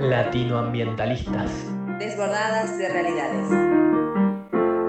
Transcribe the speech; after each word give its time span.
Latinoambientalistas. 0.00 1.50
Desbordadas 1.98 2.78
de 2.78 2.88
realidades. 2.88 3.50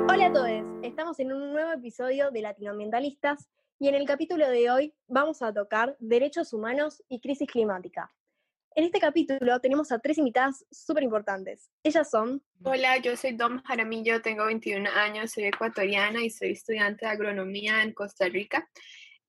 Hola 0.09 0.27
a 0.27 0.31
todos, 0.31 0.49
estamos 0.83 1.19
en 1.19 1.33
un 1.33 1.51
nuevo 1.51 1.73
episodio 1.73 2.31
de 2.31 2.39
Latinoambientalistas 2.39 3.49
y 3.77 3.89
en 3.89 3.95
el 3.95 4.07
capítulo 4.07 4.47
de 4.47 4.71
hoy 4.71 4.93
vamos 5.09 5.41
a 5.41 5.53
tocar 5.53 5.97
derechos 5.99 6.53
humanos 6.53 7.03
y 7.09 7.19
crisis 7.19 7.49
climática. 7.49 8.09
En 8.73 8.85
este 8.85 9.01
capítulo 9.01 9.59
tenemos 9.59 9.91
a 9.91 9.99
tres 9.99 10.17
invitadas 10.17 10.65
súper 10.71 11.03
importantes. 11.03 11.69
Ellas 11.83 12.09
son... 12.09 12.41
Hola, 12.63 12.97
yo 12.99 13.17
soy 13.17 13.33
Dom 13.33 13.61
Jaramillo, 13.63 14.21
tengo 14.21 14.45
21 14.45 14.89
años, 14.91 15.31
soy 15.31 15.43
ecuatoriana 15.43 16.23
y 16.23 16.29
soy 16.29 16.51
estudiante 16.51 17.05
de 17.05 17.11
agronomía 17.11 17.83
en 17.83 17.91
Costa 17.91 18.29
Rica 18.29 18.69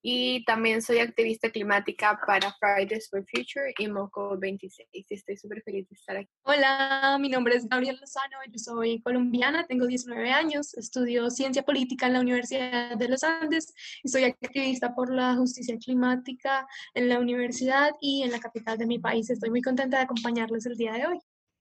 y 0.03 0.45
también 0.45 0.82
soy 0.82 0.98
activista 0.98 1.48
climática 1.50 2.21
para 2.27 2.53
Fridays 2.59 3.09
for 3.09 3.25
Future 3.25 3.73
y 3.79 3.87
MOCO 3.87 4.36
26 4.36 4.89
y 4.93 5.07
estoy 5.08 5.36
súper 5.36 5.63
feliz 5.63 5.89
de 5.89 5.94
estar 5.94 6.17
aquí. 6.17 6.29
Hola, 6.43 7.17
mi 7.21 7.29
nombre 7.29 7.54
es 7.54 7.68
Gabriel 7.68 7.99
Lozano, 8.00 8.36
yo 8.50 8.58
soy 8.58 9.00
colombiana, 9.00 9.64
tengo 9.67 9.86
19 9.86 10.30
años, 10.32 10.75
estudio 10.75 11.30
ciencia 11.30 11.63
política 11.63 12.08
en 12.08 12.14
la 12.14 12.21
Universidad 12.21 12.96
de 12.96 13.08
los 13.08 13.22
Andes 13.22 13.72
y 14.03 14.08
soy 14.08 14.25
activista 14.25 14.93
por 14.94 15.14
la 15.14 15.36
justicia 15.36 15.79
climática 15.79 16.66
en 16.94 17.08
la 17.08 17.21
universidad 17.21 17.93
y 18.00 18.25
en 18.25 18.32
la 18.32 18.41
capital 18.41 18.77
de 18.79 18.86
mi 18.86 18.99
país. 18.99 19.30
Estoy 19.30 19.50
muy 19.50 19.63
contenta 19.63 19.99
de 19.99 20.03
acompañarles 20.03 20.66
el 20.66 20.77
día 20.77 20.94
de 20.94 21.07
hoy. 21.07 21.19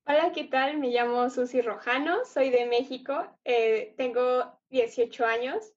Hola, 0.07 0.31
¿qué 0.33 0.45
tal? 0.45 0.79
Me 0.79 0.89
llamo 0.89 1.29
Susi 1.29 1.61
Rojano, 1.61 2.25
soy 2.25 2.49
de 2.49 2.65
México, 2.65 3.37
eh, 3.45 3.93
tengo 3.97 4.59
18 4.69 5.25
años 5.25 5.73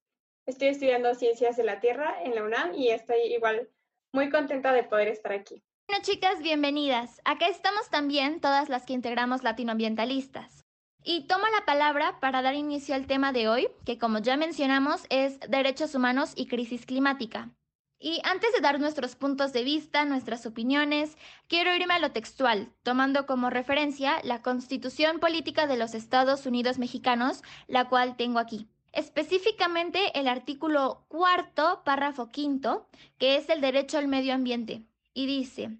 Estoy 0.47 0.67
estudiando 0.67 1.15
Ciencias 1.15 1.57
de 1.57 1.63
la 1.63 1.79
Tierra 1.79 2.21
en 2.23 2.35
la 2.35 2.43
UNAM 2.43 2.75
y 2.75 2.89
estoy 2.89 3.17
igual 3.33 3.67
muy 4.13 4.29
contenta 4.29 4.73
de 4.73 4.83
poder 4.83 5.07
estar 5.07 5.31
aquí. 5.31 5.63
Bueno, 5.87 6.03
chicas, 6.03 6.39
bienvenidas. 6.39 7.19
Acá 7.25 7.47
estamos 7.47 7.89
también 7.89 8.39
todas 8.41 8.69
las 8.69 8.85
que 8.85 8.93
integramos 8.93 9.41
latinoambientalistas. 9.41 10.63
Y 11.03 11.25
tomo 11.25 11.45
la 11.47 11.65
palabra 11.65 12.19
para 12.19 12.43
dar 12.43 12.53
inicio 12.53 12.93
al 12.93 13.07
tema 13.07 13.31
de 13.31 13.47
hoy, 13.47 13.69
que 13.85 13.97
como 13.97 14.19
ya 14.19 14.37
mencionamos 14.37 15.05
es 15.09 15.39
derechos 15.39 15.95
humanos 15.95 16.33
y 16.35 16.45
crisis 16.45 16.85
climática. 16.85 17.49
Y 17.97 18.21
antes 18.23 18.53
de 18.53 18.61
dar 18.61 18.79
nuestros 18.79 19.15
puntos 19.15 19.51
de 19.51 19.63
vista, 19.63 20.05
nuestras 20.05 20.45
opiniones, 20.45 21.17
quiero 21.47 21.73
irme 21.73 21.95
a 21.95 21.99
lo 21.99 22.11
textual, 22.11 22.71
tomando 22.83 23.25
como 23.25 23.49
referencia 23.49 24.21
la 24.23 24.43
Constitución 24.43 25.19
Política 25.19 25.65
de 25.65 25.77
los 25.77 25.95
Estados 25.95 26.45
Unidos 26.45 26.77
Mexicanos, 26.77 27.41
la 27.67 27.89
cual 27.89 28.15
tengo 28.15 28.37
aquí 28.37 28.67
específicamente 28.95 30.17
el 30.17 30.27
artículo 30.27 31.05
cuarto, 31.07 31.83
párrafo 31.83 32.31
quinto, 32.31 32.87
que 33.17 33.35
es 33.35 33.49
el 33.49 33.61
derecho 33.61 33.97
al 33.97 34.07
medio 34.07 34.33
ambiente, 34.33 34.83
y 35.13 35.27
dice, 35.27 35.77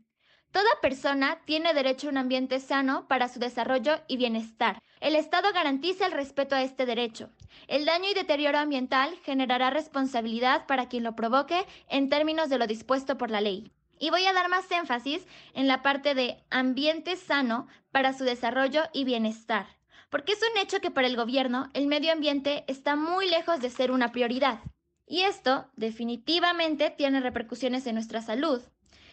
Toda 0.52 0.70
persona 0.82 1.42
tiene 1.44 1.74
derecho 1.74 2.08
a 2.08 2.12
un 2.12 2.18
ambiente 2.18 2.62
sano 2.62 3.10
para 3.10 3.28
su 3.28 3.40
desarrollo 3.40 4.00
y 4.08 4.16
bienestar. 4.16 4.82
El 5.02 5.18
Estado 5.18 5.52
garantiza 5.52 6.06
el 6.06 6.14
respeto 6.14 6.56
a 6.56 6.62
este 6.62 6.86
derecho. 6.86 7.30
El 7.68 7.84
daño 7.84 8.10
y 8.10 8.14
deterioro 8.14 8.58
ambiental 8.58 9.14
generará 9.26 9.70
responsabilidad 9.70 10.66
para 10.66 10.88
quien 10.88 11.04
lo 11.04 11.14
provoque 11.14 11.66
en 11.90 12.08
términos 12.08 12.48
de 12.48 12.58
lo 12.58 12.68
dispuesto 12.68 13.18
por 13.18 13.32
la 13.32 13.42
ley. 13.42 13.70
Y 14.00 14.12
voy 14.12 14.26
a 14.28 14.34
dar 14.34 14.48
más 14.48 14.72
énfasis 14.72 15.28
en 15.54 15.68
la 15.68 15.82
parte 15.82 16.16
de 16.16 16.42
ambiente 16.50 17.18
sano 17.18 17.68
para 17.92 18.14
su 18.14 18.24
desarrollo 18.24 18.84
y 18.94 19.04
bienestar 19.04 19.75
porque 20.16 20.32
es 20.32 20.40
un 20.50 20.58
hecho 20.62 20.80
que 20.80 20.92
para 20.92 21.08
el 21.08 21.18
gobierno 21.18 21.70
el 21.74 21.88
medio 21.88 22.14
ambiente 22.14 22.64
está 22.68 22.96
muy 22.96 23.30
lejos 23.30 23.60
de 23.60 23.70
ser 23.70 23.92
una 23.92 24.14
prioridad. 24.14 24.62
Y 25.06 25.24
esto 25.24 25.66
definitivamente 25.76 26.90
tiene 26.90 27.20
repercusiones 27.20 27.86
en 27.86 27.96
nuestra 27.96 28.22
salud, 28.22 28.62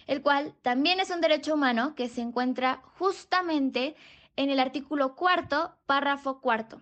el 0.07 0.23
cual 0.23 0.55
también 0.63 1.01
es 1.01 1.11
un 1.11 1.21
derecho 1.21 1.55
humano 1.55 1.97
que 1.97 2.09
se 2.09 2.21
encuentra 2.21 2.83
justamente 3.01 3.97
en 4.37 4.49
el 4.49 4.61
artículo 4.61 5.17
cuarto, 5.17 5.75
párrafo 5.87 6.41
cuarto. 6.41 6.81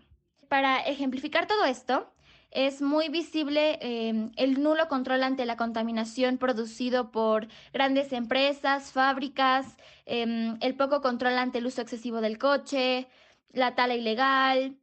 Para 0.49 0.81
ejemplificar 0.81 1.47
todo 1.47 1.65
esto, 1.65 2.13
es 2.51 2.83
muy 2.83 3.09
visible 3.09 3.79
em, 3.81 4.33
el 4.37 4.63
nulo 4.63 4.87
control 4.89 5.23
ante 5.23 5.47
la 5.47 5.57
contaminación 5.57 6.37
producido 6.37 7.11
por 7.11 7.49
grandes 7.73 8.13
empresas, 8.13 8.93
fábricas, 8.93 9.79
em, 10.05 10.59
el 10.61 10.75
poco 10.75 11.01
control 11.01 11.39
ante 11.39 11.57
el 11.57 11.67
uso 11.67 11.81
excesivo 11.81 12.21
del 12.21 12.37
coche, 12.37 13.09
la 13.53 13.75
tala 13.75 13.95
ilegal, 13.95 14.79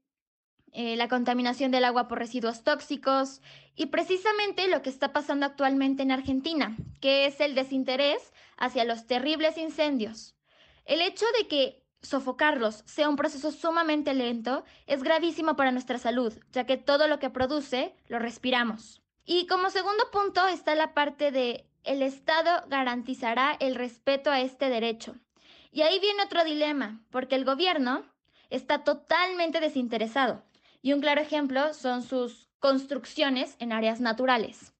eh, 0.73 0.95
la 0.95 1.07
contaminación 1.07 1.71
del 1.71 1.85
agua 1.85 2.07
por 2.07 2.19
residuos 2.19 2.63
tóxicos 2.63 3.41
y 3.75 3.87
precisamente 3.87 4.67
lo 4.67 4.81
que 4.81 4.89
está 4.89 5.13
pasando 5.13 5.45
actualmente 5.45 6.03
en 6.03 6.11
Argentina, 6.11 6.75
que 7.01 7.25
es 7.25 7.39
el 7.39 7.55
desinterés 7.55 8.33
hacia 8.57 8.85
los 8.85 9.07
terribles 9.07 9.57
incendios. 9.57 10.35
El 10.85 11.01
hecho 11.01 11.25
de 11.39 11.47
que 11.47 11.83
sofocarlos 12.01 12.83
sea 12.85 13.09
un 13.09 13.15
proceso 13.15 13.51
sumamente 13.51 14.13
lento 14.13 14.63
es 14.85 15.03
gravísimo 15.03 15.55
para 15.55 15.71
nuestra 15.71 15.97
salud, 15.97 16.33
ya 16.51 16.65
que 16.65 16.77
todo 16.77 17.07
lo 17.07 17.19
que 17.19 17.29
produce 17.29 17.95
lo 18.07 18.19
respiramos. 18.19 19.01
Y 19.25 19.47
como 19.47 19.69
segundo 19.69 20.09
punto 20.11 20.47
está 20.47 20.75
la 20.75 20.93
parte 20.93 21.31
de 21.31 21.69
el 21.83 22.01
Estado 22.01 22.63
garantizará 22.67 23.55
el 23.59 23.75
respeto 23.75 24.29
a 24.29 24.41
este 24.41 24.69
derecho. 24.69 25.15
Y 25.71 25.81
ahí 25.81 25.99
viene 25.99 26.23
otro 26.23 26.43
dilema, 26.43 27.01
porque 27.09 27.35
el 27.35 27.45
gobierno 27.45 28.03
está 28.49 28.83
totalmente 28.83 29.59
desinteresado. 29.59 30.43
Y 30.81 30.93
un 30.93 31.01
claro 31.01 31.21
ejemplo 31.21 31.73
son 31.73 32.03
sus 32.03 32.49
construcciones 32.59 33.55
en 33.59 33.71
áreas 33.71 33.99
naturales. 33.99 34.73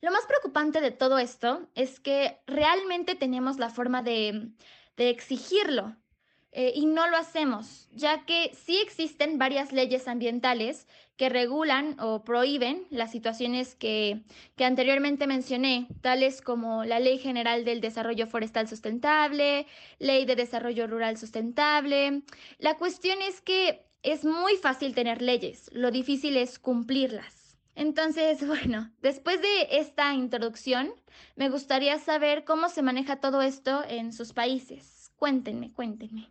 Lo 0.00 0.10
más 0.12 0.26
preocupante 0.26 0.80
de 0.80 0.90
todo 0.90 1.18
esto 1.18 1.68
es 1.74 2.00
que 2.00 2.38
realmente 2.46 3.14
tenemos 3.14 3.58
la 3.58 3.70
forma 3.70 4.02
de, 4.02 4.52
exigirlo, 4.96 5.96
eh, 6.52 6.72
y 6.74 6.86
no 6.86 7.06
lo 7.08 7.16
hacemos, 7.16 7.88
ya 7.92 8.24
que 8.24 8.50
sí 8.54 8.78
existen 8.78 9.38
varias 9.38 9.72
leyes 9.72 10.08
ambientales 10.08 10.86
que 11.16 11.28
regulan 11.28 11.98
o 11.98 12.24
prohíben 12.24 12.86
las 12.90 13.10
situaciones 13.10 13.74
que, 13.74 14.22
que 14.56 14.64
anteriormente 14.64 15.26
mencioné, 15.26 15.88
tales 16.02 16.42
como 16.42 16.84
la 16.84 17.00
Ley 17.00 17.18
General 17.18 17.64
del 17.64 17.80
Desarrollo 17.80 18.26
Forestal 18.26 18.68
Sustentable, 18.68 19.66
Ley 19.98 20.26
de 20.26 20.36
Desarrollo 20.36 20.86
Rural 20.86 21.16
Sustentable. 21.16 22.22
La 22.58 22.76
cuestión 22.76 23.20
es 23.22 23.40
que 23.40 23.86
es 24.02 24.24
muy 24.24 24.56
fácil 24.56 24.94
tener 24.94 25.22
leyes, 25.22 25.70
lo 25.72 25.90
difícil 25.90 26.36
es 26.36 26.58
cumplirlas. 26.58 27.58
Entonces, 27.74 28.46
bueno, 28.46 28.90
después 29.00 29.40
de 29.40 29.78
esta 29.78 30.12
introducción, 30.12 30.92
me 31.34 31.48
gustaría 31.48 31.98
saber 31.98 32.44
cómo 32.44 32.68
se 32.68 32.82
maneja 32.82 33.20
todo 33.20 33.40
esto 33.40 33.82
en 33.88 34.12
sus 34.12 34.34
países. 34.34 35.10
Cuéntenme, 35.16 35.72
cuéntenme. 35.72 36.28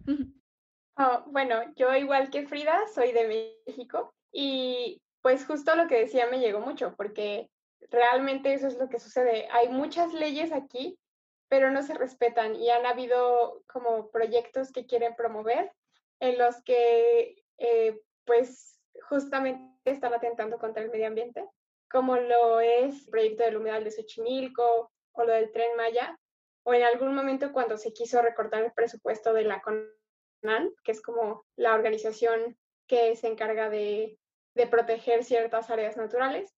Oh, 0.97 1.23
bueno, 1.31 1.55
yo 1.75 1.95
igual 1.95 2.29
que 2.29 2.45
Frida, 2.45 2.79
soy 2.93 3.11
de 3.13 3.55
México 3.65 4.13
y 4.37 5.01
pues 5.21 5.45
justo 5.45 5.75
lo 5.75 5.87
que 5.87 5.97
decía 5.97 6.27
me 6.27 6.39
llegó 6.39 6.59
mucho 6.59 6.93
porque 6.97 7.49
realmente 7.89 8.53
eso 8.53 8.67
es 8.67 8.77
lo 8.77 8.89
que 8.89 8.99
sucede. 8.99 9.47
Hay 9.49 9.69
muchas 9.69 10.13
leyes 10.13 10.51
aquí, 10.51 10.99
pero 11.47 11.71
no 11.71 11.81
se 11.83 11.93
respetan 11.93 12.53
y 12.53 12.69
han 12.69 12.85
habido 12.85 13.63
como 13.65 14.11
proyectos 14.11 14.73
que 14.73 14.85
quieren 14.85 15.15
promover 15.15 15.71
en 16.19 16.37
los 16.37 16.61
que 16.63 17.43
eh, 17.59 18.01
pues 18.25 18.81
justamente 19.07 19.71
están 19.85 20.13
atentando 20.13 20.57
contra 20.57 20.83
el 20.83 20.91
medio 20.91 21.07
ambiente, 21.07 21.47
como 21.89 22.17
lo 22.17 22.59
es 22.59 23.05
el 23.05 23.09
proyecto 23.09 23.43
del 23.43 23.55
humedal 23.55 23.85
de 23.85 23.91
Xochimilco 23.91 24.91
o 25.13 25.23
lo 25.23 25.31
del 25.31 25.53
tren 25.53 25.77
Maya, 25.77 26.19
o 26.63 26.73
en 26.73 26.83
algún 26.83 27.15
momento 27.15 27.53
cuando 27.53 27.77
se 27.77 27.93
quiso 27.93 28.21
recortar 28.21 28.63
el 28.63 28.73
presupuesto 28.73 29.33
de 29.33 29.45
la 29.45 29.61
CONAN, 29.61 30.73
que 30.83 30.91
es 30.91 31.01
como 31.01 31.45
la 31.55 31.73
organización 31.73 32.57
que 32.85 33.15
se 33.15 33.27
encarga 33.27 33.69
de, 33.69 34.19
proteger 34.67 35.23
ciertas 35.23 35.69
áreas 35.69 35.97
naturales. 35.97 36.55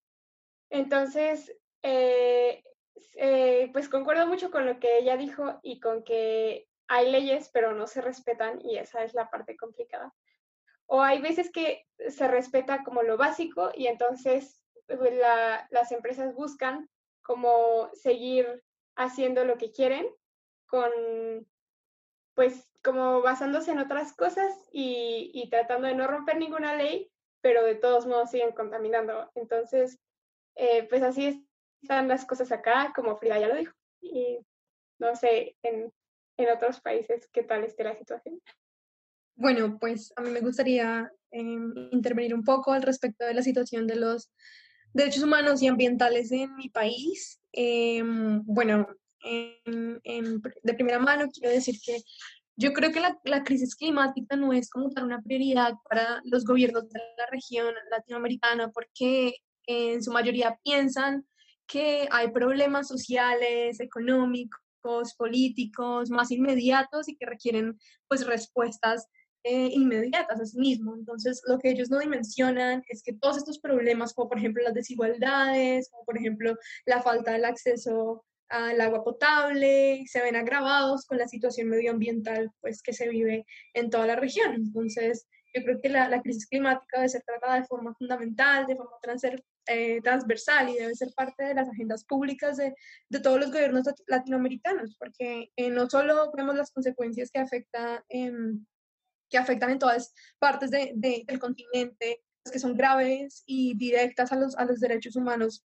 Entonces, 0.69 1.55
eh, 1.81 2.63
eh, 3.15 3.69
pues 3.73 3.89
concuerdo 3.89 4.27
mucho 4.27 4.51
con 4.51 4.65
lo 4.65 4.79
que 4.79 4.99
ella 4.99 5.17
dijo 5.17 5.59
y 5.63 5.79
con 5.79 6.03
que 6.03 6.67
hay 6.87 7.11
leyes, 7.11 7.49
pero 7.51 7.73
no 7.73 7.87
se 7.87 8.01
respetan 8.01 8.61
y 8.61 8.77
esa 8.77 9.03
es 9.03 9.13
la 9.13 9.29
parte 9.29 9.57
complicada. 9.57 10.13
O 10.85 11.01
hay 11.01 11.19
veces 11.19 11.51
que 11.51 11.85
se 12.09 12.27
respeta 12.27 12.83
como 12.83 13.03
lo 13.03 13.17
básico 13.17 13.71
y 13.75 13.87
entonces 13.87 14.63
pues, 14.87 14.99
las 15.69 15.91
empresas 15.91 16.33
buscan 16.33 16.89
como 17.21 17.89
seguir 17.93 18.63
haciendo 18.95 19.43
lo 19.43 19.57
que 19.57 19.71
quieren 19.71 20.07
con, 20.65 20.89
pues, 22.35 22.71
como 22.83 23.21
basándose 23.21 23.71
en 23.71 23.79
otras 23.79 24.13
cosas 24.13 24.53
y, 24.71 25.47
tratando 25.49 25.87
de 25.87 25.95
no 25.95 26.07
romper 26.07 26.37
ninguna 26.37 26.75
ley, 26.75 27.11
pero 27.47 27.63
de 27.63 27.75
todos 27.75 28.05
modos 28.05 28.31
siguen 28.31 28.51
contaminando. 28.51 29.31
Entonces, 29.33 29.97
eh, 30.57 30.85
pues 30.89 31.01
así 31.01 31.47
están 31.81 32.09
las 32.09 32.25
cosas 32.25 32.51
acá, 32.51 32.91
como 32.93 33.15
Frida 33.15 33.39
ya 33.39 33.47
lo 33.47 33.55
dijo. 33.55 33.73
Y 34.01 34.39
no 34.99 35.15
sé, 35.15 35.55
en, 35.63 35.93
en 36.35 36.49
otros 36.49 36.81
países, 36.81 37.29
qué 37.31 37.43
tal 37.43 37.63
esté 37.63 37.85
la 37.85 37.95
situación. 37.95 38.41
Bueno, 39.37 39.77
pues 39.79 40.11
a 40.17 40.23
mí 40.23 40.29
me 40.29 40.41
gustaría 40.41 41.09
em, 41.31 41.73
intervenir 41.91 42.35
un 42.35 42.43
poco 42.43 42.73
al 42.73 42.81
respecto 42.81 43.23
de 43.23 43.33
la 43.33 43.41
situación 43.41 43.87
de 43.87 43.95
los 43.95 44.29
derechos 44.91 45.23
humanos 45.23 45.61
y 45.61 45.67
ambientales 45.67 46.33
en 46.33 46.53
mi 46.57 46.67
país. 46.67 47.39
Em, 47.53 48.43
bueno, 48.43 48.89
de 49.23 50.73
primera 50.73 50.99
mano 50.99 51.29
quiero 51.31 51.49
decir 51.49 51.79
que 51.81 52.01
yo 52.57 52.73
creo 52.73 52.91
que 52.91 52.99
la, 52.99 53.17
la, 53.23 53.43
crisis 53.43 53.75
climática 53.75 54.35
no 54.35 54.51
es 54.51 54.69
como 54.69 54.89
tal 54.89 55.05
una 55.05 55.21
prioridad 55.21 55.73
para 55.87 56.21
los 56.25 56.43
gobiernos 56.43 56.89
de 56.89 56.99
la 57.17 57.27
región 57.31 57.73
latinoamericana 57.91 58.71
porque 58.71 59.35
en 59.67 60.01
su 60.03 60.11
mayoría 60.11 60.59
piensan 60.63 61.25
que 61.67 62.07
hay 62.11 62.31
problemas 62.31 62.87
sociales, 62.87 63.79
económicos, 63.79 65.13
políticos 65.17 66.09
más 66.09 66.31
inmediatos 66.31 67.09
y 67.09 67.15
que 67.17 67.25
requieren 67.25 67.77
pues 68.07 68.25
respuestas 68.25 69.07
eh, 69.43 69.69
inmediatas 69.71 70.39
a 70.39 70.45
sí 70.45 70.59
mismo. 70.59 70.95
Entonces, 70.95 71.41
lo 71.47 71.59
que 71.59 71.69
ellos 71.69 71.89
no 71.89 71.99
dimensionan 71.99 72.83
es 72.87 73.03
que 73.03 73.13
todos 73.13 73.37
estos 73.37 73.59
problemas, 73.59 74.13
como 74.13 74.29
por 74.29 74.37
ejemplo 74.37 74.63
las 74.63 74.73
desigualdades, 74.73 75.89
como 75.91 76.05
por 76.05 76.17
ejemplo 76.17 76.55
la 76.85 77.01
falta 77.01 77.31
del 77.31 77.45
acceso 77.45 78.25
al 78.49 78.79
agua 78.81 79.03
potable, 79.03 80.03
se 80.07 80.21
ven 80.21 80.35
agravados 80.35 81.05
con 81.05 81.17
la 81.17 81.27
situación 81.27 81.69
medioambiental 81.69 82.51
pues, 82.61 82.81
que 82.81 82.93
se 82.93 83.09
vive 83.09 83.45
en 83.73 83.89
toda 83.89 84.07
la 84.07 84.15
región. 84.15 84.53
Entonces, 84.53 85.27
yo 85.53 85.63
creo 85.63 85.81
que 85.81 85.89
la, 85.89 86.07
la 86.09 86.21
crisis 86.21 86.47
climática 86.47 86.97
debe 86.97 87.09
ser 87.09 87.23
tratada 87.23 87.55
de 87.55 87.65
forma 87.65 87.93
fundamental, 87.95 88.67
de 88.67 88.75
forma 88.75 88.97
eh, 89.67 90.01
transversal 90.01 90.69
y 90.69 90.75
debe 90.75 90.95
ser 90.95 91.09
parte 91.15 91.43
de 91.43 91.53
las 91.53 91.69
agendas 91.69 92.05
públicas 92.05 92.57
de, 92.57 92.75
de 93.09 93.19
todos 93.19 93.39
los 93.39 93.51
gobiernos 93.51 93.85
latinoamericanos, 94.07 94.95
porque 94.97 95.51
eh, 95.55 95.69
no 95.69 95.89
solo 95.89 96.31
vemos 96.35 96.55
las 96.55 96.71
consecuencias 96.71 97.31
que, 97.31 97.39
afecta, 97.39 98.05
que 99.29 99.37
afectan 99.37 99.71
en 99.71 99.79
todas 99.79 100.13
partes 100.39 100.69
de, 100.69 100.93
del 100.95 101.39
continente, 101.39 102.23
que 102.51 102.59
son 102.59 102.77
graves 102.77 103.43
y 103.45 103.77
directas 103.77 104.31
a 104.31 104.37
los, 104.37 104.55
a 104.57 104.65
los 104.65 104.79
derechos 104.79 105.15
humanos 105.15 105.65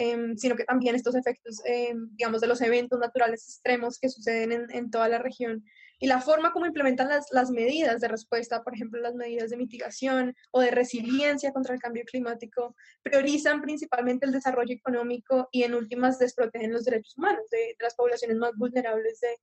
Em, 0.00 0.36
sino 0.36 0.54
que 0.54 0.62
también 0.62 0.94
estos 0.94 1.16
efectos, 1.16 1.60
em, 1.64 2.08
digamos, 2.12 2.40
de 2.40 2.46
los 2.46 2.60
eventos 2.60 3.00
naturales 3.00 3.42
extremos 3.48 3.98
que 3.98 4.08
suceden 4.08 4.52
en, 4.52 4.70
en, 4.70 4.90
toda 4.92 5.08
la 5.08 5.18
región 5.18 5.64
y 5.98 6.06
la 6.06 6.20
forma 6.20 6.52
como 6.52 6.66
implementan 6.66 7.08
las, 7.08 7.26
las 7.32 7.50
medidas 7.50 8.00
de 8.00 8.06
respuesta, 8.06 8.62
por 8.62 8.76
ejemplo, 8.76 9.00
las 9.00 9.16
medidas 9.16 9.50
de 9.50 9.56
mitigación 9.56 10.36
o 10.52 10.60
de 10.60 10.70
resiliencia 10.70 11.52
contra 11.52 11.74
el 11.74 11.80
cambio 11.80 12.04
climático, 12.04 12.76
priorizan 13.02 13.60
principalmente 13.60 14.24
el 14.24 14.30
desarrollo 14.30 14.72
económico 14.72 15.48
y 15.50 15.64
en 15.64 15.74
últimas 15.74 16.20
desprotegen 16.20 16.72
los 16.72 16.84
derechos 16.84 17.18
humanos 17.18 17.50
de, 17.50 17.58
de 17.58 17.76
las 17.80 17.96
poblaciones 17.96 18.36
más 18.36 18.52
vulnerables 18.56 19.18
de, 19.18 19.36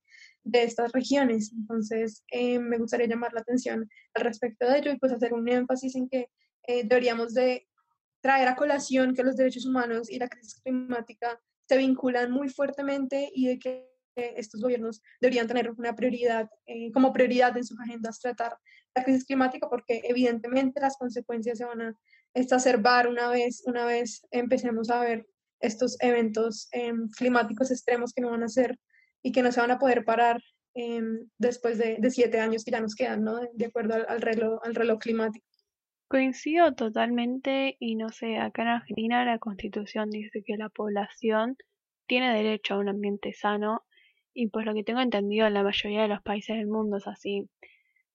de 0.44 0.62
estas 0.62 0.90
regiones. 0.92 1.52
Entonces, 1.52 2.24
eh, 2.30 2.58
me 2.58 2.78
gustaría 2.78 3.08
llamar 3.08 3.34
la 3.34 3.40
atención 3.40 3.90
al 4.14 4.24
respecto 4.24 4.66
de 4.66 4.78
ello 4.78 4.90
y 4.90 4.98
pues 4.98 5.12
hacer 5.12 5.34
un 5.34 5.46
énfasis 5.50 5.96
en 5.96 6.08
que 6.08 6.30
eh, 6.66 6.84
deberíamos 6.84 7.34
de 7.34 7.68
traer 8.26 8.48
a 8.48 8.56
colación 8.56 9.14
que 9.14 9.22
los 9.22 9.36
derechos 9.36 9.66
humanos 9.66 10.10
y 10.10 10.18
la 10.18 10.26
crisis 10.26 10.60
climática 10.60 11.40
se 11.68 11.76
vinculan 11.76 12.32
muy 12.32 12.48
fuertemente 12.48 13.30
y 13.32 13.46
de 13.46 13.58
que 13.60 13.88
estos 14.16 14.60
gobiernos 14.60 15.00
deberían 15.20 15.46
tener 15.46 15.70
una 15.70 15.94
prioridad, 15.94 16.50
eh, 16.66 16.90
como 16.90 17.12
prioridad 17.12 17.56
en 17.56 17.62
sus 17.62 17.78
agendas 17.78 18.18
tratar 18.18 18.58
la 18.96 19.04
crisis 19.04 19.24
climática 19.26 19.68
porque 19.68 20.00
evidentemente 20.02 20.80
las 20.80 20.96
consecuencias 20.96 21.58
se 21.58 21.66
van 21.66 21.80
a 21.82 21.94
exacerbar 22.34 23.06
una 23.06 23.28
vez, 23.28 23.62
una 23.64 23.84
vez 23.84 24.26
empecemos 24.32 24.90
a 24.90 24.98
ver 24.98 25.24
estos 25.60 25.96
eventos 26.00 26.66
em, 26.72 27.08
climáticos 27.10 27.70
extremos 27.70 28.12
que 28.12 28.22
no 28.22 28.32
van 28.32 28.42
a 28.42 28.48
ser 28.48 28.76
y 29.22 29.30
que 29.30 29.42
no 29.42 29.52
se 29.52 29.60
van 29.60 29.70
a 29.70 29.78
poder 29.78 30.04
parar 30.04 30.42
em, 30.74 31.28
después 31.38 31.78
de, 31.78 31.98
de, 32.00 32.10
siete 32.10 32.40
años 32.40 32.64
que 32.64 32.72
ya 32.72 32.80
nos 32.80 32.96
quedan, 32.96 33.22
¿no? 33.22 33.38
De 33.54 33.66
acuerdo 33.66 33.94
al, 33.94 34.06
al, 34.08 34.20
reloj, 34.20 34.58
al 34.64 34.74
reloj 34.74 34.98
climático. 34.98 35.46
Coincido 36.08 36.72
totalmente 36.74 37.76
y 37.80 37.96
no 37.96 38.10
sé, 38.10 38.38
acá 38.38 38.62
en 38.62 38.68
Argentina 38.68 39.24
la 39.24 39.40
constitución 39.40 40.08
dice 40.08 40.44
que 40.44 40.56
la 40.56 40.68
población 40.68 41.56
tiene 42.06 42.32
derecho 42.32 42.74
a 42.74 42.78
un 42.78 42.88
ambiente 42.88 43.32
sano 43.32 43.82
y 44.32 44.46
por 44.46 44.64
lo 44.64 44.72
que 44.72 44.84
tengo 44.84 45.00
entendido 45.00 45.48
en 45.48 45.54
la 45.54 45.64
mayoría 45.64 46.02
de 46.02 46.08
los 46.08 46.22
países 46.22 46.58
del 46.58 46.68
mundo 46.68 46.98
es 46.98 47.08
así. 47.08 47.48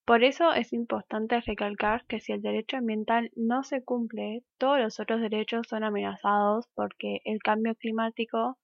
Por 0.05 0.23
eso 0.23 0.53
es 0.53 0.71
importante 0.71 1.41
recalcar 1.41 2.05
que 2.05 2.21
si 2.21 2.31
el 2.31 2.41
derecho 2.41 2.77
ambiental 2.77 3.29
no 3.35 3.61
se 3.63 3.83
cumple, 3.83 4.43
todos 4.57 4.79
los 4.79 5.01
otros 5.01 5.19
derechos 5.19 5.67
son 5.67 5.83
amenazados 5.83 6.69
porque 6.73 7.19
el 7.25 7.39
cambio 7.39 7.75
climático 7.75 8.57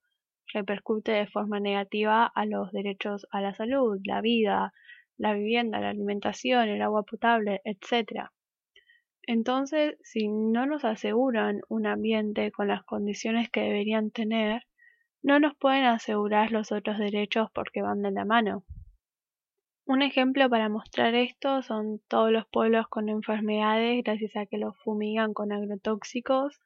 repercute 0.54 1.12
de 1.12 1.26
forma 1.26 1.60
negativa 1.60 2.24
a 2.24 2.46
los 2.46 2.72
derechos 2.72 3.26
a 3.30 3.42
la 3.42 3.54
salud, 3.54 4.00
la 4.04 4.22
vida, 4.22 4.72
la 5.18 5.34
vivienda, 5.34 5.80
la 5.80 5.90
alimentación, 5.90 6.70
el 6.70 6.80
agua 6.80 7.02
potable, 7.02 7.60
etc. 7.64 8.30
Entonces, 9.28 9.98
si 10.02 10.26
no 10.26 10.64
nos 10.64 10.86
aseguran 10.86 11.60
un 11.68 11.86
ambiente 11.86 12.50
con 12.50 12.66
las 12.66 12.82
condiciones 12.82 13.50
que 13.50 13.60
deberían 13.60 14.10
tener, 14.10 14.62
no 15.22 15.38
nos 15.38 15.54
pueden 15.54 15.84
asegurar 15.84 16.50
los 16.50 16.72
otros 16.72 16.96
derechos 16.96 17.50
porque 17.52 17.82
van 17.82 18.00
de 18.00 18.10
la 18.10 18.24
mano. 18.24 18.64
Un 19.84 20.00
ejemplo 20.00 20.48
para 20.48 20.70
mostrar 20.70 21.14
esto 21.14 21.60
son 21.60 22.00
todos 22.08 22.32
los 22.32 22.46
pueblos 22.48 22.88
con 22.88 23.10
enfermedades 23.10 24.02
gracias 24.02 24.34
a 24.34 24.46
que 24.46 24.56
los 24.56 24.74
fumigan 24.78 25.34
con 25.34 25.52
agrotóxicos 25.52 26.62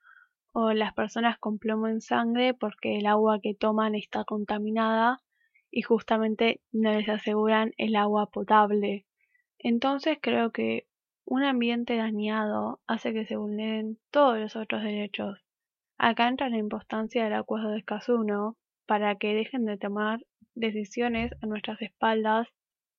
o 0.53 0.73
las 0.73 0.95
personas 0.95 1.39
con 1.41 1.59
plomo 1.59 1.89
en 1.89 2.01
sangre 2.01 2.55
porque 2.55 2.97
el 2.97 3.07
agua 3.07 3.41
que 3.41 3.57
toman 3.57 3.97
está 3.97 4.23
contaminada 4.23 5.21
y 5.69 5.83
justamente 5.83 6.61
no 6.71 6.93
les 6.93 7.09
aseguran 7.09 7.73
el 7.77 7.97
agua 7.97 8.31
potable. 8.31 9.05
Entonces 9.59 10.19
creo 10.23 10.53
que 10.53 10.87
un 11.33 11.45
ambiente 11.45 11.97
dañado 11.97 12.83
hace 12.87 13.15
que 13.15 13.25
se 13.25 13.37
vulneren 13.37 13.99
todos 14.11 14.39
los 14.39 14.55
otros 14.55 14.83
derechos. 14.83 15.39
Acá 15.97 16.29
entra 16.29 16.51
la 16.51 16.59
importancia 16.59 17.25
del 17.25 17.33
acuerdo 17.33 17.71
de 17.71 17.79
Escazú, 17.79 18.23
Para 18.87 19.17
que 19.17 19.33
dejen 19.33 19.65
de 19.65 19.79
tomar 19.79 20.21
decisiones 20.55 21.33
a 21.41 21.47
nuestras 21.47 21.81
espaldas 21.81 22.49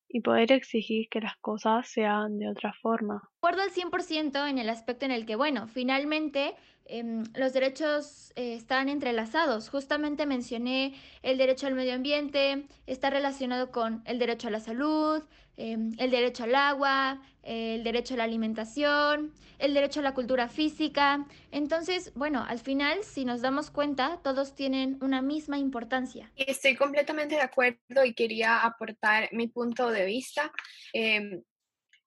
y 0.08 0.20
poder 0.20 0.50
exigir 0.50 1.06
que 1.10 1.20
las 1.20 1.36
cosas 1.36 1.88
sean 1.88 2.38
de 2.40 2.48
otra 2.48 2.72
forma. 2.82 3.22
Acuerdo 3.44 3.60
al 3.60 3.72
100% 3.72 4.48
en 4.48 4.56
el 4.56 4.70
aspecto 4.70 5.04
en 5.04 5.10
el 5.10 5.26
que, 5.26 5.36
bueno, 5.36 5.68
finalmente 5.68 6.54
eh, 6.86 7.04
los 7.34 7.52
derechos 7.52 8.32
eh, 8.36 8.54
están 8.54 8.88
entrelazados. 8.88 9.68
Justamente 9.68 10.24
mencioné 10.24 10.94
el 11.20 11.36
derecho 11.36 11.66
al 11.66 11.74
medio 11.74 11.92
ambiente, 11.92 12.64
está 12.86 13.10
relacionado 13.10 13.70
con 13.70 14.02
el 14.06 14.18
derecho 14.18 14.48
a 14.48 14.50
la 14.50 14.60
salud, 14.60 15.22
eh, 15.58 15.76
el 15.98 16.10
derecho 16.10 16.44
al 16.44 16.54
agua, 16.54 17.20
el 17.42 17.84
derecho 17.84 18.14
a 18.14 18.16
la 18.16 18.24
alimentación, 18.24 19.34
el 19.58 19.74
derecho 19.74 20.00
a 20.00 20.04
la 20.04 20.14
cultura 20.14 20.48
física. 20.48 21.26
Entonces, 21.50 22.14
bueno, 22.14 22.46
al 22.48 22.60
final, 22.60 23.04
si 23.04 23.26
nos 23.26 23.42
damos 23.42 23.70
cuenta, 23.70 24.20
todos 24.24 24.54
tienen 24.54 24.96
una 25.02 25.20
misma 25.20 25.58
importancia. 25.58 26.32
Estoy 26.36 26.76
completamente 26.76 27.34
de 27.34 27.42
acuerdo 27.42 28.06
y 28.06 28.14
quería 28.14 28.60
aportar 28.60 29.28
mi 29.32 29.48
punto 29.48 29.90
de 29.90 30.06
vista, 30.06 30.50
eh, 30.94 31.42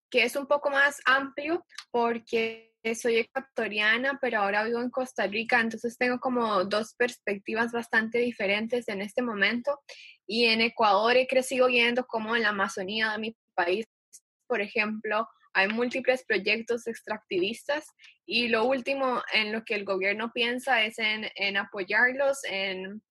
que 0.09 0.23
es 0.23 0.35
un 0.35 0.47
poco 0.47 0.69
más 0.69 0.99
amplio 1.05 1.65
porque 1.91 2.67
soy 2.95 3.17
ecuatoriana, 3.17 4.17
pero 4.21 4.39
ahora 4.39 4.63
vivo 4.63 4.81
en 4.81 4.89
Costa 4.89 5.27
Rica, 5.27 5.59
entonces 5.59 5.97
tengo 5.97 6.19
como 6.19 6.63
dos 6.63 6.93
perspectivas 6.95 7.71
bastante 7.71 8.19
diferentes 8.19 8.87
en 8.87 9.01
este 9.01 9.21
momento. 9.21 9.79
Y 10.25 10.45
en 10.45 10.61
Ecuador 10.61 11.15
he 11.17 11.27
crecido 11.27 11.67
viendo 11.67 12.05
como 12.05 12.35
en 12.35 12.43
la 12.43 12.49
Amazonía 12.49 13.11
de 13.11 13.17
mi 13.17 13.35
país, 13.55 13.85
por 14.47 14.61
ejemplo, 14.61 15.27
hay 15.53 15.67
múltiples 15.69 16.23
proyectos 16.25 16.87
extractivistas 16.87 17.85
y 18.25 18.47
lo 18.47 18.65
último 18.65 19.23
en 19.33 19.51
lo 19.51 19.63
que 19.63 19.75
el 19.75 19.85
gobierno 19.85 20.31
piensa 20.31 20.83
es 20.83 20.99
en, 20.99 21.29
en 21.35 21.57
apoyarlos, 21.57 22.43
en, 22.43 23.01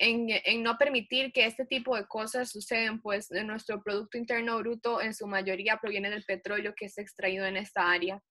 en, 0.00 0.28
en, 0.30 0.62
no 0.62 0.78
permitir 0.78 1.30
que 1.30 1.44
este 1.44 1.66
tipo 1.66 1.94
de 1.94 2.06
cosas 2.06 2.50
sucedan, 2.50 3.00
pues 3.02 3.30
nuestro 3.30 3.82
Producto 3.82 4.16
Interno 4.16 4.58
Bruto 4.58 5.00
en 5.00 5.14
su 5.14 5.26
mayoría 5.26 5.76
proviene 5.76 6.08
del 6.08 6.24
petróleo 6.24 6.72
que 6.74 6.86
es 6.86 6.96
extraído 6.96 7.44
en 7.44 7.58
esta 7.58 7.90
área. 7.90 8.22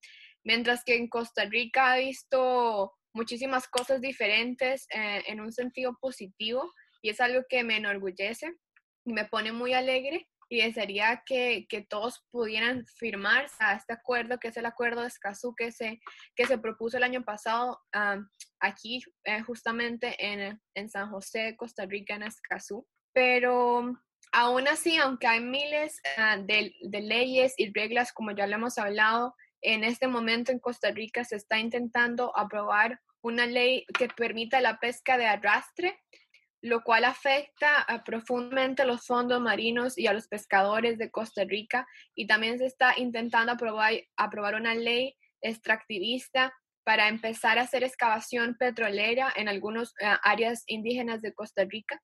Mientras 0.43 0.83
que 0.83 0.95
en 0.95 1.07
Costa 1.07 1.45
Rica 1.45 1.97
he 1.99 2.05
visto 2.05 2.93
muchísimas 3.13 3.67
cosas 3.67 4.01
diferentes 4.01 4.87
eh, 4.93 5.21
en 5.27 5.41
un 5.41 5.51
sentido 5.51 5.95
positivo 6.01 6.73
y 7.01 7.09
es 7.09 7.19
algo 7.19 7.43
que 7.47 7.63
me 7.63 7.77
enorgullece 7.77 8.51
y 9.05 9.13
me 9.13 9.25
pone 9.25 9.51
muy 9.51 9.73
alegre 9.73 10.27
y 10.49 10.61
desearía 10.61 11.21
que, 11.25 11.67
que, 11.69 11.81
todos 11.81 12.25
pudieran 12.31 12.85
firmar 12.85 13.45
a 13.59 13.75
este 13.75 13.93
acuerdo, 13.93 14.39
que 14.39 14.47
es 14.47 14.57
el 14.57 14.65
acuerdo 14.65 15.01
de 15.01 15.07
Escazú 15.07 15.53
que 15.55 15.71
se, 15.71 15.99
que 16.35 16.47
se 16.47 16.57
propuso 16.57 16.97
el 16.97 17.03
año 17.03 17.23
pasado 17.23 17.79
aquí, 18.59 19.01
eh, 19.25 19.41
justamente 19.41 20.15
en, 20.19 20.59
en, 20.73 20.89
San 20.89 21.11
José, 21.11 21.55
Costa 21.55 21.85
Rica, 21.85 22.15
en 22.15 22.23
Escazú. 22.23 22.87
Pero 23.13 23.93
aún 24.31 24.67
así, 24.67 24.97
aunque 24.97 25.27
hay 25.27 25.41
miles 25.41 26.01
uh, 26.17 26.43
de, 26.43 26.73
de, 26.81 27.01
leyes 27.01 27.53
y 27.57 27.71
reglas, 27.71 28.11
como 28.11 28.31
ya 28.31 28.47
lo 28.47 28.55
hemos 28.55 28.77
hablado, 28.79 29.35
en 29.61 29.83
este 29.83 30.07
momento 30.07 30.51
en 30.51 30.59
Costa 30.59 30.91
Rica 30.91 31.23
se 31.23 31.35
está 31.35 31.59
intentando 31.59 32.35
aprobar 32.37 32.99
una 33.21 33.45
ley 33.45 33.85
que 33.97 34.07
permita 34.07 34.61
la 34.61 34.79
pesca 34.79 35.17
de 35.17 35.25
arrastre, 35.25 35.99
lo 36.61 36.83
cual 36.83 37.05
afecta 37.05 37.81
ah, 37.87 38.03
profundamente 38.03 38.81
a 38.81 38.85
los 38.85 39.05
fondos 39.05 39.41
marinos 39.41 39.97
y 39.97 40.07
a 40.07 40.13
los 40.13 40.27
pescadores 40.27 40.97
de 40.97 41.09
Costa 41.09 41.43
Rica. 41.45 41.87
Y 42.15 42.27
también 42.27 42.57
se 42.59 42.65
está 42.65 42.93
intentando 42.97 43.53
aprobar, 43.53 43.93
aprobar 44.17 44.55
una 44.55 44.75
ley 44.75 45.15
extractivista 45.41 46.53
para 46.83 47.07
empezar 47.07 47.59
a 47.59 47.63
hacer 47.63 47.83
excavación 47.83 48.55
petrolera 48.57 49.31
en 49.35 49.47
algunas 49.47 49.93
ah, 50.03 50.19
áreas 50.23 50.63
indígenas 50.67 51.21
de 51.21 51.33
Costa 51.33 51.63
Rica. 51.65 52.01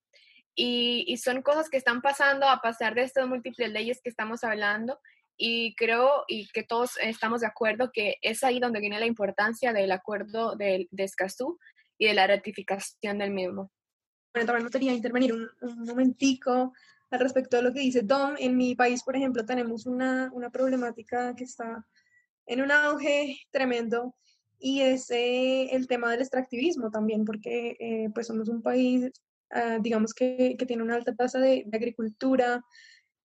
y, 0.58 1.18
son 1.18 1.42
cosas 1.42 1.70
que 1.70 1.78
están 1.78 2.02
pasando 2.02 2.48
a 2.48 2.62
pasar 2.62 2.96
de 2.96 3.04
estas 3.04 3.28
múltiples 3.28 3.72
leyes 3.72 4.00
que 4.02 4.10
estamos 4.10 4.44
hablando 4.44 5.00
y 5.38 5.76
creo 5.76 6.24
y 6.28 6.48
que 6.54 6.64
todos 6.64 6.98
estamos 7.02 7.42
de 7.42 7.48
acuerdo 7.48 7.92
que 7.94 8.16
es 8.22 8.44
ahí 8.44 8.60
donde 8.60 8.80
viene 8.80 9.00
la 9.00 9.06
importancia 9.06 9.74
del 9.74 9.92
acuerdo 9.92 10.56
de, 10.56 10.88
de 10.92 11.04
Escazú 11.04 11.60
y 11.98 12.08
de 12.08 12.14
la 12.14 12.28
ratificación 12.28 13.18
del 13.18 13.32
mismo. 13.32 13.72
Bueno, 14.36 14.48
también 14.48 14.64
me 14.64 14.68
gustaría 14.68 14.94
intervenir 14.94 15.32
un, 15.32 15.48
un 15.62 15.86
momentico 15.86 16.74
al 17.10 17.22
respecto 17.22 17.56
de 17.56 17.64
lo 17.64 17.72
que 17.72 17.80
dice 17.80 18.02
Dom. 18.02 18.36
En 18.38 18.58
mi 18.58 18.76
país, 18.76 19.02
por 19.02 19.16
ejemplo, 19.16 19.46
tenemos 19.46 19.86
una, 19.86 20.30
una 20.34 20.50
problemática 20.50 21.34
que 21.38 21.46
está 21.46 21.88
en 22.46 22.62
un 22.62 22.70
auge 22.70 23.38
tremendo 23.50 24.14
y 24.60 24.82
es 24.82 25.10
eh, 25.10 25.74
el 25.74 25.88
tema 25.88 26.12
del 26.12 26.20
extractivismo 26.20 26.92
también, 26.92 27.24
porque 27.24 27.78
eh, 27.80 28.10
pues 28.14 28.28
somos 28.28 28.50
un 28.50 28.62
país, 28.62 29.10
ah, 29.52 29.78
digamos, 29.80 30.14
que, 30.14 30.58
que, 30.60 30.66
tiene 30.66 30.84
una 30.84 30.96
alta 30.96 31.16
tasa 31.16 31.40
de, 31.40 31.64
de, 31.66 31.78
agricultura, 31.78 32.62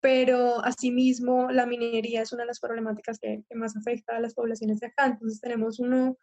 pero 0.01 0.59
asimismo 0.65 1.53
la 1.53 1.67
minería 1.67 2.23
es 2.23 2.33
una 2.33 2.43
de 2.43 2.49
las 2.49 2.59
problemáticas 2.59 3.21
que, 3.21 3.45
que, 3.49 3.55
más 3.55 3.77
afecta 3.77 4.17
a 4.17 4.21
las 4.21 4.35
poblaciones 4.35 4.81
de 4.81 4.89
acá. 4.89 5.07
Entonces 5.07 5.41
tenemos 5.41 5.79
uno, 5.79 6.19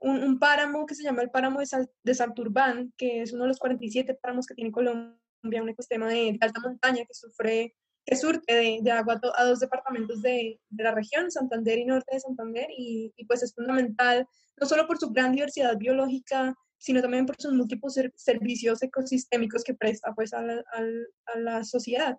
un, 0.00 0.38
páramo 0.38 0.86
que 0.86 0.94
se 0.94 1.02
llama 1.02 1.22
el 1.22 1.30
páramo 1.30 1.60
de, 1.60 1.66
Sal, 1.66 1.90
de 2.02 2.14
Salturbán, 2.14 2.92
que 2.96 3.22
es 3.22 3.32
uno 3.32 3.42
de 3.42 3.48
los 3.48 3.58
47 3.58 4.14
páramos 4.14 4.46
que 4.46 4.54
tiene 4.54 4.70
Colombia, 4.72 5.16
un 5.42 5.68
ecosistema 5.68 6.08
de, 6.08 6.32
de 6.32 6.38
alta 6.40 6.60
montaña 6.60 7.04
que 7.04 7.14
sufre 7.14 7.74
que 8.08 8.16
surte 8.16 8.80
de, 8.82 8.90
agua 8.90 9.20
a 9.36 9.44
dos 9.44 9.60
departamentos 9.60 10.22
de, 10.22 10.58
la 10.70 10.92
región, 10.92 11.30
Santander 11.30 11.78
y 11.78 11.84
Norte 11.84 12.14
de 12.14 12.20
Santander, 12.20 12.66
y, 12.74 13.12
pues 13.26 13.42
es 13.42 13.54
fundamental 13.54 14.26
no 14.58 14.66
solo 14.66 14.86
por 14.86 14.98
su 14.98 15.10
gran 15.10 15.32
diversidad 15.32 15.76
biológica, 15.76 16.54
sino 16.78 17.02
también 17.02 17.26
por 17.26 17.36
sus 17.38 17.52
múltiples 17.52 17.92
ser, 17.92 18.12
servicios 18.16 18.82
ecosistémicos 18.82 19.62
que 19.62 19.74
presta 19.74 20.14
pues 20.14 20.32
a 20.32 20.42
la, 20.42 21.64
sociedad 21.64 22.16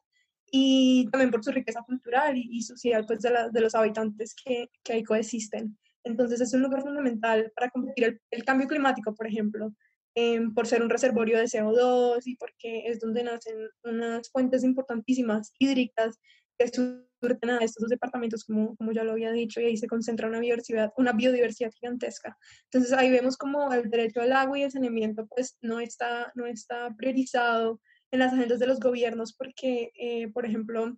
y 0.51 1.09
también 1.11 1.31
por 1.31 1.43
su 1.43 1.51
riqueza 1.51 1.81
cultural 1.81 2.37
y, 2.37 2.61
social 2.61 3.05
pues 3.07 3.21
de, 3.21 3.31
de, 3.51 3.61
los 3.61 3.73
habitantes 3.73 4.35
que, 4.35 4.69
que 4.83 4.93
ahí 4.93 5.03
coexisten. 5.03 5.75
Entonces 6.03 6.41
es 6.41 6.53
un 6.53 6.61
lugar 6.61 6.81
fundamental 6.81 7.51
para 7.55 7.69
combatir 7.69 8.19
el, 8.31 8.45
cambio 8.45 8.67
climático, 8.67 9.13
por 9.15 9.27
ejemplo, 9.27 9.73
eh, 10.15 10.41
por 10.55 10.67
ser 10.67 10.81
un 10.81 10.89
reservorio 10.89 11.37
de 11.37 11.45
CO2 11.45 12.21
y 12.25 12.35
porque 12.35 12.87
es 12.87 12.99
donde 12.99 13.23
nacen 13.23 13.55
unas 13.83 14.29
fuentes 14.31 14.63
importantísimas 14.63 15.53
hídricas 15.59 16.19
que 16.57 16.67
surten 16.67 17.49
a 17.49 17.59
estos 17.59 17.87
departamentos, 17.89 18.43
como, 18.43 18.75
como 18.75 18.91
ya 18.91 19.03
lo 19.03 19.13
había 19.13 19.31
dicho, 19.31 19.61
y 19.61 19.65
ahí 19.65 19.77
se 19.77 19.87
concentra 19.87 20.27
una 20.27 20.39
biodiversidad, 20.39 20.91
una 20.97 21.13
biodiversidad 21.13 21.71
gigantesca. 21.71 22.37
Entonces 22.65 22.93
ahí 22.93 23.09
vemos 23.09 23.37
como 23.37 23.71
el 23.71 23.89
derecho 23.89 24.21
al 24.21 24.33
agua 24.33 24.59
y 24.59 24.63
el 24.63 24.71
saneamiento 24.71 25.27
pues 25.27 25.57
no 25.61 25.79
está, 25.79 26.31
no 26.35 26.45
está 26.45 26.93
priorizado 26.95 27.79
en 28.11 28.19
las 28.19 28.33
agendas 28.33 28.59
de 28.59 28.67
los 28.67 28.79
gobiernos 28.79 29.33
porque, 29.33 29.91
eh, 29.95 30.29
por 30.33 30.45
ejemplo, 30.45 30.97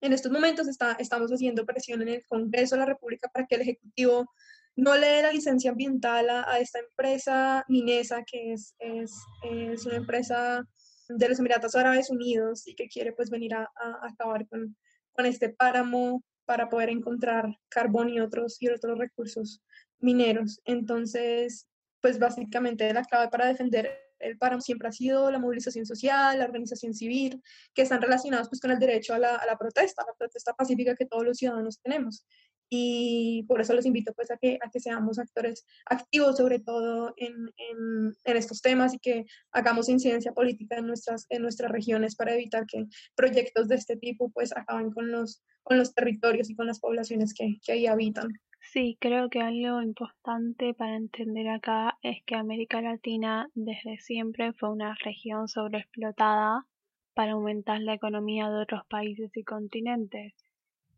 en 0.00 0.12
estos 0.12 0.32
momentos 0.32 0.68
está, 0.68 0.92
estamos 0.98 1.30
haciendo 1.30 1.64
presión 1.64 2.02
en 2.02 2.08
el 2.08 2.26
Congreso 2.26 2.74
de 2.74 2.80
la 2.80 2.86
República 2.86 3.28
para 3.28 3.46
que 3.46 3.56
el 3.56 3.62
Ejecutivo 3.62 4.30
no 4.76 4.94
le 4.94 5.06
dé 5.06 5.22
la 5.22 5.32
licencia 5.32 5.70
ambiental 5.70 6.28
a, 6.28 6.58
esta 6.58 6.80
empresa 6.80 7.64
Minesa, 7.68 8.22
que 8.24 8.52
es, 8.52 8.74
es, 8.78 9.12
es, 9.42 9.86
una 9.86 9.96
empresa 9.96 10.62
de 11.08 11.28
los 11.28 11.38
Emiratos 11.38 11.74
Árabes 11.74 12.10
Unidos 12.10 12.66
y 12.66 12.74
que 12.74 12.88
quiere 12.88 13.12
pues 13.12 13.30
venir 13.30 13.54
a, 13.54 13.62
a, 13.62 14.06
acabar 14.06 14.46
con, 14.48 14.76
con 15.12 15.24
este 15.24 15.48
páramo 15.48 16.22
para 16.44 16.68
poder 16.68 16.90
encontrar 16.90 17.48
carbón 17.68 18.10
y 18.10 18.20
otros, 18.20 18.60
y 18.60 18.68
otros 18.68 18.98
recursos 18.98 19.62
mineros. 19.98 20.60
Entonces, 20.64 21.66
pues 22.00 22.18
básicamente 22.18 22.92
la 22.92 23.02
clave 23.02 23.28
para 23.28 23.46
defender 23.46 24.05
el 24.18 24.38
páramo 24.38 24.60
siempre 24.60 24.88
ha 24.88 24.92
sido 24.92 25.30
la 25.30 25.38
movilización 25.38 25.86
social, 25.86 26.38
la 26.38 26.44
organización 26.44 26.94
civil, 26.94 27.42
que 27.74 27.82
están 27.82 28.02
relacionados 28.02 28.48
pues 28.48 28.60
con 28.60 28.70
el 28.70 28.78
derecho 28.78 29.14
a 29.14 29.18
la, 29.18 29.56
protesta, 29.58 30.04
la 30.06 30.14
protesta 30.18 30.54
pacífica 30.54 30.94
que 30.94 31.06
todos 31.06 31.24
los 31.24 31.38
ciudadanos 31.38 31.80
tenemos 31.80 32.26
y 32.68 33.44
por 33.44 33.60
eso 33.60 33.74
los 33.74 33.86
invito 33.86 34.12
pues 34.12 34.30
a 34.30 34.36
que, 34.36 34.58
a 34.60 34.70
que 34.70 34.80
seamos 34.80 35.18
actores 35.18 35.64
activos 35.84 36.36
sobre 36.36 36.58
todo 36.58 37.14
en, 37.16 37.32
en, 37.56 38.16
en, 38.24 38.36
estos 38.36 38.60
temas 38.60 38.94
y 38.94 38.98
que 38.98 39.24
hagamos 39.52 39.88
incidencia 39.88 40.32
política 40.32 40.76
en 40.76 40.86
nuestras, 40.86 41.26
en 41.28 41.42
nuestras 41.42 41.70
regiones 41.70 42.16
para 42.16 42.34
evitar 42.34 42.66
que 42.66 42.86
proyectos 43.14 43.68
de 43.68 43.76
este 43.76 43.96
tipo 43.96 44.30
pues 44.30 44.56
acaben 44.56 44.90
con 44.90 45.12
los, 45.12 45.44
con 45.62 45.78
los 45.78 45.94
territorios 45.94 46.50
y 46.50 46.56
con 46.56 46.66
las 46.66 46.80
poblaciones 46.80 47.34
que, 47.34 47.58
que 47.64 47.72
ahí 47.72 47.86
habitan. 47.86 48.28
Sí, 48.76 48.98
creo 49.00 49.30
que 49.30 49.40
algo 49.40 49.80
importante 49.80 50.74
para 50.74 50.96
entender 50.96 51.48
acá 51.48 51.96
es 52.02 52.22
que 52.26 52.34
América 52.34 52.82
Latina 52.82 53.48
desde 53.54 53.96
siempre 54.00 54.52
fue 54.52 54.70
una 54.70 54.94
región 55.02 55.48
sobreexplotada 55.48 56.66
para 57.14 57.32
aumentar 57.32 57.80
la 57.80 57.94
economía 57.94 58.50
de 58.50 58.60
otros 58.60 58.82
países 58.86 59.34
y 59.34 59.44
continentes 59.44 60.34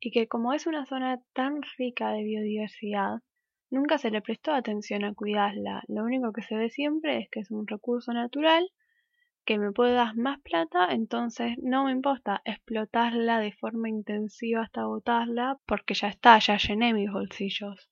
y 0.00 0.11
que 0.11 0.26
como 0.26 0.54
es 0.54 0.66
una 0.66 0.87
zona 0.87 1.20
tan 1.35 1.61
rica 1.78 2.11
de 2.11 2.25
biodiversidad, 2.25 3.20
nunca 3.70 3.97
se 3.99 4.11
le 4.11 4.23
prestó 4.23 4.54
atención 4.54 5.04
a 5.04 5.14
cuidarla. 5.14 5.85
Lo 5.87 6.02
único 6.02 6.32
que 6.32 6.42
se 6.42 6.56
ve 6.56 6.70
siempre 6.70 7.18
es 7.18 7.30
que 7.30 7.38
es 7.38 7.52
un 7.52 7.64
recurso 7.68 8.12
natural, 8.12 8.68
que 9.49 9.59
me 9.59 9.73
puede 9.73 9.95
dar 9.95 10.14
más 10.14 10.43
plata, 10.43 10.88
entonces 10.90 11.57
no 11.62 11.85
me 11.85 11.93
importa 11.93 12.43
explotarla 12.45 13.40
de 13.40 13.52
forma 13.52 13.88
intensiva 13.88 14.61
hasta 14.61 14.83
agotarla, 14.83 15.57
porque 15.64 15.95
ya 15.95 16.09
está, 16.09 16.38
ya 16.38 16.59
llené 16.59 16.93
mis 16.93 17.11
bolsillos. 17.11 17.88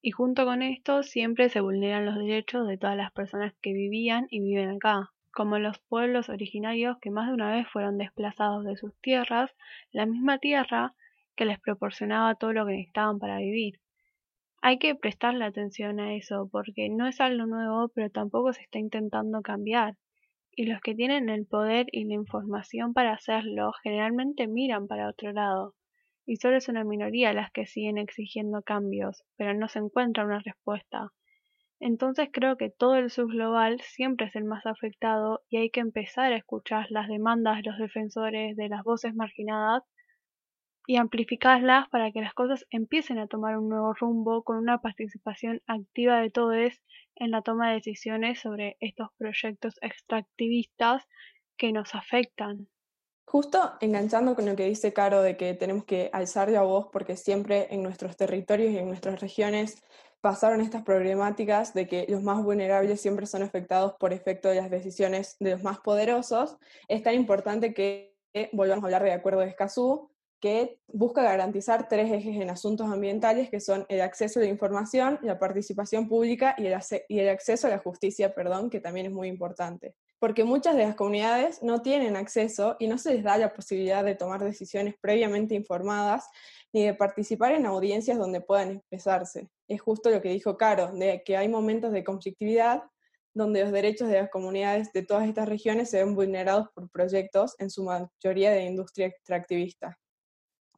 Y 0.00 0.12
junto 0.12 0.46
con 0.46 0.62
esto 0.62 1.02
siempre 1.02 1.50
se 1.50 1.60
vulneran 1.60 2.06
los 2.06 2.16
derechos 2.16 2.66
de 2.66 2.78
todas 2.78 2.96
las 2.96 3.12
personas 3.12 3.52
que 3.60 3.74
vivían 3.74 4.26
y 4.30 4.40
viven 4.40 4.70
acá 4.70 5.10
como 5.32 5.58
los 5.58 5.80
pueblos 5.80 6.30
originarios 6.30 6.96
que 7.02 7.10
más 7.10 7.28
de 7.28 7.34
una 7.34 7.52
vez 7.52 7.68
fueron 7.68 7.98
desplazados 7.98 8.64
de 8.64 8.78
sus 8.78 8.98
tierras, 9.02 9.54
la 9.92 10.06
misma 10.06 10.38
tierra 10.38 10.94
que 11.36 11.44
les 11.44 11.60
proporcionaba 11.60 12.36
todo 12.36 12.54
lo 12.54 12.64
que 12.64 12.72
necesitaban 12.72 13.18
para 13.18 13.36
vivir. 13.36 13.80
Hay 14.62 14.78
que 14.78 14.94
prestarle 14.94 15.44
atención 15.44 16.00
a 16.00 16.14
eso 16.14 16.48
porque 16.50 16.88
no 16.88 17.06
es 17.06 17.20
algo 17.20 17.44
nuevo, 17.44 17.90
pero 17.94 18.08
tampoco 18.08 18.54
se 18.54 18.62
está 18.62 18.78
intentando 18.78 19.42
cambiar. 19.42 19.96
Y 20.56 20.66
los 20.66 20.80
que 20.80 20.94
tienen 20.94 21.28
el 21.28 21.46
poder 21.46 21.86
y 21.90 22.04
la 22.04 22.14
información 22.14 22.94
para 22.94 23.12
hacerlo 23.12 23.72
generalmente 23.82 24.46
miran 24.46 24.86
para 24.86 25.08
otro 25.08 25.32
lado. 25.32 25.74
Y 26.26 26.36
solo 26.36 26.56
es 26.56 26.68
una 26.68 26.84
minoría 26.84 27.32
las 27.32 27.50
que 27.50 27.66
siguen 27.66 27.98
exigiendo 27.98 28.62
cambios, 28.62 29.24
pero 29.36 29.52
no 29.54 29.68
se 29.68 29.80
encuentra 29.80 30.24
una 30.24 30.38
respuesta. 30.38 31.10
Entonces 31.80 32.28
creo 32.32 32.56
que 32.56 32.70
todo 32.70 32.96
el 32.96 33.10
subglobal 33.10 33.80
siempre 33.80 34.26
es 34.26 34.36
el 34.36 34.44
más 34.44 34.64
afectado 34.64 35.42
y 35.50 35.56
hay 35.56 35.70
que 35.70 35.80
empezar 35.80 36.32
a 36.32 36.36
escuchar 36.36 36.86
las 36.90 37.08
demandas 37.08 37.56
de 37.56 37.70
los 37.70 37.78
defensores 37.78 38.56
de 38.56 38.68
las 38.68 38.84
voces 38.84 39.14
marginadas 39.14 39.82
y 40.86 40.96
amplificarlas 40.96 41.88
para 41.88 42.12
que 42.12 42.20
las 42.20 42.34
cosas 42.34 42.66
empiecen 42.70 43.18
a 43.18 43.26
tomar 43.26 43.56
un 43.56 43.68
nuevo 43.68 43.94
rumbo 43.94 44.42
con 44.42 44.56
una 44.56 44.80
participación 44.80 45.62
activa 45.66 46.20
de 46.20 46.30
todos 46.30 46.80
en 47.16 47.30
la 47.30 47.42
toma 47.42 47.68
de 47.68 47.76
decisiones 47.76 48.40
sobre 48.40 48.76
estos 48.80 49.08
proyectos 49.16 49.74
extractivistas 49.80 51.04
que 51.56 51.72
nos 51.72 51.94
afectan. 51.94 52.68
Justo 53.26 53.72
enganchando 53.80 54.34
con 54.34 54.46
lo 54.46 54.54
que 54.54 54.66
dice 54.66 54.92
Caro 54.92 55.22
de 55.22 55.36
que 55.36 55.54
tenemos 55.54 55.84
que 55.84 56.10
alzar 56.12 56.50
la 56.50 56.62
voz 56.62 56.88
porque 56.92 57.16
siempre 57.16 57.68
en 57.70 57.82
nuestros 57.82 58.16
territorios 58.16 58.72
y 58.72 58.78
en 58.78 58.86
nuestras 58.86 59.20
regiones 59.20 59.82
pasaron 60.20 60.60
estas 60.60 60.82
problemáticas 60.82 61.74
de 61.74 61.86
que 61.86 62.06
los 62.08 62.22
más 62.22 62.42
vulnerables 62.42 63.00
siempre 63.00 63.26
son 63.26 63.42
afectados 63.42 63.94
por 63.98 64.12
efecto 64.12 64.48
de 64.48 64.56
las 64.56 64.70
decisiones 64.70 65.36
de 65.40 65.50
los 65.50 65.62
más 65.62 65.80
poderosos, 65.80 66.56
es 66.88 67.02
tan 67.02 67.14
importante 67.14 67.74
que 67.74 68.14
volvamos 68.52 68.84
a 68.84 68.86
hablar 68.86 69.02
de 69.02 69.12
acuerdo 69.12 69.40
de 69.40 69.48
Escazú, 69.48 70.10
que 70.44 70.78
busca 70.88 71.22
garantizar 71.22 71.88
tres 71.88 72.12
ejes 72.12 72.36
en 72.36 72.50
asuntos 72.50 72.92
ambientales, 72.92 73.48
que 73.48 73.60
son 73.60 73.86
el 73.88 74.02
acceso 74.02 74.40
a 74.40 74.42
la 74.42 74.50
información, 74.50 75.18
la 75.22 75.38
participación 75.38 76.06
pública 76.06 76.54
y 76.58 76.66
el, 76.66 77.28
acceso 77.30 77.66
a 77.66 77.70
la 77.70 77.78
justicia, 77.78 78.34
perdón, 78.34 78.68
que 78.68 78.78
también 78.78 79.06
es 79.06 79.12
muy 79.12 79.28
importante. 79.28 79.94
Porque 80.18 80.44
muchas 80.44 80.76
de 80.76 80.82
las 80.82 80.96
comunidades 80.96 81.62
no 81.62 81.80
tienen 81.80 82.14
acceso 82.14 82.76
y 82.78 82.88
no 82.88 82.98
se 82.98 83.14
les 83.14 83.24
da 83.24 83.38
la 83.38 83.54
posibilidad 83.54 84.04
de 84.04 84.16
tomar 84.16 84.44
decisiones 84.44 84.96
previamente 85.00 85.54
informadas 85.54 86.28
ni 86.74 86.84
de 86.84 86.92
participar 86.92 87.52
en 87.52 87.64
audiencias 87.64 88.18
donde 88.18 88.42
puedan 88.42 88.72
expresarse. 88.72 89.48
Es 89.66 89.80
justo 89.80 90.10
lo 90.10 90.20
que 90.20 90.28
dijo 90.28 90.58
Caro, 90.58 90.92
de 90.92 91.22
que 91.24 91.38
hay 91.38 91.48
momentos 91.48 91.90
de 91.90 92.04
conflictividad 92.04 92.82
donde 93.32 93.62
los 93.62 93.72
derechos 93.72 94.10
de 94.10 94.20
las 94.20 94.28
comunidades 94.28 94.92
de 94.92 95.04
todas 95.04 95.26
estas 95.26 95.48
regiones 95.48 95.88
se 95.88 96.04
ven 96.04 96.14
vulnerados 96.14 96.68
por 96.74 96.90
proyectos, 96.90 97.54
en 97.58 97.70
su 97.70 97.82
mayoría 97.82 98.50
de 98.50 98.64
industria 98.64 99.06
extractivista 99.06 99.98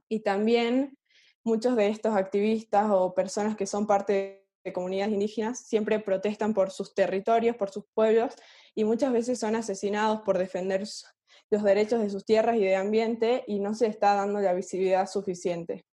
y 0.08 0.20
también 0.20 0.96
muchos 1.44 1.76
de 1.76 1.88
estos 1.88 2.16
activistas 2.16 2.88
o 2.90 3.14
personas 3.14 3.56
que 3.56 3.66
son 3.66 3.86
parte 3.86 4.46
de 4.64 4.72
comunidades 4.72 5.14
indígenas 5.14 5.60
siempre 5.60 6.00
protestan 6.00 6.52
por 6.52 6.72
sus 6.72 6.94
territorios, 6.94 7.56
por 7.56 7.70
sus 7.70 7.84
pueblos 7.94 8.34
y 8.74 8.84
muchas 8.84 9.12
veces 9.12 9.38
son 9.38 9.54
asesinados 9.54 10.22
por 10.22 10.38
defender 10.38 10.84
los 11.50 11.62
derechos 11.62 12.00
de 12.00 12.10
sus 12.10 12.24
tierras 12.24 12.56
y 12.56 12.64
de 12.64 12.74
ambiente 12.74 13.44
y 13.46 13.60
no 13.60 13.74
se 13.74 13.86
está 13.86 14.14
dando 14.14 14.40
la 14.40 14.54
visibilidad 14.54 15.08
suficiente. 15.08 15.86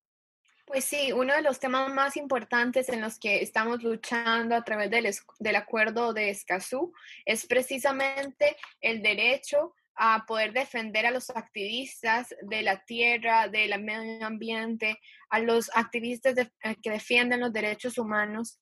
Pues 0.65 0.85
sí, 0.85 1.11
uno 1.11 1.35
de 1.35 1.41
los 1.43 1.59
temas 1.59 1.93
más 1.93 2.17
importantes 2.17 2.89
en 2.89 3.01
los 3.01 3.19
que 3.19 3.43
estamos 3.43 3.83
luchando 3.83 4.55
a 4.55 4.63
través 4.63 4.89
del, 4.89 5.13
del 5.39 5.55
acuerdo 5.55 6.13
de 6.13 6.29
Escazú 6.29 6.93
es 7.25 7.45
precisamente 7.45 8.55
el 8.81 9.03
derecho 9.03 9.75
a 9.95 10.25
poder 10.27 10.53
defender 10.53 11.05
a 11.05 11.11
los 11.11 11.29
activistas 11.29 12.35
de 12.41 12.63
la 12.63 12.83
tierra, 12.85 13.47
del 13.47 13.81
medio 13.83 14.25
ambiente, 14.25 14.99
a 15.29 15.39
los 15.39 15.69
activistas 15.75 16.35
eh, 16.37 16.75
que 16.81 16.89
defienden 16.89 17.41
los 17.41 17.53
derechos 17.53 17.97
humanos. 17.97 18.59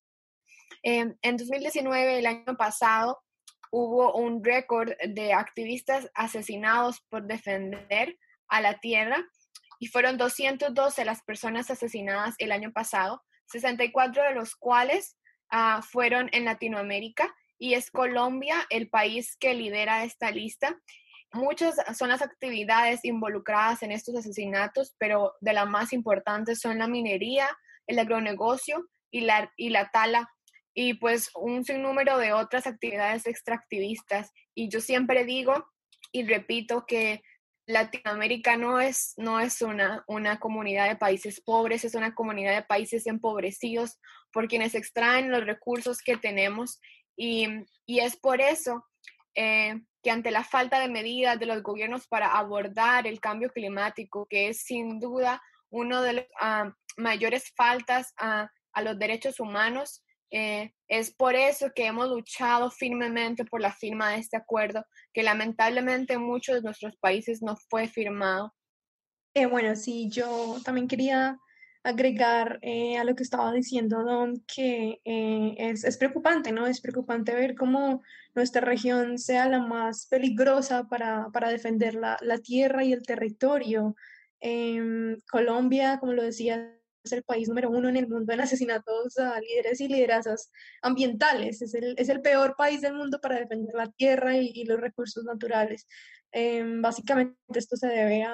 en 0.84 1.18
2019, 1.22 2.20
el 2.20 2.26
año 2.26 2.56
pasado, 2.58 3.22
hubo 3.72 4.14
un 4.14 4.44
récord 4.44 4.92
de 5.08 5.34
activistas 5.34 6.10
asesinados 6.14 7.02
por 7.10 7.26
defender 7.26 8.18
a 8.50 8.62
la 8.62 8.80
tierra 8.80 9.26
y 9.80 9.88
fueron 9.88 10.18
212 10.18 11.06
las 11.06 11.24
personas 11.24 11.72
asesinadas 11.72 12.36
el 12.38 12.52
año 12.52 12.72
pasado, 12.72 13.24
64 13.48 14.24
de 14.24 14.36
los 14.36 14.56
cuales 14.56 15.18
ah, 15.50 15.82
fueron 15.82 16.30
en 16.34 16.46
Latinoamérica 16.46 17.34
y 17.58 17.74
es 17.74 17.90
Colombia 17.90 18.56
el 18.70 18.90
país 18.90 19.38
que 19.38 19.54
lidera 19.54 20.04
esta 20.04 20.32
lista. 20.32 20.78
Muchas 21.34 21.76
son 21.98 22.10
las 22.10 22.22
actividades 22.22 23.06
involucradas 23.06 23.84
en 23.84 23.92
estos 23.92 24.16
asesinatos, 24.16 24.96
pero 24.98 25.34
de 25.40 25.54
las 25.54 25.68
más 25.68 25.94
importantes 25.94 26.60
son 26.60 26.80
la 26.80 26.88
minería, 26.88 27.48
el 27.88 28.00
agronegocio 28.00 28.88
y 29.12 29.22
la, 29.22 29.52
y 29.56 29.70
la 29.70 29.90
tala 29.92 30.30
y 30.74 30.94
pues 30.96 31.30
un 31.36 31.64
sinnúmero 31.66 32.18
de 32.18 32.34
otras 32.34 32.68
actividades 32.68 33.28
extractivistas. 33.28 34.32
Y 34.56 34.70
yo 34.70 34.82
siempre 34.82 35.26
digo 35.26 35.66
y 36.12 36.24
repito 36.24 36.86
que 36.86 37.22
Latinoamérica 37.68 38.58
no 38.58 38.80
es, 38.80 39.14
no 39.18 39.40
es 39.40 39.62
una, 39.62 40.04
una 40.08 40.40
comunidad 40.40 40.88
de 40.88 40.96
países 40.96 41.42
pobres, 41.42 41.86
es 41.86 41.96
una 41.96 42.14
comunidad 42.14 42.56
de 42.56 42.64
países 42.64 43.08
empobrecidos 43.08 44.00
por 44.32 44.48
quienes 44.48 44.76
extraen 44.76 45.32
los 45.32 45.46
recursos 45.46 46.00
que 46.00 46.18
tenemos. 46.18 46.80
Y, 47.16 47.48
es 47.88 48.16
por 48.16 48.42
eso 48.42 48.86
eh, 49.36 49.82
que 50.04 50.12
ante 50.12 50.32
la 50.32 50.44
falta 50.44 50.80
de 50.80 50.90
medidas 50.90 51.40
de 51.40 51.46
los 51.46 51.62
gobiernos 51.62 52.08
para 52.08 52.38
abordar 52.38 53.08
el 53.08 53.20
cambio 53.20 53.50
climático, 53.50 54.26
que 54.28 54.50
es 54.50 54.64
sin 54.64 55.00
duda 55.00 55.42
uno 55.70 56.02
de 56.02 56.14
las 56.14 56.26
ah, 56.40 56.74
mayores 56.98 57.54
faltas 57.56 58.14
a 58.18 58.50
los 58.82 58.98
derechos 58.98 59.40
humanos, 59.40 60.04
eh, 60.34 60.74
es 60.88 61.14
por 61.14 61.36
eso 61.36 61.74
que 61.76 61.86
hemos 61.86 62.08
luchado 62.08 62.72
firmemente 62.72 63.44
por 63.44 63.60
la 63.60 63.74
firma 63.74 64.12
de 64.12 64.20
este 64.20 64.38
acuerdo, 64.38 64.86
que 65.14 65.24
lamentablemente 65.24 66.14
en 66.14 66.22
muchos 66.22 66.56
de 66.56 66.62
nuestros 66.62 66.96
países 66.98 67.42
no 67.42 67.58
fue 67.70 67.88
firmado. 67.88 68.54
Eh, 69.34 69.46
bueno, 69.46 69.76
sí, 69.76 70.10
yo 70.10 70.58
también 70.64 70.88
quería 70.88 71.38
agregar 71.84 72.60
eh, 72.62 72.98
a 72.98 73.04
lo 73.04 73.16
que 73.16 73.24
estaba 73.24 73.52
diciendo 73.52 74.04
Don, 74.04 74.44
que 74.48 75.02
es, 75.04 75.84
es, 75.84 75.98
preocupante, 75.98 76.52
¿no? 76.52 76.68
Es 76.68 76.82
preocupante 76.82 77.34
ver 77.34 77.56
cómo 77.56 78.04
nuestra 78.36 78.62
región 78.62 79.18
sea 79.18 79.48
la 79.48 79.60
más 79.60 80.06
peligrosa 80.08 80.88
para, 80.88 81.30
para 81.34 81.50
defender 81.50 81.96
la, 81.96 82.18
la, 82.22 82.38
tierra 82.38 82.84
y 82.84 82.94
el 82.94 83.04
territorio. 83.04 83.96
Em, 84.40 85.18
Colombia, 85.30 85.98
como 86.00 86.14
lo 86.14 86.24
decía 86.24 86.78
es 87.04 87.12
el 87.12 87.24
país 87.24 87.48
número 87.48 87.70
uno 87.70 87.90
en 87.90 87.98
el 87.98 88.08
mundo 88.08 88.34
en 88.34 88.42
asesinatos 88.42 89.18
a 89.18 89.40
líderes 89.40 89.82
y 89.82 89.88
liderazas 89.88 90.52
ambientales. 90.82 91.62
Es 91.62 91.74
el, 91.74 91.96
es 91.98 92.10
el 92.10 92.22
peor 92.22 92.56
país 92.56 92.82
del 92.82 92.94
mundo 92.94 93.20
para 93.22 93.40
defender 93.40 93.74
la 93.74 93.88
tierra 93.92 94.38
y, 94.38 94.64
los 94.66 94.80
recursos 94.80 95.24
naturales. 95.24 95.88
Em, 96.34 96.82
básicamente 96.82 97.36
esto 97.56 97.76
se 97.76 97.88
debe 97.88 98.24
a, 98.24 98.34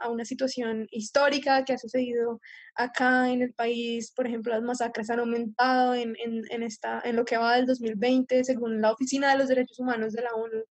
a, 0.00 0.10
una 0.10 0.26
situación 0.26 0.86
histórica 0.90 1.64
que 1.64 1.72
ha 1.72 1.78
sucedido 1.78 2.40
acá 2.74 3.30
en 3.30 3.40
el 3.42 3.54
país. 3.54 4.12
Por 4.14 4.26
ejemplo, 4.26 4.52
las 4.52 4.62
masacres 4.62 5.08
han 5.08 5.20
aumentado 5.20 5.94
en, 5.94 6.14
en, 6.22 6.42
en, 6.50 6.62
esta, 6.62 7.00
en 7.02 7.16
lo 7.16 7.24
que 7.24 7.38
va 7.38 7.56
del 7.56 7.66
2020, 7.66 8.44
según 8.44 8.80
la 8.82 8.92
Oficina 8.92 9.32
de 9.32 9.38
los 9.38 9.48
Derechos 9.48 9.78
Humanos 9.78 10.12
de 10.12 10.22
la 10.22 10.34
ONU. 10.34 10.64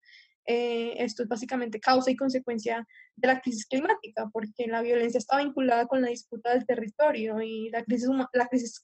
Eh, 0.46 0.96
esto 1.04 1.24
es 1.24 1.30
básicamente 1.30 1.80
causa 1.80 2.12
y 2.12 2.16
consecuencia 2.16 2.86
de 3.16 3.28
la 3.28 3.42
crisis 3.42 3.66
climática, 3.66 4.30
porque 4.32 4.68
la 4.68 4.82
violencia 4.82 5.18
está 5.18 5.38
vinculada 5.38 5.88
con 5.88 6.02
la 6.02 6.10
disputa 6.10 6.52
del 6.52 6.66
territorio 6.66 7.42
y 7.42 7.70
la 7.70 7.84
crisis, 7.84 8.10
la 8.34 8.48
crisis 8.48 8.84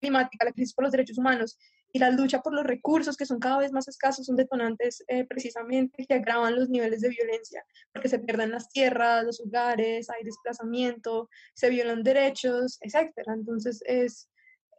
climática, 0.00 0.44
la 0.44 0.52
crisis 0.52 0.74
por 0.74 0.84
los 0.84 0.92
derechos 0.92 1.18
humanos 1.18 1.58
y 1.92 1.98
la 1.98 2.10
lucha 2.10 2.40
por 2.40 2.54
los 2.54 2.64
recursos 2.64 3.16
que 3.16 3.26
son 3.26 3.38
cada 3.38 3.58
vez 3.58 3.72
más 3.72 3.88
escasos 3.88 4.26
son 4.26 4.36
detonantes 4.36 5.02
eh, 5.08 5.24
precisamente 5.24 6.04
que 6.06 6.14
agravan 6.14 6.56
los 6.56 6.68
niveles 6.68 7.00
de 7.00 7.08
violencia, 7.08 7.64
porque 7.92 8.08
se 8.08 8.18
pierden 8.18 8.50
las 8.50 8.68
tierras, 8.68 9.24
los 9.24 9.40
hogares, 9.40 10.10
hay 10.10 10.24
desplazamiento, 10.24 11.28
se 11.54 11.70
violan 11.70 12.02
derechos, 12.02 12.78
etc. 12.82 13.10
Entonces 13.26 13.80
es, 13.86 14.30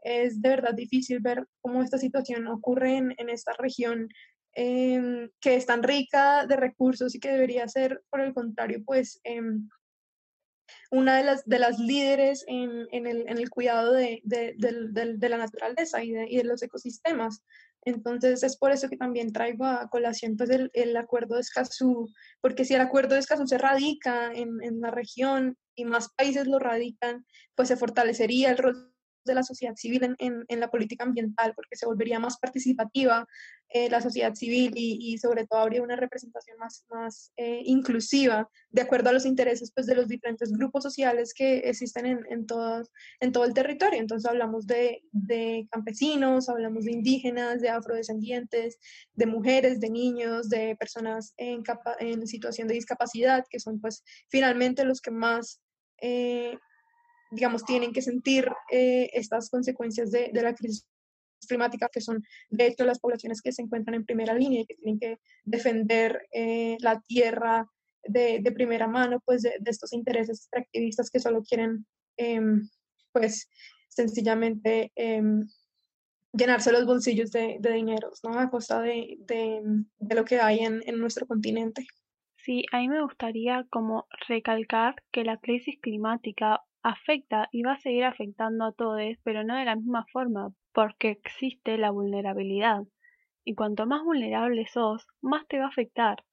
es 0.03 0.41
de 0.41 0.49
verdad 0.49 0.73
difícil 0.73 1.19
ver 1.19 1.45
cómo 1.61 1.81
esta 1.81 1.97
situación 1.97 2.47
ocurre 2.47 2.97
en, 2.97 3.29
esta 3.29 3.53
región 3.53 4.09
Em, 4.53 5.29
que 5.39 5.55
es 5.55 5.65
tan 5.65 5.83
rica 5.83 6.45
de 6.45 6.55
recursos 6.55 7.13
y 7.15 7.19
que 7.19 7.31
debería 7.31 7.67
ser, 7.67 8.01
por 8.09 8.19
el 8.19 8.33
contrario, 8.33 8.83
pues 8.83 9.21
em, 9.23 9.69
una 10.91 11.17
de 11.17 11.23
las, 11.23 11.45
de 11.45 11.59
las 11.59 11.79
líderes 11.79 12.43
en, 12.47 12.87
en, 12.91 13.07
el, 13.07 13.27
en 13.27 13.37
el, 13.37 13.49
cuidado 13.49 13.93
de, 13.93 14.21
de, 14.23 14.55
de 14.57 15.29
la 15.29 15.37
naturaleza 15.37 16.03
y, 16.03 16.09
y 16.09 16.37
de, 16.37 16.43
los 16.43 16.63
ecosistemas. 16.63 17.43
Entonces 17.85 18.43
es 18.43 18.57
por 18.57 18.71
eso 18.71 18.89
que 18.89 18.97
también 18.97 19.31
traigo 19.31 19.65
a 19.65 19.89
colación 19.89 20.35
pues 20.35 20.49
el, 20.49 20.69
el 20.73 20.97
acuerdo 20.97 21.35
de 21.35 21.41
Escazú, 21.41 22.09
porque 22.41 22.65
si 22.65 22.73
el 22.73 22.81
acuerdo 22.81 23.13
de 23.13 23.21
Escazú 23.21 23.47
se 23.47 23.57
radica 23.57 24.31
en, 24.33 24.61
en 24.61 24.81
la 24.81 24.91
región 24.91 25.57
y 25.75 25.85
más 25.85 26.09
países 26.09 26.47
lo 26.47 26.59
radican, 26.59 27.25
pues 27.55 27.69
se 27.69 27.77
fortalecería 27.77 28.51
el 28.51 28.57
rol 28.57 28.93
de 29.29 29.35
la 29.35 29.43
sociedad 29.43 29.75
civil 29.75 30.15
en, 30.17 30.45
en, 30.47 30.59
la 30.59 30.69
política 30.69 31.03
ambiental, 31.03 31.53
porque 31.55 31.75
se 31.75 31.85
volvería 31.85 32.19
más 32.19 32.37
participativa 32.37 33.27
eh, 33.69 33.89
la 33.89 34.01
sociedad 34.01 34.33
civil 34.33 34.73
y, 34.75 34.97
y, 34.99 35.17
sobre 35.19 35.45
todo 35.45 35.59
habría 35.59 35.83
una 35.83 35.95
representación 35.95 36.57
más, 36.57 36.85
más 36.89 37.31
eh, 37.37 37.61
inclusiva 37.65 38.49
de 38.71 38.81
acuerdo 38.81 39.09
a 39.09 39.13
los 39.13 39.27
intereses 39.27 39.71
pues, 39.73 39.85
de 39.85 39.93
los 39.93 40.07
diferentes 40.07 40.51
grupos 40.51 40.83
sociales 40.83 41.33
que 41.35 41.59
existen 41.59 42.07
en, 42.07 42.25
en, 42.29 42.47
todo, 42.47 42.83
en 43.19 43.31
todo 43.31 43.45
el 43.45 43.53
territorio. 43.53 43.99
Entonces 43.99 44.27
hablamos 44.27 44.65
de, 44.65 45.03
de 45.11 45.67
campesinos, 45.71 46.49
hablamos 46.49 46.85
de 46.85 46.93
indígenas, 46.93 47.61
de 47.61 47.69
afrodescendientes, 47.69 48.79
de 49.13 49.25
mujeres, 49.27 49.79
de 49.79 49.89
niños, 49.91 50.49
de 50.49 50.75
personas 50.75 51.33
en, 51.37 51.63
en 51.99 52.25
situación 52.25 52.67
de 52.67 52.73
discapacidad, 52.73 53.45
que 53.49 53.59
son 53.59 53.79
pues 53.79 54.03
finalmente 54.29 54.83
los 54.83 54.99
que 54.99 55.11
más 55.11 55.61
eh, 56.01 56.57
digamos, 57.31 57.63
tienen 57.65 57.93
que 57.93 58.01
sentir 58.01 58.49
eh, 58.71 59.09
estas 59.13 59.49
consecuencias 59.49 60.11
de, 60.11 60.31
de, 60.33 60.41
la 60.41 60.53
crisis 60.53 60.85
climática, 61.47 61.89
que 61.91 62.01
son 62.01 62.23
de 62.49 62.67
hecho 62.67 62.85
las 62.85 62.99
poblaciones 62.99 63.41
que 63.41 63.51
se 63.51 63.61
encuentran 63.61 63.95
en 63.95 64.05
primera 64.05 64.33
línea 64.33 64.61
y 64.61 64.65
que 64.65 64.75
tienen 64.75 64.99
que 64.99 65.17
defender 65.43 66.27
eh, 66.33 66.77
la 66.79 67.01
tierra 67.07 67.67
de, 68.03 68.39
de, 68.41 68.51
primera 68.51 68.87
mano, 68.87 69.21
pues 69.25 69.43
de, 69.43 69.59
estos 69.65 69.93
intereses 69.93 70.39
extractivistas 70.39 71.09
que 71.09 71.19
solo 71.19 71.43
quieren, 71.43 71.85
em, 72.17 72.67
pues, 73.11 73.49
sencillamente 73.89 74.91
em, 74.95 75.47
llenarse 76.33 76.71
los 76.71 76.85
bolsillos 76.85 77.31
de, 77.31 77.57
de 77.59 77.71
dinero, 77.73 78.11
¿no? 78.23 78.39
A 78.39 78.49
costa 78.49 78.81
de 78.81 79.17
lo 79.99 80.25
que 80.25 80.39
hay 80.39 80.59
en, 80.59 80.81
en 80.85 80.99
nuestro 80.99 81.25
continente. 81.25 81.85
Sí, 82.37 82.65
a 82.71 82.79
mí 82.79 82.87
me 82.87 83.01
gustaría 83.01 83.65
como 83.69 84.07
recalcar 84.27 84.95
que 85.11 85.23
la 85.23 85.37
crisis 85.37 85.77
climática 85.81 86.61
afecta 86.83 87.49
y 87.51 87.63
va 87.63 87.73
a 87.73 87.79
seguir 87.79 88.05
afectando 88.05 88.65
a 88.65 88.73
todos, 88.73 89.01
pero 89.23 89.43
no 89.43 89.55
de 89.57 89.65
la 89.65 89.75
misma 89.75 90.05
forma, 90.11 90.53
porque 90.73 91.09
existe 91.09 91.77
la 91.77 91.91
vulnerabilidad. 91.91 92.83
Y 93.45 93.55
cuanto 93.55 93.85
más 93.85 94.03
vulnerable 94.03 94.67
sos, 94.67 95.07
más 95.21 95.47
te 95.47 95.59
va 95.59 95.65
a 95.65 95.69
afectar. 95.69 96.23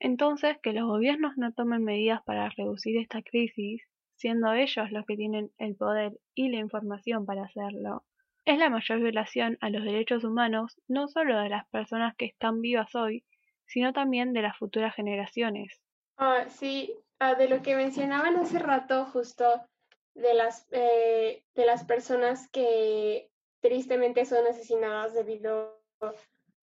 Entonces, 0.00 0.58
que 0.62 0.72
los 0.72 0.86
gobiernos 0.86 1.36
no 1.36 1.52
tomen 1.52 1.84
medidas 1.84 2.22
para 2.24 2.48
reducir 2.50 2.96
esta 2.98 3.22
crisis, 3.22 3.82
siendo 4.14 4.52
ellos 4.52 4.90
los 4.90 5.06
que 5.06 5.16
tienen 5.16 5.50
el 5.58 5.76
poder 5.76 6.18
y 6.34 6.48
la 6.48 6.58
información 6.58 7.26
para 7.26 7.44
hacerlo, 7.44 8.04
es 8.44 8.58
la 8.58 8.70
mayor 8.70 9.00
violación 9.00 9.58
a 9.60 9.70
los 9.70 9.84
derechos 9.84 10.24
humanos 10.24 10.80
no 10.88 11.08
solo 11.08 11.38
de 11.38 11.50
las 11.50 11.68
personas 11.68 12.16
que 12.16 12.26
están 12.26 12.60
vivas 12.60 12.94
hoy, 12.94 13.24
sino 13.66 13.92
también 13.92 14.32
de 14.32 14.42
las 14.42 14.56
futuras 14.56 14.94
generaciones. 14.94 15.82
Ah, 16.16 16.44
sí, 16.48 16.94
Ah, 17.20 17.34
de 17.34 17.48
lo 17.48 17.62
que 17.62 17.74
mencionaban 17.74 18.36
hace 18.36 18.58
rato, 18.60 19.06
justo 19.06 19.66
de 20.14 20.34
las, 20.34 20.66
eh, 20.70 21.44
de 21.54 21.66
las 21.66 21.84
personas 21.84 22.48
que 22.50 23.30
tristemente 23.60 24.24
son 24.24 24.46
asesinadas 24.46 25.14
debido 25.14 25.82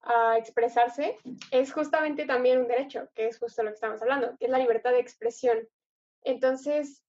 a 0.02 0.38
expresarse, 0.38 1.18
es 1.52 1.74
justamente 1.74 2.26
también 2.26 2.60
un 2.60 2.68
derecho, 2.68 3.10
que 3.14 3.28
es 3.28 3.38
justo 3.38 3.64
lo 3.64 3.70
que 3.70 3.76
estamos 3.76 4.02
hablando, 4.02 4.38
que 4.38 4.46
es 4.46 4.52
la 4.52 4.60
libertad 4.60 4.92
de 4.92 5.00
expresión. 5.00 5.68
Entonces, 6.24 7.04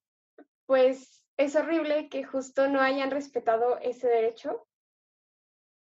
pues 0.67 1.23
es 1.37 1.55
horrible 1.55 2.09
que 2.09 2.25
justo 2.25 2.67
no 2.69 2.81
hayan 2.81 3.11
respetado 3.11 3.79
ese 3.79 4.09
derecho. 4.09 4.67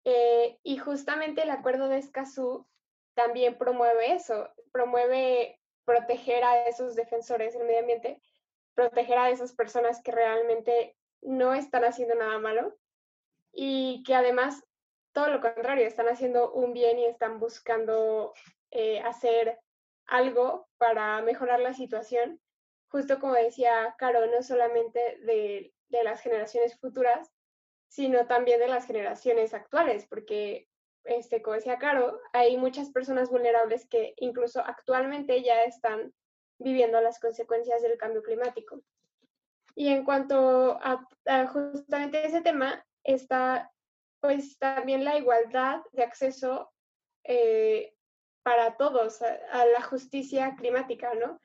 Eh, 0.03 0.59
y 0.61 0.77
justamente 0.77 1.41
el 1.41 1.49
acuerdo 1.49 1.87
de 1.87 1.97
Escazú 1.97 2.67
también 3.15 3.57
promueve 3.57 4.13
eso, 4.13 4.49
promueve 4.71 5.59
proteger 5.85 6.43
a 6.43 6.67
esos 6.67 6.95
defensores 6.95 7.53
del 7.53 7.65
medio 7.65 7.79
ambiente, 7.79 8.21
proteger 8.73 9.17
a 9.17 9.29
esas 9.29 9.53
personas 9.53 10.01
que 10.01 10.11
realmente 10.11 10.97
no 11.21 11.53
están 11.53 11.85
haciendo 11.85 12.15
nada 12.15 12.37
malo 12.39 12.75
y 13.51 14.03
que 14.03 14.13
además, 14.13 14.63
todo 15.13 15.29
lo 15.29 15.39
contrario, 15.39 15.87
están 15.87 16.09
haciendo 16.09 16.51
un 16.51 16.73
bien 16.73 16.99
y 16.99 17.05
están 17.05 17.39
buscando 17.39 18.33
eh, 18.71 18.99
hacer 18.99 19.59
algo 20.07 20.67
para 20.77 21.21
mejorar 21.21 21.59
la 21.59 21.73
situación, 21.73 22.41
justo 22.89 23.19
como 23.19 23.33
decía 23.33 23.95
Caro, 23.97 24.25
no 24.27 24.43
solamente 24.43 25.17
de, 25.21 25.73
de 25.89 26.03
las 26.03 26.21
generaciones 26.21 26.77
futuras, 26.79 27.31
sino 27.87 28.27
también 28.27 28.59
de 28.59 28.67
las 28.67 28.85
generaciones 28.85 29.53
actuales, 29.53 30.05
porque, 30.07 30.67
este, 31.05 31.41
como 31.41 31.55
decía 31.55 31.77
Caro, 31.77 32.19
hay 32.33 32.57
muchas 32.57 32.91
personas 32.91 33.29
vulnerables 33.29 33.87
que 33.87 34.13
incluso 34.17 34.59
actualmente 34.59 35.43
ya 35.43 35.63
están 35.63 36.13
viviendo 36.57 37.01
las 37.01 37.19
consecuencias 37.19 37.81
del 37.81 37.97
cambio 37.97 38.23
climático. 38.23 38.81
Y 39.75 39.89
en 39.89 40.05
cuanto 40.05 40.79
a, 40.81 41.05
justamente 41.47 42.25
ese 42.25 42.41
tema, 42.41 42.85
está 43.03 43.71
pues 44.21 44.57
también 44.57 45.03
la 45.03 45.17
igualdad 45.17 45.81
de 45.91 46.03
acceso 46.03 46.71
eh, 47.23 47.93
para 48.41 48.77
todos 48.77 49.21
a, 49.21 49.65
la 49.65 49.81
justicia 49.81 50.55
climática, 50.57 51.13
¿no? 51.13 51.41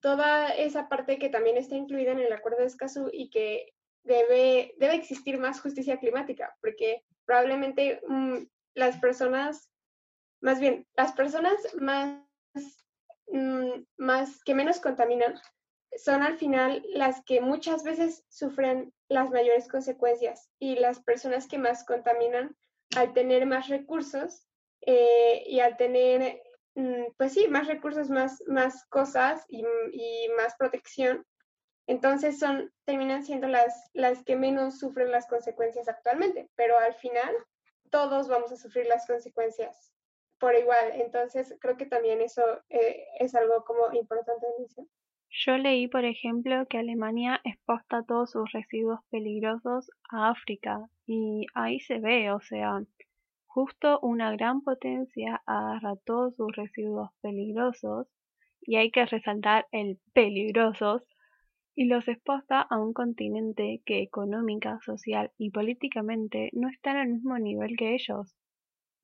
Toda 0.00 0.48
esa 0.48 0.88
parte 0.88 1.18
que 1.18 1.28
también 1.28 1.56
está 1.56 1.76
incluida 1.76 2.12
en 2.12 2.20
el 2.20 2.32
Acuerdo 2.32 2.58
de 2.58 2.66
Escazú 2.66 3.10
y 3.12 3.30
que 3.30 3.72
debe, 4.04 4.74
debe 4.78 4.94
existir 4.94 5.38
más 5.38 5.60
justicia 5.60 5.98
climática, 5.98 6.56
porque 6.60 7.04
probablemente 7.24 8.00
mm, 8.06 8.44
las 8.76 8.98
personas, 8.98 9.70
más 10.40 10.60
bien, 10.60 10.86
las 10.96 11.12
personas 11.12 11.56
más, 11.80 12.20
mm, 13.26 13.82
más 13.96 14.44
que 14.44 14.54
menos 14.54 14.78
contaminan 14.78 15.34
son 15.96 16.22
al 16.22 16.36
final 16.36 16.84
las 16.90 17.24
que 17.24 17.40
muchas 17.40 17.82
veces 17.82 18.24
sufren 18.28 18.92
las 19.08 19.30
mayores 19.30 19.66
consecuencias 19.66 20.50
y 20.58 20.76
las 20.76 21.00
personas 21.02 21.48
que 21.48 21.58
más 21.58 21.84
contaminan 21.84 22.54
al 22.96 23.14
tener 23.14 23.46
más 23.46 23.68
recursos 23.68 24.46
eh, 24.82 25.42
y 25.46 25.60
al 25.60 25.76
tener, 25.78 26.42
mm, 26.74 27.04
pues 27.16 27.32
sí, 27.32 27.48
más 27.48 27.66
recursos, 27.66 28.10
más, 28.10 28.42
más 28.46 28.84
cosas 28.86 29.44
y, 29.48 29.64
y, 29.92 30.28
más 30.36 30.54
protección, 30.58 31.24
entonces 31.86 32.38
son, 32.38 32.70
terminan 32.84 33.24
siendo 33.24 33.48
las, 33.48 33.90
las 33.94 34.22
que 34.22 34.36
menos 34.36 34.78
sufren 34.78 35.10
las 35.10 35.26
consecuencias 35.26 35.88
actualmente, 35.88 36.50
pero 36.56 36.78
al 36.78 36.94
final 36.94 37.34
todos 37.90 38.28
vamos 38.28 38.52
a 38.52 38.56
sufrir 38.56 38.86
las 38.86 39.06
consecuencias 39.06 39.92
por 40.38 40.54
igual. 40.54 40.92
Entonces 40.94 41.56
creo 41.60 41.76
que 41.76 41.86
también 41.86 42.20
eso 42.20 42.42
eh, 42.68 43.04
es 43.18 43.34
algo 43.34 43.64
como 43.64 43.92
importante 43.92 44.46
de 44.46 44.52
mencionar. 44.58 44.90
Yo 45.30 45.58
leí, 45.58 45.88
por 45.88 46.04
ejemplo, 46.04 46.66
que 46.66 46.78
Alemania 46.78 47.40
exposta 47.44 48.02
todos 48.06 48.30
sus 48.30 48.50
residuos 48.52 49.00
peligrosos 49.10 49.90
a 50.10 50.30
África 50.30 50.88
y 51.06 51.46
ahí 51.54 51.80
se 51.80 51.98
ve, 51.98 52.32
o 52.32 52.40
sea, 52.40 52.80
justo 53.46 53.98
una 54.00 54.30
gran 54.32 54.62
potencia 54.62 55.42
agarra 55.46 55.96
todos 56.04 56.36
sus 56.36 56.54
residuos 56.54 57.10
peligrosos 57.20 58.06
y 58.62 58.76
hay 58.76 58.90
que 58.90 59.04
resaltar 59.04 59.66
el 59.72 59.98
peligrosos 60.14 61.02
y 61.76 61.84
los 61.84 62.08
exposta 62.08 62.62
a 62.62 62.80
un 62.80 62.94
continente 62.94 63.82
que 63.84 64.00
económica, 64.00 64.80
social 64.84 65.30
y 65.36 65.50
políticamente 65.50 66.48
no 66.54 66.68
está 66.68 66.92
en 66.92 66.96
el 66.96 67.08
mismo 67.08 67.38
nivel 67.38 67.76
que 67.76 67.94
ellos. 67.94 68.34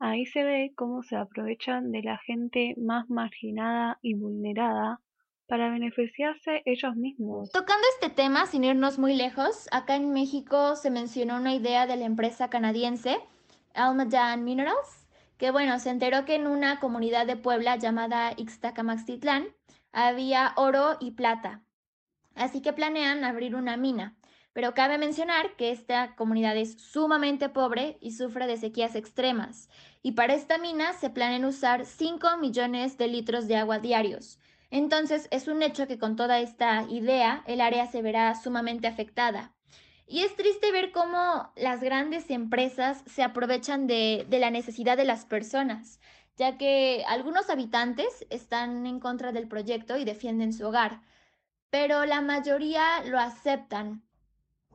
Ahí 0.00 0.24
se 0.24 0.42
ve 0.42 0.72
cómo 0.74 1.02
se 1.02 1.14
aprovechan 1.14 1.92
de 1.92 2.02
la 2.02 2.18
gente 2.18 2.74
más 2.78 3.08
marginada 3.08 3.98
y 4.00 4.14
vulnerada 4.14 5.00
para 5.46 5.70
beneficiarse 5.70 6.62
ellos 6.64 6.96
mismos. 6.96 7.52
Tocando 7.52 7.87
este 7.94 8.08
tema, 8.08 8.46
sin 8.46 8.64
irnos 8.64 8.98
muy 8.98 9.14
lejos, 9.14 9.68
acá 9.70 9.94
en 9.96 10.12
México 10.12 10.74
se 10.74 10.90
mencionó 10.90 11.37
una 11.37 11.54
idea 11.54 11.87
de 11.87 11.96
la 11.96 12.06
empresa 12.06 12.48
canadiense 12.48 13.18
Almadan 13.74 14.44
Minerals, 14.44 15.06
que 15.37 15.50
bueno, 15.50 15.78
se 15.78 15.90
enteró 15.90 16.24
que 16.24 16.37
en 16.37 16.46
una 16.46 16.80
comunidad 16.80 17.26
de 17.26 17.37
Puebla 17.37 17.76
llamada 17.76 18.32
Ixtacamaxtitlán 18.37 19.48
había 19.92 20.54
oro 20.56 20.96
y 21.00 21.11
plata. 21.12 21.62
Así 22.34 22.62
que 22.62 22.72
planean 22.72 23.24
abrir 23.24 23.54
una 23.54 23.76
mina. 23.76 24.16
Pero 24.52 24.74
cabe 24.74 24.98
mencionar 24.98 25.56
que 25.56 25.70
esta 25.70 26.14
comunidad 26.14 26.56
es 26.56 26.80
sumamente 26.80 27.48
pobre 27.48 27.96
y 28.00 28.12
sufre 28.12 28.46
de 28.46 28.56
sequías 28.56 28.94
extremas. 28.94 29.68
Y 30.02 30.12
para 30.12 30.34
esta 30.34 30.58
mina 30.58 30.92
se 30.92 31.10
planean 31.10 31.44
usar 31.44 31.86
5 31.86 32.36
millones 32.38 32.98
de 32.98 33.08
litros 33.08 33.48
de 33.48 33.56
agua 33.56 33.78
diarios, 33.78 34.38
entonces 34.72 35.28
es 35.30 35.48
un 35.48 35.62
hecho 35.62 35.86
que 35.86 35.98
con 35.98 36.16
toda 36.16 36.40
esta 36.40 36.86
idea 36.88 37.44
el 37.46 37.60
área 37.60 37.86
se 37.86 38.00
verá 38.00 38.34
sumamente 38.34 38.88
afectada. 38.88 39.52
Y 40.06 40.22
es 40.22 40.34
triste 40.34 40.72
ver 40.72 40.92
cómo 40.92 41.52
las 41.56 41.82
grandes 41.82 42.30
empresas 42.30 43.02
se 43.04 43.22
aprovechan 43.22 43.86
de, 43.86 44.26
la 44.30 44.50
necesidad 44.50 44.96
de 44.96 45.04
las 45.04 45.26
personas, 45.26 46.00
ya 46.38 46.56
que 46.56 47.04
algunos 47.06 47.50
habitantes 47.50 48.26
están 48.30 48.86
en 48.86 48.98
contra 48.98 49.30
del 49.30 49.46
proyecto 49.46 49.98
y 49.98 50.06
defienden 50.06 50.54
su 50.54 50.66
hogar, 50.66 51.02
pero 51.72 52.04
la 52.04 52.20
mayoría 52.20 53.02
lo 53.06 53.18
aceptan, 53.18 54.02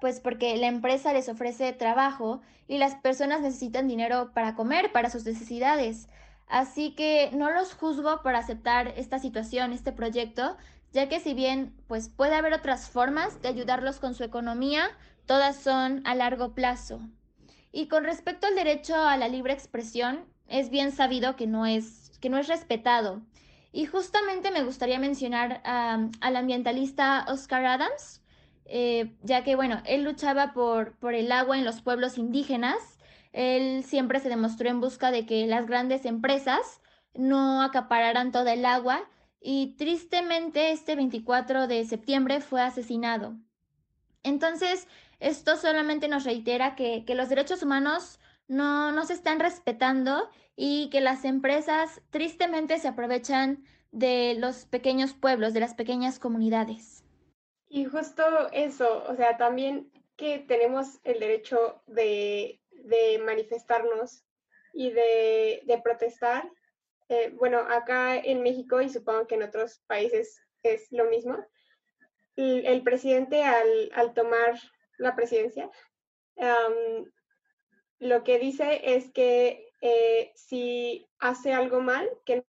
pues 0.01 0.19
porque 0.19 0.57
la 0.57 0.65
empresa 0.65 1.13
les 1.13 1.29
ofrece 1.29 1.71
trabajo 1.71 2.41
y 2.67 2.79
las 2.79 2.95
personas 2.95 3.41
necesitan 3.41 3.88
dinero 3.88 4.31
para 4.33 4.55
comer, 4.55 4.91
para 4.91 5.12
sus 5.12 5.23
necesidades. 5.23 6.07
Así 6.47 6.95
que 6.95 7.29
no 7.33 7.51
los 7.51 7.75
juzgo 7.75 8.23
por 8.23 8.33
aceptar 8.33 8.95
esta 8.97 9.19
situación, 9.19 9.73
este 9.73 9.91
proyecto, 9.91 10.57
ya 10.91 11.07
que 11.07 11.19
si 11.19 11.36
bien 11.36 11.75
pues 11.86 12.10
puede 12.10 12.33
haber 12.33 12.53
otras 12.53 12.89
formas 12.89 13.43
de 13.43 13.49
ayudarlos 13.49 13.99
con 13.99 14.15
su 14.15 14.23
economía, 14.23 14.89
todas 15.27 15.55
son 15.55 16.01
a 16.03 16.15
largo 16.15 16.55
plazo. 16.55 16.99
Y 17.71 17.89
con 17.89 18.05
respecto 18.05 18.47
al 18.47 18.55
derecho 18.55 18.95
a 18.95 19.17
la 19.17 19.27
libre 19.27 19.53
expresión, 19.53 20.25
es 20.47 20.71
bien 20.71 20.91
sabido 20.91 21.36
que 21.36 21.45
no 21.45 21.67
es, 21.67 22.17
que 22.21 22.31
no 22.31 22.39
es 22.39 22.47
respetado. 22.47 23.21
Y 23.71 23.86
justamente 23.86 24.51
me 24.51 24.63
gustaría 24.63 24.99
mencionar 24.99 25.62
al 25.65 26.36
ambientalista 26.36 27.25
Oscar 27.27 27.65
Adams, 27.65 28.23
eh, 28.65 29.15
ya 29.23 29.43
que, 29.43 29.56
bueno, 29.56 29.82
él 29.86 30.03
luchaba 30.03 30.53
por, 30.53 30.97
por 30.97 31.13
el 31.13 31.32
agua 31.32 31.58
en 31.58 31.65
los 31.65 31.82
pueblos 31.82 32.17
indígenas 32.17 32.97
él 33.38 33.84
siempre 33.84 34.19
se 34.19 34.30
demostró 34.30 34.67
en 34.67 34.82
busca 34.82 35.12
de 35.12 35.27
que 35.27 35.45
las 35.45 35.67
grandes 35.67 36.06
empresas 36.06 36.82
no 37.13 37.62
acapararan 37.62 38.32
toda 38.32 38.53
el 38.53 38.65
agua 38.65 39.08
y 39.39 39.75
tristemente 39.77 40.71
este 40.71 40.95
24 40.95 41.67
de 41.67 41.86
septiembre 41.86 42.41
fue 42.41 42.63
asesinado. 42.63 43.36
Entonces, 44.23 44.88
esto 45.19 45.56
solamente 45.56 46.08
nos 46.08 46.23
reitera 46.23 46.75
que, 46.75 47.03
los 47.10 47.30
derechos 47.30 47.62
humanos 47.62 48.19
no, 48.47 48.91
no 48.91 49.05
se 49.05 49.13
están 49.13 49.39
respetando 49.39 50.29
y 50.55 50.89
que 50.89 51.01
las 51.01 51.25
empresas 51.25 52.01
tristemente 52.10 52.79
se 52.79 52.88
aprovechan 52.88 53.63
de 53.91 54.36
los 54.38 54.65
pequeños 54.65 55.13
pueblos, 55.13 55.53
de 55.53 55.60
las 55.60 55.73
pequeñas 55.73 56.19
comunidades. 56.19 57.03
Y 57.69 57.86
justo 57.86 58.23
eso, 58.51 59.03
o 59.07 59.15
sea, 59.15 59.38
también 59.38 59.91
que 60.15 60.39
tenemos 60.39 60.99
el 61.03 61.19
derecho 61.19 61.81
de 61.88 62.60
de 62.88 63.19
manifestarnos 63.19 64.23
y 64.73 64.91
de, 64.91 65.81
protestar. 65.83 66.49
Eh, 67.10 67.31
bueno, 67.36 67.60
acá 67.60 68.17
en 68.17 68.41
México 68.41 68.81
y 68.81 68.89
supongo 68.89 69.27
que 69.27 69.36
en 69.36 69.43
otros 69.43 69.81
países 69.88 70.41
es 70.63 70.91
lo 70.91 71.05
mismo. 71.05 71.38
El, 72.36 72.83
presidente 72.83 73.43
al, 73.43 74.13
tomar 74.13 74.60
la 74.97 75.15
presidencia, 75.15 75.69
lo 77.99 78.23
que 78.23 78.39
dice 78.39 78.95
es 78.95 79.12
que 79.12 79.71
eh, 79.81 80.31
si 80.36 81.07
hace 81.19 81.53
algo 81.53 81.81
mal, 81.81 82.10
que 82.25 82.33
el 82.33 82.45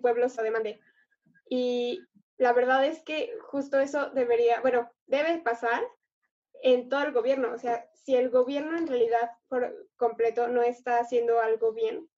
pueblo 0.00 0.28
se 0.28 0.42
demande. 0.42 0.80
Y 1.48 2.00
la 2.36 2.52
verdad 2.52 2.84
es 2.84 3.02
que 3.02 3.32
justo 3.42 3.80
eso 3.80 4.10
debería, 4.10 4.60
bueno, 4.60 4.90
debe 5.06 5.38
pasar, 5.38 5.82
en 6.62 6.88
todo 6.88 7.02
el 7.02 7.12
gobierno. 7.12 7.52
O 7.52 7.58
sea, 7.58 7.88
si 7.94 8.16
el 8.16 8.30
gobierno 8.30 8.76
en 8.76 8.86
realidad 8.86 9.30
por 9.48 9.88
completo 9.96 10.48
no 10.48 10.62
está 10.62 10.98
haciendo 10.98 11.40
algo 11.40 11.72
bien, 11.72 12.08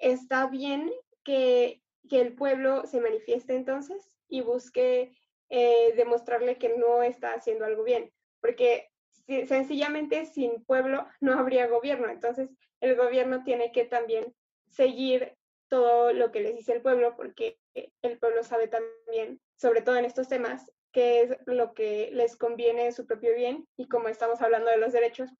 está 0.00 0.46
bien 0.46 0.92
que, 1.24 1.80
el 2.10 2.34
pueblo 2.34 2.84
se 2.84 3.00
manifieste 3.00 3.56
entonces 3.56 4.18
y 4.28 4.42
busque 4.42 5.16
eh, 5.48 5.94
demostrarle 5.96 6.58
que 6.58 6.76
no 6.76 7.02
está 7.02 7.32
haciendo 7.32 7.64
algo 7.64 7.84
bien, 7.84 8.12
porque 8.42 8.91
sencillamente 9.26 10.26
sin 10.26 10.64
pueblo 10.64 11.06
no 11.20 11.38
habría 11.38 11.66
gobierno. 11.66 12.08
Entonces, 12.08 12.50
el 12.80 12.96
gobierno 12.96 13.44
tiene 13.44 13.72
que 13.72 13.84
también 13.84 14.34
seguir 14.70 15.36
todo 15.68 16.12
lo 16.12 16.32
que 16.32 16.40
les 16.40 16.54
dice 16.54 16.72
el 16.72 16.82
pueblo, 16.82 17.16
porque 17.16 17.58
el 17.74 18.18
pueblo 18.18 18.42
sabe 18.42 18.68
también, 18.68 19.40
sobre 19.56 19.82
todo 19.82 19.96
en 19.96 20.04
estos 20.04 20.28
temas, 20.28 20.70
qué 20.92 21.22
es 21.22 21.36
lo 21.46 21.72
que 21.72 22.10
les 22.12 22.36
conviene 22.36 22.86
en 22.86 22.92
su 22.92 23.06
propio 23.06 23.34
bien 23.34 23.66
y 23.76 23.88
como 23.88 24.08
estamos 24.08 24.42
hablando 24.42 24.70
de 24.70 24.76
los 24.76 24.92
derechos, 24.92 25.30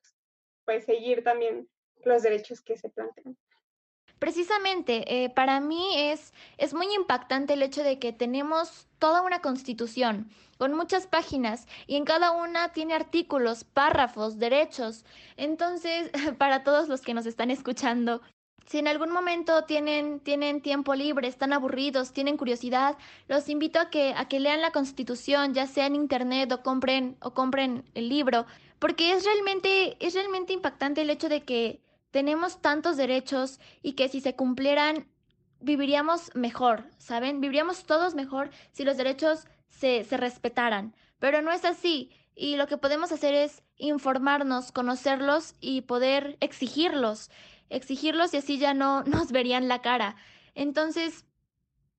pues, 0.65 0.85
seguir 0.85 1.23
también 1.23 1.69
los 2.05 2.23
derechos 2.23 2.63
que 2.63 2.77
se 2.77 2.89
plantean. 2.89 3.37
Precisamente, 4.23 5.25
eh, 5.25 5.31
para 5.31 5.59
mí 5.59 5.97
es, 5.97 6.33
es 6.57 6.75
muy 6.75 6.87
impactante 6.95 7.55
el 7.55 7.63
hecho 7.65 7.83
de 7.83 7.99
que 7.99 8.13
tenemos 8.13 8.87
toda 9.01 9.21
una 9.21 9.41
constitución 9.41 10.31
con 10.59 10.75
muchas 10.75 11.09
páginas 11.09 11.67
y 11.89 11.97
en 11.97 12.05
cada 12.05 12.31
una 12.31 12.69
tiene 12.69 12.95
artículos, 12.95 13.65
párrafos, 13.65 14.39
derechos. 14.39 15.05
Entonces, 15.37 16.13
para 16.39 16.63
todos 16.63 16.89
los 16.89 17.01
que 17.01 17.15
nos 17.15 17.27
están 17.27 17.51
escuchando, 17.51 18.23
Si 18.65 18.79
en 18.79 18.87
algún 18.87 19.11
momento 19.11 19.65
tienen, 19.65 20.21
tienen 20.21 20.63
tiempo 20.63 20.95
libre, 20.95 21.27
están 21.27 21.53
aburridos, 21.53 22.13
tienen 22.13 22.37
curiosidad, 22.37 22.97
los 23.27 23.49
invito 23.49 23.81
a 23.81 23.91
que, 23.91 24.15
a 24.17 24.29
que 24.29 24.39
lean 24.39 24.61
la 24.61 24.71
Constitución, 24.71 25.53
ya 25.53 25.67
sea 25.67 25.87
en 25.87 25.97
internet 25.97 26.53
o 26.53 26.63
compren, 26.63 27.17
o 27.23 27.35
compren 27.35 27.83
el 27.95 28.09
libro, 28.09 28.47
porque 28.79 29.15
es 29.15 29.25
realmente, 29.25 29.97
es 29.99 30.15
realmente 30.15 30.53
impactante 30.53 31.03
el 31.03 31.11
hecho 31.11 31.29
de 31.29 31.43
que 31.43 31.81
tenemos 32.13 32.63
tantos 32.63 32.97
derechos 32.97 33.59
y 33.83 33.95
que 33.95 34.09
si 34.09 34.21
se 34.21 34.37
cumplieran 34.37 35.09
viviríamos 35.59 36.31
mejor, 36.35 36.85
¿saben? 36.99 37.41
Viviríamos 37.41 37.85
todos 37.85 38.15
mejor 38.15 38.51
si 38.71 38.85
los 38.85 38.97
derechos 38.97 39.47
se, 39.69 40.05
se 40.05 40.17
respetaran. 40.17 40.95
Pero 41.19 41.43
no 41.43 41.51
es 41.51 41.65
así. 41.65 42.11
Y 42.35 42.57
lo 42.57 42.67
que 42.67 42.79
podemos 42.79 43.13
hacer 43.13 43.35
es 43.35 43.63
informarnos, 43.77 44.73
conocerlos 44.73 45.55
y 45.61 45.83
poder 45.83 46.37
exigirlos 46.41 47.31
exigirlos 47.73 48.35
y 48.35 48.37
así 48.37 48.59
ya 48.59 48.75
no 48.75 49.03
nos 49.05 49.33
verían 49.33 49.69
la 49.69 49.81
cara. 49.83 50.17
Entonces, 50.55 51.25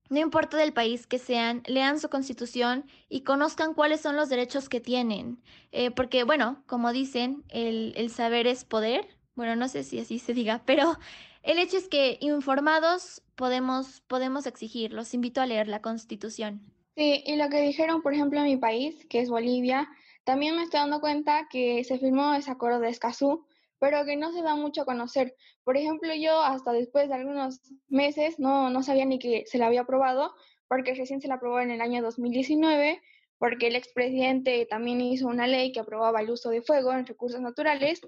no 0.09 0.19
importa 0.19 0.57
del 0.57 0.73
país 0.73 1.07
que 1.07 1.17
sean, 1.17 1.63
lean 1.65 1.99
su 1.99 2.09
constitución 2.09 2.85
y 3.09 3.21
conozcan 3.21 3.73
cuáles 3.73 4.01
son 4.01 4.15
los 4.15 4.29
derechos 4.29 4.69
que 4.69 4.79
tienen. 4.79 5.41
Eh, 5.71 5.91
porque, 5.91 6.23
bueno, 6.23 6.63
como 6.67 6.91
dicen, 6.91 7.43
el, 7.49 7.93
el 7.97 8.09
saber 8.11 8.47
es 8.47 8.63
poder. 8.63 9.07
Bueno, 9.35 9.55
no 9.55 9.67
sé 9.67 9.83
si 9.83 9.99
así 9.99 10.19
se 10.19 10.33
diga, 10.33 10.61
pero 10.65 10.97
el 11.41 11.59
hecho 11.59 11.77
es 11.77 11.87
que 11.87 12.17
informados 12.21 13.21
podemos, 13.35 14.01
podemos 14.01 14.45
exigir. 14.45 14.93
Los 14.93 15.13
invito 15.13 15.41
a 15.41 15.45
leer 15.45 15.67
la 15.67 15.81
constitución. 15.81 16.61
Sí, 16.95 17.23
y 17.25 17.35
lo 17.35 17.49
que 17.49 17.61
dijeron, 17.61 18.01
por 18.01 18.13
ejemplo, 18.13 18.39
en 18.39 18.45
mi 18.45 18.57
país, 18.57 19.05
que 19.09 19.19
es 19.19 19.29
Bolivia, 19.29 19.89
también 20.23 20.55
me 20.55 20.63
estoy 20.63 20.79
dando 20.79 21.01
cuenta 21.01 21.47
que 21.49 21.83
se 21.83 21.97
firmó 21.97 22.33
ese 22.35 22.51
acuerdo 22.51 22.79
de 22.79 22.89
Escazú, 22.89 23.45
pero 23.79 24.05
que 24.05 24.15
no 24.15 24.31
se 24.31 24.41
da 24.41 24.55
mucho 24.55 24.83
a 24.83 24.85
conocer. 24.85 25.35
Por 25.63 25.75
ejemplo, 25.75 26.13
yo 26.13 26.39
hasta 26.39 26.71
después 26.71 27.09
de 27.09 27.15
algunos 27.15 27.59
meses 27.89 28.39
no, 28.39 28.69
no 28.69 28.83
sabía 28.83 29.05
ni 29.05 29.19
que 29.19 29.43
se 29.47 29.57
la 29.57 29.65
había 29.65 29.81
aprobado, 29.81 30.33
porque 30.69 30.93
recién 30.93 31.19
se 31.19 31.27
la 31.27 31.35
aprobó 31.35 31.59
en 31.59 31.71
el 31.71 31.81
año 31.81 32.01
2019, 32.01 33.01
porque 33.43 33.67
el 33.67 33.75
expresidente 33.75 34.65
también 34.69 35.01
hizo 35.01 35.27
una 35.27 35.47
ley 35.47 35.73
que 35.73 35.81
aprobaba 35.81 36.21
el 36.21 36.29
uso 36.29 36.49
de 36.49 36.61
fuego 36.61 36.93
en 36.93 37.05
recursos 37.05 37.41
naturales, 37.41 37.99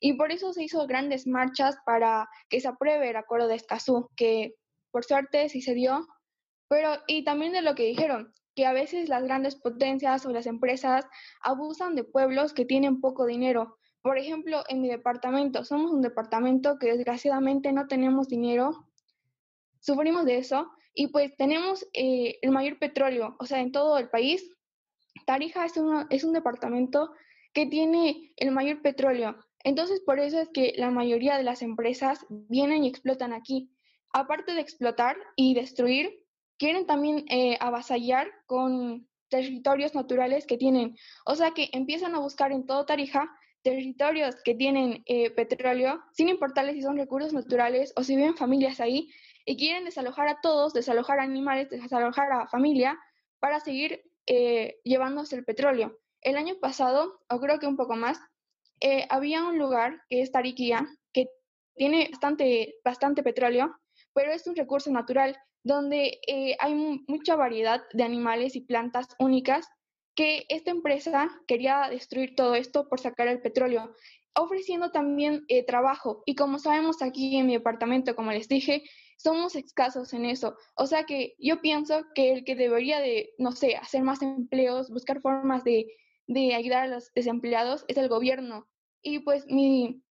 y 0.00 0.12
por 0.18 0.32
eso 0.32 0.52
se 0.52 0.64
hizo 0.64 0.86
grandes 0.86 1.26
marchas 1.26 1.78
para 1.86 2.28
que 2.50 2.60
se 2.60 2.68
apruebe 2.68 3.08
el 3.08 3.16
acuerdo 3.16 3.48
de 3.48 3.54
Escazú, 3.54 4.10
que 4.16 4.54
por 4.90 5.06
suerte 5.06 5.48
sí 5.48 5.62
se 5.62 5.72
dio, 5.72 6.06
pero 6.68 6.98
y 7.06 7.24
también 7.24 7.54
de 7.54 7.62
lo 7.62 7.74
que 7.74 7.84
dijeron, 7.84 8.34
que 8.54 8.66
a 8.66 8.74
veces 8.74 9.08
las 9.08 9.22
grandes 9.22 9.56
potencias 9.56 10.26
o 10.26 10.30
las 10.30 10.44
empresas 10.44 11.06
abusan 11.40 11.94
de 11.94 12.04
pueblos 12.04 12.52
que 12.52 12.66
tienen 12.66 13.00
poco 13.00 13.24
dinero 13.24 13.78
por 14.02 14.18
ejemplo, 14.18 14.64
en 14.68 14.82
mi 14.82 14.88
departamento, 14.88 15.64
somos 15.64 15.92
un 15.92 16.02
departamento 16.02 16.76
que 16.78 16.88
desgraciadamente 16.88 17.72
no 17.72 17.86
tenemos 17.86 18.28
dinero, 18.28 18.88
sufrimos 19.80 20.24
de 20.24 20.38
eso 20.38 20.72
y 20.92 21.06
pues 21.06 21.34
tenemos 21.36 21.86
eh, 21.92 22.36
el 22.42 22.50
mayor 22.50 22.80
petróleo, 22.80 23.36
o 23.38 23.46
sea, 23.46 23.60
en 23.60 23.70
todo 23.70 23.98
el 23.98 24.10
país. 24.10 24.52
Tarija 25.26 25.64
es, 25.66 26.24
un 26.24 26.32
departamento 26.32 27.12
que 27.52 27.66
tiene 27.66 28.32
el 28.36 28.50
mayor 28.50 28.82
petróleo. 28.82 29.36
Entonces, 29.64 30.00
por 30.00 30.18
eso 30.18 30.40
es 30.40 30.48
que 30.48 30.72
la 30.76 30.90
mayoría 30.90 31.36
de 31.36 31.44
las 31.44 31.62
empresas 31.62 32.26
vienen 32.28 32.84
y 32.84 32.88
explotan 32.88 33.32
aquí. 33.32 33.70
Aparte 34.12 34.54
de 34.54 34.60
explotar 34.60 35.16
y 35.36 35.54
destruir, 35.54 36.24
quieren 36.58 36.86
también 36.86 37.24
eh, 37.28 37.56
avasallar 37.60 38.28
con 38.46 39.08
territorios 39.28 39.94
naturales 39.94 40.46
que 40.46 40.58
tienen. 40.58 40.96
O 41.24 41.34
sea 41.34 41.52
que 41.52 41.70
empiezan 41.72 42.14
a 42.14 42.18
buscar 42.18 42.52
en 42.52 42.66
todo 42.66 42.84
Tarija 42.84 43.30
territorios 43.62 44.34
que 44.42 44.54
tienen 44.54 45.02
eh, 45.06 45.30
petróleo, 45.30 46.02
sin 46.12 46.28
importarles 46.28 46.74
si 46.74 46.82
son 46.82 46.96
recursos 46.96 47.32
naturales 47.32 47.92
o 47.96 48.02
si 48.02 48.16
viven 48.16 48.36
familias 48.36 48.80
ahí, 48.80 49.08
y 49.44 49.56
quieren 49.56 49.84
desalojar 49.84 50.28
a 50.28 50.40
todos, 50.40 50.72
desalojar 50.72 51.20
a 51.20 51.22
animales, 51.22 51.70
desalojar 51.70 52.30
a 52.32 52.48
familia 52.48 52.98
para 53.40 53.60
seguir 53.60 54.02
eh, 54.26 54.80
llevándose 54.84 55.36
el 55.36 55.44
petróleo. 55.44 55.98
El 56.20 56.36
año 56.36 56.56
pasado, 56.60 57.20
o 57.28 57.40
creo 57.40 57.58
que 57.58 57.66
un 57.66 57.76
poco 57.76 57.96
más, 57.96 58.20
eh, 58.80 59.06
había 59.10 59.44
un 59.44 59.58
lugar 59.58 60.02
que 60.08 60.22
es 60.22 60.32
Tariquía, 60.32 60.86
que 61.12 61.28
tiene 61.74 62.08
bastante, 62.10 62.74
bastante 62.84 63.22
petróleo, 63.22 63.76
pero 64.14 64.32
es 64.32 64.46
un 64.46 64.56
recurso 64.56 64.90
natural 64.90 65.36
donde 65.64 66.18
hay 66.58 66.74
mucha 67.06 67.36
variedad 67.36 67.82
de 67.92 68.02
animales 68.02 68.56
y 68.56 68.62
plantas 68.62 69.06
únicas 69.20 69.68
que 70.14 70.44
esta 70.48 70.70
empresa 70.70 71.30
quería 71.46 71.88
destruir 71.88 72.34
todo 72.34 72.54
esto 72.54 72.88
por 72.88 73.00
sacar 73.00 73.28
el 73.28 73.40
petróleo, 73.40 73.94
ofreciendo 74.34 74.90
también 74.90 75.44
eh, 75.48 75.64
trabajo. 75.64 76.22
Y 76.26 76.34
como 76.34 76.58
sabemos 76.58 77.02
aquí 77.02 77.36
en 77.36 77.46
mi 77.46 77.54
departamento, 77.54 78.14
como 78.16 78.32
les 78.32 78.48
dije, 78.48 78.82
somos 79.16 79.54
escasos 79.54 80.12
en 80.12 80.24
eso. 80.24 80.56
O 80.74 80.86
sea 80.86 81.04
que 81.04 81.34
yo 81.38 81.60
pienso 81.60 82.04
que 82.14 82.32
el 82.32 82.44
que 82.44 82.56
debería 82.56 83.00
de, 83.00 83.30
no 83.38 83.52
sé, 83.52 83.76
hacer 83.76 84.02
más 84.02 84.22
empleos, 84.22 84.90
buscar 84.90 85.20
formas 85.20 85.64
de, 85.64 85.86
de 86.26 86.54
ayudar 86.54 86.84
a 86.84 86.88
los 86.88 87.12
desempleados 87.14 87.84
es 87.88 87.96
el 87.96 88.08
gobierno. 88.08 88.68
Y 89.02 89.20
pues 89.20 89.46
mi 89.46 90.02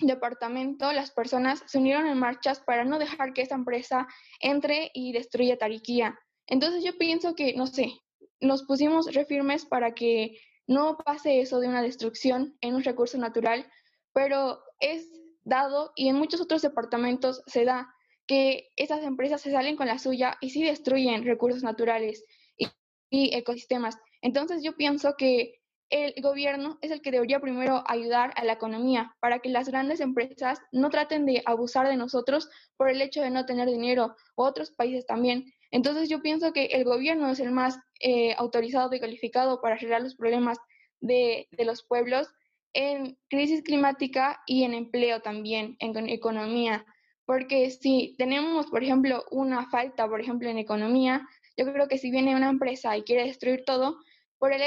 departamento, 0.00 0.92
las 0.92 1.10
personas 1.10 1.62
se 1.66 1.78
unieron 1.78 2.06
en 2.06 2.18
marchas 2.18 2.60
para 2.60 2.84
no 2.84 2.98
dejar 2.98 3.32
que 3.32 3.42
esa 3.42 3.56
empresa 3.56 4.06
entre 4.40 4.90
y 4.94 5.12
destruya 5.12 5.58
Tariquía. 5.58 6.18
Entonces 6.46 6.84
yo 6.84 6.96
pienso 6.96 7.34
que, 7.34 7.54
no 7.54 7.66
sé, 7.66 7.92
nos 8.40 8.64
pusimos 8.64 9.12
refirmes 9.12 9.66
para 9.66 9.94
que 9.94 10.38
no 10.68 10.98
pase 10.98 11.40
eso 11.40 11.58
de 11.58 11.66
una 11.66 11.82
destrucción 11.82 12.56
en 12.60 12.74
un 12.74 12.84
recurso 12.84 13.18
natural, 13.18 13.66
pero 14.12 14.60
es 14.78 15.10
dado 15.42 15.92
y 15.96 16.08
en 16.08 16.16
muchos 16.16 16.40
otros 16.40 16.62
departamentos 16.62 17.42
se 17.46 17.64
da 17.64 17.92
que 18.26 18.68
esas 18.76 19.02
empresas 19.02 19.40
se 19.40 19.50
salen 19.50 19.76
con 19.76 19.86
la 19.86 19.98
suya 19.98 20.36
y 20.40 20.50
sí 20.50 20.62
destruyen 20.62 21.24
recursos 21.24 21.62
naturales 21.62 22.24
y, 22.58 22.68
ecosistemas. 23.10 23.96
Entonces 24.20 24.62
yo 24.62 24.76
pienso 24.76 25.14
que 25.16 25.54
el 25.88 26.12
gobierno 26.20 26.78
es 26.82 26.90
el 26.90 27.00
que 27.00 27.10
debería 27.10 27.40
primero 27.40 27.82
ayudar 27.86 28.34
a 28.36 28.44
la 28.44 28.52
economía 28.52 29.16
para 29.20 29.38
que 29.38 29.48
las 29.48 29.70
grandes 29.70 30.00
empresas 30.00 30.60
no 30.70 30.90
traten 30.90 31.24
de 31.24 31.42
abusar 31.46 31.88
de 31.88 31.96
nosotros 31.96 32.50
por 32.76 32.90
el 32.90 33.00
hecho 33.00 33.22
de 33.22 33.30
no 33.30 33.46
tener 33.46 33.66
dinero, 33.68 34.14
o 34.34 34.44
otros 34.44 34.70
países 34.70 35.06
también. 35.06 35.50
Entonces 35.70 36.08
yo 36.08 36.22
pienso 36.22 36.52
que 36.52 36.66
el 36.66 36.84
gobierno 36.84 37.30
es 37.30 37.40
el 37.40 37.50
más 37.50 37.78
eh, 38.00 38.34
autorizado 38.38 38.94
y 38.94 39.00
calificado 39.00 39.60
para 39.60 39.74
arreglar 39.74 40.02
los 40.02 40.16
problemas 40.16 40.58
de, 41.00 41.48
los 41.58 41.84
pueblos 41.84 42.28
en 42.72 43.18
crisis 43.28 43.62
climática 43.62 44.40
y 44.46 44.64
en 44.64 44.74
empleo 44.74 45.20
también, 45.20 45.76
en 45.80 46.08
economía. 46.08 46.86
Porque 47.26 47.70
si 47.70 48.14
tenemos, 48.16 48.66
por 48.66 48.82
ejemplo, 48.82 49.24
una 49.30 49.68
falta, 49.68 50.08
por 50.08 50.20
ejemplo, 50.20 50.48
en 50.48 50.58
economía, 50.58 51.26
yo 51.56 51.70
creo 51.70 51.88
que 51.88 51.98
si 51.98 52.10
viene 52.10 52.36
una 52.36 52.48
empresa 52.48 52.96
y 52.96 53.02
quiere 53.02 53.24
destruir 53.24 53.64
todo, 53.66 53.98
por 54.38 54.52
el 54.52 54.62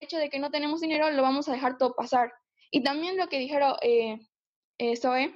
hecho 0.00 0.18
de 0.18 0.28
que 0.28 0.38
no 0.38 0.50
tenemos 0.50 0.80
dinero, 0.80 1.10
lo 1.10 1.22
vamos 1.22 1.48
a 1.48 1.52
dejar 1.52 1.78
todo 1.78 1.94
pasar. 1.96 2.32
Y 2.70 2.82
también 2.82 3.16
lo 3.16 3.28
que 3.28 3.38
dijeron 3.38 3.74
eh, 3.82 4.18
eh 4.78 4.96
Zoe, 4.96 5.34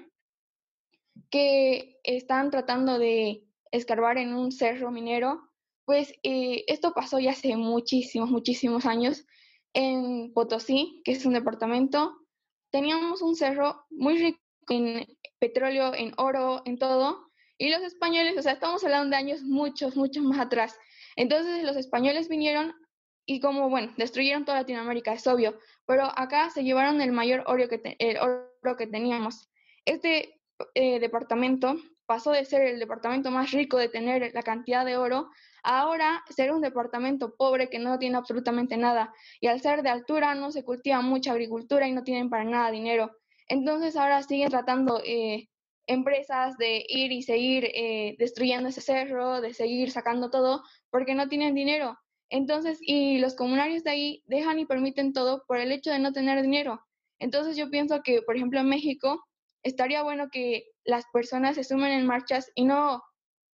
que 1.31 1.99
están 2.05 2.51
tratando 2.51 2.99
de 2.99 3.48
escarbar 3.73 4.19
en 4.19 4.35
un 4.35 4.53
cerro 4.53 4.91
minero, 4.91 5.49
pues 5.85 6.13
eh, 6.23 6.65
esto 6.67 6.93
pasó 6.93 7.19
ya 7.19 7.33
hace 7.33 7.57
muchísimos, 7.57 8.31
muchísimos 8.31 8.85
años 8.87 9.25
en 9.73 10.33
Potosí, 10.35 11.01
que 11.05 11.13
es 11.13 11.25
un 11.25 11.35
departamento. 11.35 12.19
Teníamos 12.71 13.23
un 13.23 13.35
cerro 13.35 13.87
muy 13.91 14.19
rico 14.19 14.39
en 14.69 15.07
petróleo, 15.39 15.95
en 15.95 16.13
oro, 16.17 16.63
en 16.65 16.79
todo. 16.79 17.31
Y 17.57 17.71
los 17.71 17.83
españoles, 17.83 18.37
o 18.37 18.43
sea, 18.43 18.53
estamos 18.53 18.85
hablando 18.85 19.11
de 19.11 19.17
años 19.17 19.43
muchos, 19.43 19.97
muchos 19.97 20.23
más 20.23 20.39
atrás. 20.39 20.79
Entonces 21.17 21.65
los 21.65 21.77
españoles 21.77 22.29
vinieron 22.29 22.75
y 23.27 23.41
como, 23.41 23.69
bueno, 23.69 23.93
destruyeron 23.97 24.45
toda 24.45 24.61
Latinoamérica, 24.61 25.13
es 25.13 25.27
obvio, 25.27 25.59
pero 25.87 26.05
acá 26.17 26.49
se 26.51 26.65
llevaron 26.65 27.01
el 27.03 27.13
mayor 27.13 27.45
oro 27.47 27.69
que, 27.69 27.97
el 27.99 28.17
oro 28.19 28.77
que 28.77 28.87
teníamos. 28.87 29.49
Este 29.85 30.41
eh, 30.75 30.99
departamento 30.99 31.77
pasó 32.09 32.33
de 32.33 32.47
ser 32.47 32.63
el 32.63 32.79
departamento 32.81 33.31
más 33.31 33.53
rico 33.53 33.77
de 33.77 33.91
tener 33.91 34.33
la 34.33 34.43
cantidad 34.43 34.85
de 34.87 34.97
oro 34.97 35.29
ahora 35.63 36.25
ser 36.31 36.53
un 36.53 36.63
departamento 36.63 37.37
pobre 37.37 37.69
que 37.69 37.79
no 37.79 37.99
tiene 37.99 38.17
absolutamente 38.17 38.79
nada. 38.79 39.13
Y 39.41 39.49
al 39.49 39.61
ser 39.61 39.83
de 39.83 39.91
altura 39.91 40.35
no 40.35 40.51
se 40.51 40.65
cultiva 40.65 41.03
mucha 41.03 41.33
agricultura 41.33 41.87
y 41.87 41.93
no 41.93 42.05
tienen 42.05 42.31
para 42.31 42.45
nada 42.45 42.71
dinero. 42.71 43.11
Entonces 43.47 43.95
ahora 43.95 44.23
siguen 44.23 44.49
tratando 44.49 45.03
eh, 45.05 45.49
empresas 45.87 46.57
de 46.57 46.83
ir 46.89 47.13
y 47.13 47.23
seguir 47.23 47.67
eh, 47.75 48.17
destruyendo 48.19 48.71
ese 48.71 48.81
cerro, 48.81 49.43
de 49.43 49.53
seguir 49.53 49.91
sacando 49.91 50.31
todo, 50.31 50.63
porque 50.91 51.15
no 51.15 51.29
tienen 51.29 51.55
dinero. 51.55 51.99
Entonces, 52.31 52.79
y 52.81 53.19
los 53.19 53.35
comunarios 53.35 53.85
de 53.85 53.91
ahí 53.91 54.23
dejan 54.27 54.59
y 54.59 54.65
permiten 54.65 55.13
todo 55.13 55.45
por 55.47 55.59
el 55.59 55.73
hecho 55.73 55.91
de 55.91 55.99
no 55.99 56.13
tener 56.13 56.41
dinero. 56.41 56.81
Entonces 57.19 57.57
yo 57.57 57.69
pienso 57.69 58.01
que, 58.03 58.23
por 58.23 58.37
ejemplo, 58.37 58.61
en 58.61 58.69
México 58.69 59.23
estaría 59.63 60.03
bueno 60.03 60.29
que 60.31 60.65
las 60.89 61.05
personas 61.13 61.57
se 61.57 61.65
sumen 61.65 61.93
en 61.93 62.07
marchas 62.07 62.51
y 62.55 62.65
no 62.65 63.05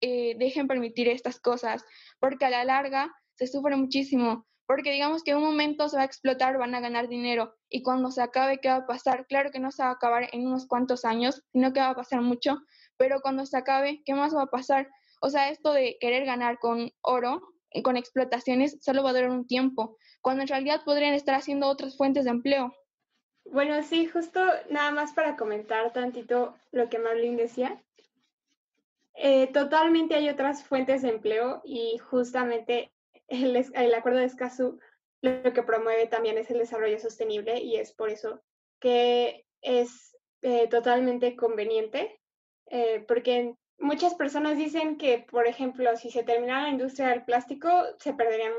eh, 0.00 0.34
dejen 0.36 0.66
permitir 0.66 1.08
estas 1.08 1.38
cosas, 1.38 1.84
porque 2.18 2.44
a 2.44 2.50
la 2.50 2.64
larga 2.64 3.14
se 3.34 3.46
sufre 3.46 3.76
muchísimo, 3.76 4.46
porque 4.66 4.90
digamos 4.90 5.22
que 5.22 5.30
en 5.30 5.36
un 5.36 5.44
momento 5.44 5.88
se 5.88 5.96
va 5.96 6.02
a 6.02 6.06
explotar, 6.06 6.58
van 6.58 6.74
a 6.74 6.80
ganar 6.80 7.06
dinero 7.08 7.54
y 7.68 7.82
cuando 7.82 8.10
se 8.10 8.20
acabe, 8.20 8.58
¿qué 8.58 8.68
va 8.68 8.76
a 8.76 8.86
pasar? 8.86 9.26
Claro 9.28 9.52
que 9.52 9.60
no 9.60 9.70
se 9.70 9.84
va 9.84 9.90
a 9.90 9.92
acabar 9.92 10.28
en 10.32 10.44
unos 10.44 10.66
cuantos 10.66 11.04
años, 11.04 11.44
sino 11.52 11.72
que 11.72 11.78
va 11.78 11.90
a 11.90 11.94
pasar 11.94 12.20
mucho, 12.20 12.58
pero 12.96 13.20
cuando 13.20 13.46
se 13.46 13.56
acabe, 13.56 14.02
¿qué 14.04 14.14
más 14.14 14.34
va 14.34 14.42
a 14.42 14.50
pasar? 14.50 14.88
O 15.20 15.30
sea, 15.30 15.50
esto 15.50 15.72
de 15.72 15.98
querer 16.00 16.24
ganar 16.24 16.58
con 16.58 16.90
oro, 17.02 17.40
y 17.72 17.82
con 17.82 17.96
explotaciones, 17.96 18.78
solo 18.80 19.02
va 19.02 19.10
a 19.10 19.12
durar 19.12 19.30
un 19.30 19.46
tiempo, 19.46 19.96
cuando 20.20 20.42
en 20.42 20.48
realidad 20.48 20.82
podrían 20.84 21.14
estar 21.14 21.34
haciendo 21.34 21.68
otras 21.68 21.96
fuentes 21.96 22.24
de 22.24 22.30
empleo. 22.30 22.74
Bueno, 23.44 23.82
sí, 23.82 24.06
justo 24.06 24.40
nada 24.68 24.90
más 24.90 25.12
para 25.12 25.36
comentar 25.36 25.92
tantito 25.92 26.54
lo 26.72 26.88
que 26.88 26.98
Marlene 26.98 27.42
decía. 27.42 27.82
Eh, 29.14 29.48
totalmente 29.52 30.14
hay 30.14 30.28
otras 30.28 30.64
fuentes 30.64 31.02
de 31.02 31.10
empleo 31.10 31.60
y 31.64 31.98
justamente 31.98 32.92
el, 33.28 33.94
acuerdo 33.94 34.20
de 34.20 34.24
Escazú 34.24 34.78
lo 35.22 35.52
que 35.52 35.62
promueve 35.62 36.06
también 36.06 36.38
es 36.38 36.50
el 36.50 36.58
desarrollo 36.58 36.98
sostenible 36.98 37.60
y 37.60 37.76
es 37.76 37.92
por 37.92 38.08
eso 38.08 38.40
que 38.78 39.44
es 39.60 40.16
eh, 40.40 40.68
totalmente 40.68 41.36
conveniente, 41.36 42.18
eh, 42.66 43.04
porque 43.06 43.54
muchas 43.78 44.14
personas 44.14 44.56
dicen 44.56 44.96
que, 44.96 45.18
por 45.30 45.46
ejemplo, 45.46 45.94
si 45.96 46.10
se 46.10 46.22
terminara 46.22 46.62
la 46.62 46.70
industria 46.70 47.08
del 47.08 47.24
plástico, 47.24 47.70
se 47.98 48.14
perderían 48.14 48.54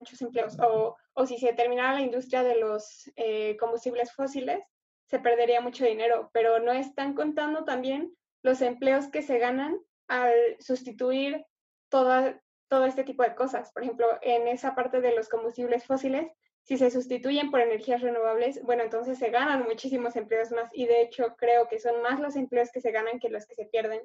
muchos 0.00 0.20
empleos, 0.22 0.58
o, 0.58 0.96
o 1.14 1.26
si 1.26 1.38
se 1.38 1.52
terminara 1.52 1.94
la 1.94 2.00
industria 2.00 2.42
de 2.42 2.56
los 2.56 3.10
eh, 3.16 3.56
combustibles 3.58 4.12
fósiles, 4.12 4.60
se 5.06 5.18
perdería 5.18 5.60
mucho 5.60 5.84
dinero, 5.84 6.30
pero 6.32 6.58
no 6.60 6.72
están 6.72 7.14
contando 7.14 7.64
también 7.64 8.14
los 8.42 8.62
empleos 8.62 9.08
que 9.08 9.22
se 9.22 9.38
ganan 9.38 9.78
al 10.08 10.32
sustituir 10.60 11.44
toda, 11.88 12.40
todo 12.68 12.84
este 12.86 13.04
tipo 13.04 13.22
de 13.22 13.34
cosas. 13.34 13.72
Por 13.72 13.82
ejemplo, 13.82 14.06
en 14.22 14.48
esa 14.48 14.74
parte 14.74 15.00
de 15.00 15.14
los 15.14 15.28
combustibles 15.28 15.84
fósiles, 15.84 16.30
si 16.62 16.78
se 16.78 16.90
sustituyen 16.90 17.50
por 17.50 17.60
energías 17.60 18.00
renovables, 18.00 18.62
bueno, 18.62 18.82
entonces 18.82 19.18
se 19.18 19.30
ganan 19.30 19.64
muchísimos 19.64 20.14
empleos 20.16 20.52
más 20.52 20.70
y 20.72 20.86
de 20.86 21.02
hecho 21.02 21.34
creo 21.36 21.68
que 21.68 21.80
son 21.80 22.00
más 22.02 22.20
los 22.20 22.36
empleos 22.36 22.70
que 22.70 22.80
se 22.80 22.92
ganan 22.92 23.18
que 23.18 23.30
los 23.30 23.46
que 23.46 23.54
se 23.54 23.66
pierden. 23.66 24.00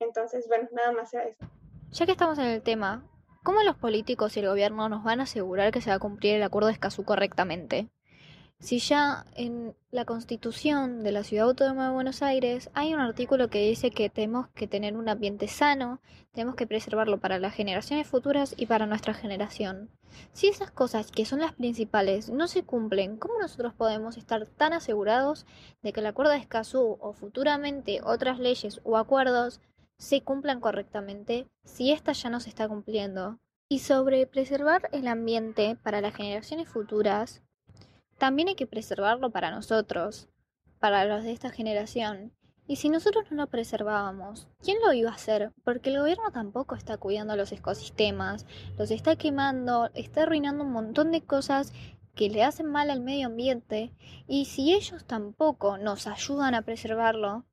Entonces, 0.00 0.48
bueno, 0.48 0.68
nada 0.72 0.92
más 0.92 1.10
sea 1.10 1.24
eso. 1.24 1.44
Ya 1.90 2.06
que 2.06 2.12
estamos 2.12 2.38
en 2.38 2.46
el 2.46 2.62
tema, 2.62 3.06
¿cómo 3.44 3.62
los 3.62 3.76
políticos 3.76 4.36
y 4.36 4.40
el 4.40 4.48
gobierno 4.48 4.88
nos 4.88 5.04
van 5.04 5.20
a 5.20 5.24
asegurar 5.24 5.70
que 5.70 5.80
se 5.80 5.90
va 5.90 5.96
a 5.96 6.00
cumplir 6.00 6.34
el 6.34 6.42
acuerdo 6.42 6.66
de 6.66 6.72
Escazú 6.72 7.04
correctamente? 7.04 7.88
Si 8.58 8.78
ya 8.78 9.26
en 9.34 9.76
la 9.90 10.06
constitución 10.06 11.02
de 11.02 11.12
la 11.12 11.22
Ciudad 11.22 11.48
Autónoma 11.48 11.88
de 11.88 11.92
Buenos 11.92 12.22
Aires 12.22 12.70
hay 12.72 12.94
un 12.94 13.00
artículo 13.00 13.50
que 13.50 13.68
dice 13.68 13.90
que 13.90 14.08
tenemos 14.08 14.48
que 14.54 14.66
tener 14.66 14.96
un 14.96 15.10
ambiente 15.10 15.48
sano, 15.48 16.00
tenemos 16.32 16.54
que 16.54 16.66
preservarlo 16.66 17.20
para 17.20 17.38
las 17.38 17.52
generaciones 17.52 18.06
futuras 18.06 18.54
y 18.56 18.64
para 18.64 18.86
nuestra 18.86 19.12
generación. 19.12 19.90
Si 20.32 20.48
esas 20.48 20.70
cosas 20.70 21.10
que 21.10 21.26
son 21.26 21.40
las 21.40 21.52
principales 21.52 22.30
no 22.30 22.48
se 22.48 22.62
cumplen, 22.62 23.18
¿cómo 23.18 23.38
nosotros 23.38 23.74
podemos 23.74 24.16
estar 24.16 24.46
tan 24.46 24.72
asegurados 24.72 25.44
de 25.82 25.92
que 25.92 26.00
el 26.00 26.06
acuerdo 26.06 26.32
de 26.32 26.38
Escazú 26.38 26.96
o 27.00 27.12
futuramente 27.12 28.00
otras 28.02 28.38
leyes 28.38 28.80
o 28.84 28.96
acuerdos 28.96 29.60
se 29.98 30.22
cumplan 30.22 30.60
correctamente 30.60 31.46
si 31.64 31.92
ésta 31.92 32.12
ya 32.12 32.30
no 32.30 32.40
se 32.40 32.48
está 32.48 32.68
cumpliendo? 32.68 33.38
Y 33.68 33.78
sobre 33.80 34.26
preservar 34.26 34.88
el 34.92 35.08
ambiente 35.08 35.76
para 35.82 36.00
las 36.00 36.14
generaciones 36.14 36.68
futuras, 36.68 37.42
también 38.18 38.48
hay 38.48 38.54
que 38.54 38.66
preservarlo 38.66 39.30
para 39.30 39.50
nosotros, 39.50 40.28
para 40.78 41.04
los 41.04 41.24
de 41.24 41.32
esta 41.32 41.50
generación. 41.50 42.32
Y 42.66 42.76
si 42.76 42.88
nosotros 42.88 43.26
no 43.30 43.42
lo 43.42 43.46
preservábamos, 43.48 44.48
¿quién 44.62 44.78
lo 44.84 44.92
iba 44.94 45.10
a 45.10 45.14
hacer? 45.14 45.52
Porque 45.64 45.90
el 45.90 45.98
gobierno 45.98 46.30
tampoco 46.32 46.74
está 46.74 46.96
cuidando 46.96 47.36
los 47.36 47.52
ecosistemas, 47.52 48.46
los 48.78 48.90
está 48.90 49.16
quemando, 49.16 49.90
está 49.94 50.22
arruinando 50.22 50.64
un 50.64 50.72
montón 50.72 51.12
de 51.12 51.22
cosas 51.22 51.72
que 52.14 52.30
le 52.30 52.42
hacen 52.42 52.66
mal 52.66 52.90
al 52.90 53.00
medio 53.00 53.26
ambiente. 53.26 53.92
Y 54.26 54.46
si 54.46 54.72
ellos 54.72 55.04
tampoco 55.04 55.76
nos 55.76 56.06
ayudan 56.06 56.54
a 56.54 56.62
preservarlo, 56.62 57.44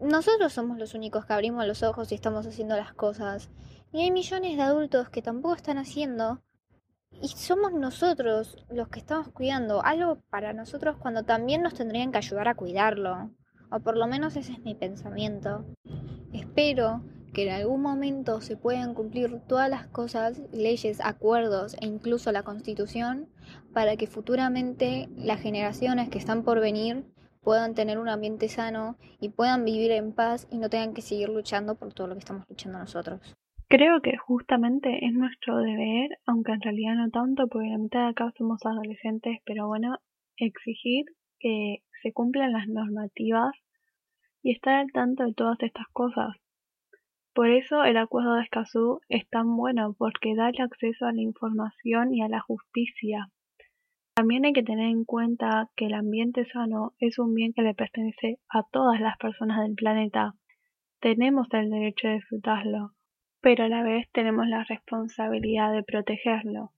nosotros 0.00 0.52
somos 0.52 0.78
los 0.78 0.94
únicos 0.94 1.26
que 1.26 1.32
abrimos 1.32 1.66
los 1.66 1.82
ojos 1.82 2.12
y 2.12 2.14
estamos 2.14 2.46
haciendo 2.46 2.76
las 2.76 2.92
cosas. 2.92 3.50
Y 3.92 4.02
hay 4.02 4.10
millones 4.10 4.56
de 4.56 4.62
adultos 4.62 5.08
que 5.08 5.22
tampoco 5.22 5.54
están 5.54 5.78
haciendo 5.78 6.42
y 7.20 7.28
somos 7.28 7.72
nosotros 7.72 8.56
los 8.70 8.88
que 8.88 9.00
estamos 9.00 9.28
cuidando 9.28 9.82
algo 9.84 10.20
para 10.30 10.52
nosotros 10.52 10.96
cuando 10.98 11.24
también 11.24 11.62
nos 11.62 11.74
tendrían 11.74 12.12
que 12.12 12.18
ayudar 12.18 12.48
a 12.48 12.54
cuidarlo. 12.54 13.30
O 13.70 13.80
por 13.80 13.96
lo 13.96 14.06
menos 14.06 14.36
ese 14.36 14.52
es 14.52 14.60
mi 14.60 14.74
pensamiento. 14.74 15.64
Espero 16.32 17.02
que 17.32 17.46
en 17.46 17.54
algún 17.54 17.82
momento 17.82 18.40
se 18.40 18.56
puedan 18.56 18.94
cumplir 18.94 19.40
todas 19.46 19.68
las 19.68 19.86
cosas, 19.86 20.40
leyes, 20.52 21.00
acuerdos 21.02 21.74
e 21.80 21.86
incluso 21.86 22.32
la 22.32 22.42
constitución 22.42 23.28
para 23.72 23.96
que 23.96 24.06
futuramente 24.06 25.08
las 25.16 25.40
generaciones 25.40 26.08
que 26.08 26.18
están 26.18 26.42
por 26.44 26.60
venir 26.60 27.04
puedan 27.42 27.74
tener 27.74 27.98
un 27.98 28.08
ambiente 28.08 28.48
sano 28.48 28.96
y 29.20 29.30
puedan 29.30 29.64
vivir 29.64 29.90
en 29.92 30.12
paz 30.12 30.48
y 30.50 30.58
no 30.58 30.68
tengan 30.68 30.94
que 30.94 31.02
seguir 31.02 31.28
luchando 31.28 31.76
por 31.76 31.92
todo 31.92 32.06
lo 32.08 32.14
que 32.14 32.20
estamos 32.20 32.44
luchando 32.48 32.78
nosotros. 32.78 33.36
Creo 33.68 34.00
que 34.00 34.16
justamente 34.16 35.04
es 35.04 35.12
nuestro 35.12 35.58
deber, 35.58 36.10
aunque 36.26 36.52
en 36.52 36.62
realidad 36.62 36.94
no 36.94 37.10
tanto, 37.10 37.48
porque 37.48 37.68
la 37.68 37.78
mitad 37.78 38.00
de 38.00 38.08
acá 38.08 38.32
somos 38.38 38.64
adolescentes, 38.64 39.40
pero 39.44 39.66
bueno, 39.66 39.98
exigir 40.38 41.04
que 41.38 41.82
se 42.02 42.12
cumplan 42.12 42.52
las 42.52 42.66
normativas 42.66 43.52
y 44.42 44.52
estar 44.52 44.74
al 44.74 44.90
tanto 44.92 45.24
de 45.24 45.34
todas 45.34 45.58
estas 45.62 45.86
cosas. 45.92 46.34
Por 47.34 47.50
eso 47.50 47.84
el 47.84 47.98
acuerdo 47.98 48.34
de 48.34 48.42
Escazú 48.42 49.00
es 49.08 49.28
tan 49.28 49.56
bueno, 49.56 49.94
porque 49.98 50.34
da 50.34 50.48
el 50.48 50.60
acceso 50.60 51.06
a 51.06 51.12
la 51.12 51.20
información 51.20 52.14
y 52.14 52.22
a 52.22 52.28
la 52.28 52.40
justicia. 52.40 53.28
También 54.18 54.44
hay 54.44 54.52
que 54.52 54.64
tener 54.64 54.88
en 54.88 55.04
cuenta 55.04 55.70
que 55.76 55.86
el 55.86 55.94
ambiente 55.94 56.44
sano 56.44 56.94
es 56.98 57.20
un 57.20 57.34
bien 57.34 57.52
que 57.52 57.62
le 57.62 57.74
pertenece 57.74 58.40
a 58.48 58.64
todas 58.64 59.00
las 59.00 59.16
personas 59.16 59.60
del 59.62 59.76
planeta. 59.76 60.34
Tenemos 60.98 61.46
el 61.52 61.70
derecho 61.70 62.08
de 62.08 62.14
disfrutarlo 62.14 62.94
pero 63.40 63.64
a 63.64 63.68
la 63.68 63.82
vez 63.82 64.10
tenemos 64.12 64.48
la 64.48 64.64
responsabilidad 64.64 65.72
de 65.72 65.84
protegerlo. 65.84 66.72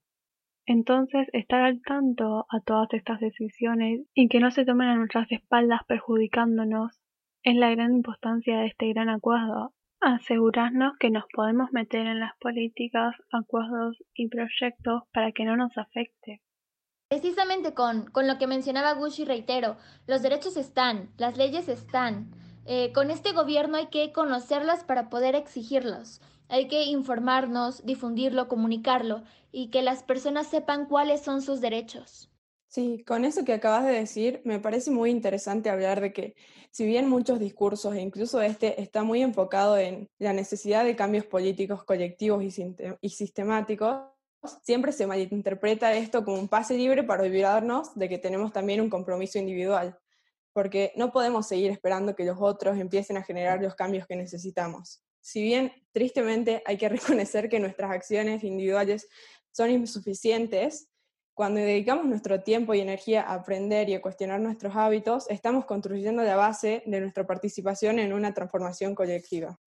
Entonces, 0.65 1.27
estar 1.33 1.63
al 1.63 1.81
tanto 1.81 2.45
a 2.49 2.59
todas 2.61 2.93
estas 2.93 3.19
decisiones 3.19 4.01
y 4.13 4.27
que 4.27 4.39
no 4.39 4.51
se 4.51 4.63
tomen 4.63 4.89
a 4.89 4.95
nuestras 4.95 5.31
espaldas 5.31 5.81
perjudicándonos 5.87 7.01
es 7.43 7.55
la 7.55 7.71
gran 7.71 7.93
importancia 7.95 8.59
de 8.59 8.67
este 8.67 8.93
gran 8.93 9.09
acuerdo. 9.09 9.73
Asegurarnos 9.99 10.97
que 10.99 11.09
nos 11.09 11.25
podemos 11.33 11.71
meter 11.71 12.05
en 12.05 12.19
las 12.19 12.37
políticas, 12.39 13.15
acuerdos 13.31 13.97
y 14.13 14.29
proyectos 14.29 15.03
para 15.11 15.31
que 15.31 15.45
no 15.45 15.57
nos 15.57 15.75
afecte. 15.77 16.41
Precisamente 17.11 17.73
con, 17.73 18.05
con 18.05 18.25
lo 18.25 18.37
que 18.37 18.47
mencionaba 18.47 18.93
Gushi, 18.93 19.25
reitero, 19.25 19.75
los 20.07 20.21
derechos 20.21 20.55
están, 20.55 21.09
las 21.17 21.35
leyes 21.35 21.67
están. 21.67 22.31
Eh, 22.65 22.93
con 22.93 23.11
este 23.11 23.33
gobierno 23.33 23.75
hay 23.75 23.87
que 23.87 24.13
conocerlas 24.13 24.85
para 24.85 25.09
poder 25.09 25.35
exigirlos. 25.35 26.21
Hay 26.47 26.69
que 26.69 26.85
informarnos, 26.85 27.85
difundirlo, 27.85 28.47
comunicarlo 28.47 29.23
y 29.51 29.71
que 29.71 29.81
las 29.81 30.03
personas 30.03 30.47
sepan 30.47 30.85
cuáles 30.85 31.19
son 31.19 31.41
sus 31.41 31.59
derechos. 31.59 32.31
Sí, 32.69 33.03
con 33.05 33.25
eso 33.25 33.43
que 33.43 33.51
acabas 33.51 33.85
de 33.85 33.91
decir, 33.91 34.41
me 34.45 34.61
parece 34.61 34.89
muy 34.89 35.09
interesante 35.09 35.69
hablar 35.69 35.99
de 35.99 36.13
que 36.13 36.35
si 36.69 36.85
bien 36.85 37.09
muchos 37.09 37.41
discursos, 37.41 37.93
e 37.93 37.99
incluso 37.99 38.41
este, 38.41 38.81
está 38.81 39.03
muy 39.03 39.21
enfocado 39.21 39.77
en 39.77 40.09
la 40.17 40.31
necesidad 40.31 40.85
de 40.85 40.95
cambios 40.95 41.25
políticos 41.25 41.83
colectivos 41.83 42.41
y, 42.41 43.09
sistemáticos, 43.09 43.97
siempre 44.63 44.91
se 44.91 45.07
malinterpreta 45.07 45.93
esto 45.93 46.23
como 46.23 46.39
un 46.39 46.47
pase 46.47 46.75
libre 46.75 47.03
para 47.03 47.23
olvidarnos 47.23 47.95
de 47.95 48.09
que 48.09 48.17
tenemos 48.17 48.51
también 48.51 48.81
un 48.81 48.89
compromiso 48.89 49.39
individual, 49.39 49.97
porque 50.53 50.93
no 50.95 51.11
podemos 51.11 51.47
seguir 51.47 51.71
esperando 51.71 52.15
que 52.15 52.25
los 52.25 52.37
otros 52.39 52.77
empiecen 52.77 53.17
a 53.17 53.23
generar 53.23 53.61
los 53.61 53.75
cambios 53.75 54.07
que 54.07 54.15
necesitamos 54.15 55.03
si 55.21 55.41
bien 55.41 55.71
tristemente 55.91 56.63
hay 56.65 56.77
que 56.77 56.89
reconocer 56.89 57.47
que 57.47 57.59
nuestras 57.59 57.91
acciones 57.91 58.43
individuales 58.43 59.07
son 59.51 59.69
insuficientes, 59.69 60.89
cuando 61.33 61.59
dedicamos 61.59 62.05
nuestro 62.05 62.41
tiempo 62.41 62.73
y 62.73 62.81
energía 62.81 63.23
a 63.23 63.35
aprender 63.35 63.89
y 63.89 63.95
a 63.95 64.01
cuestionar 64.01 64.41
nuestros 64.41 64.75
hábitos, 64.75 65.29
estamos 65.29 65.65
construyendo 65.65 66.23
la 66.23 66.35
base 66.35 66.83
de 66.85 66.99
nuestra 66.99 67.25
participación 67.25 67.99
en 67.99 68.13
una 68.13 68.33
transformación 68.33 68.95
colectiva. 68.95 69.57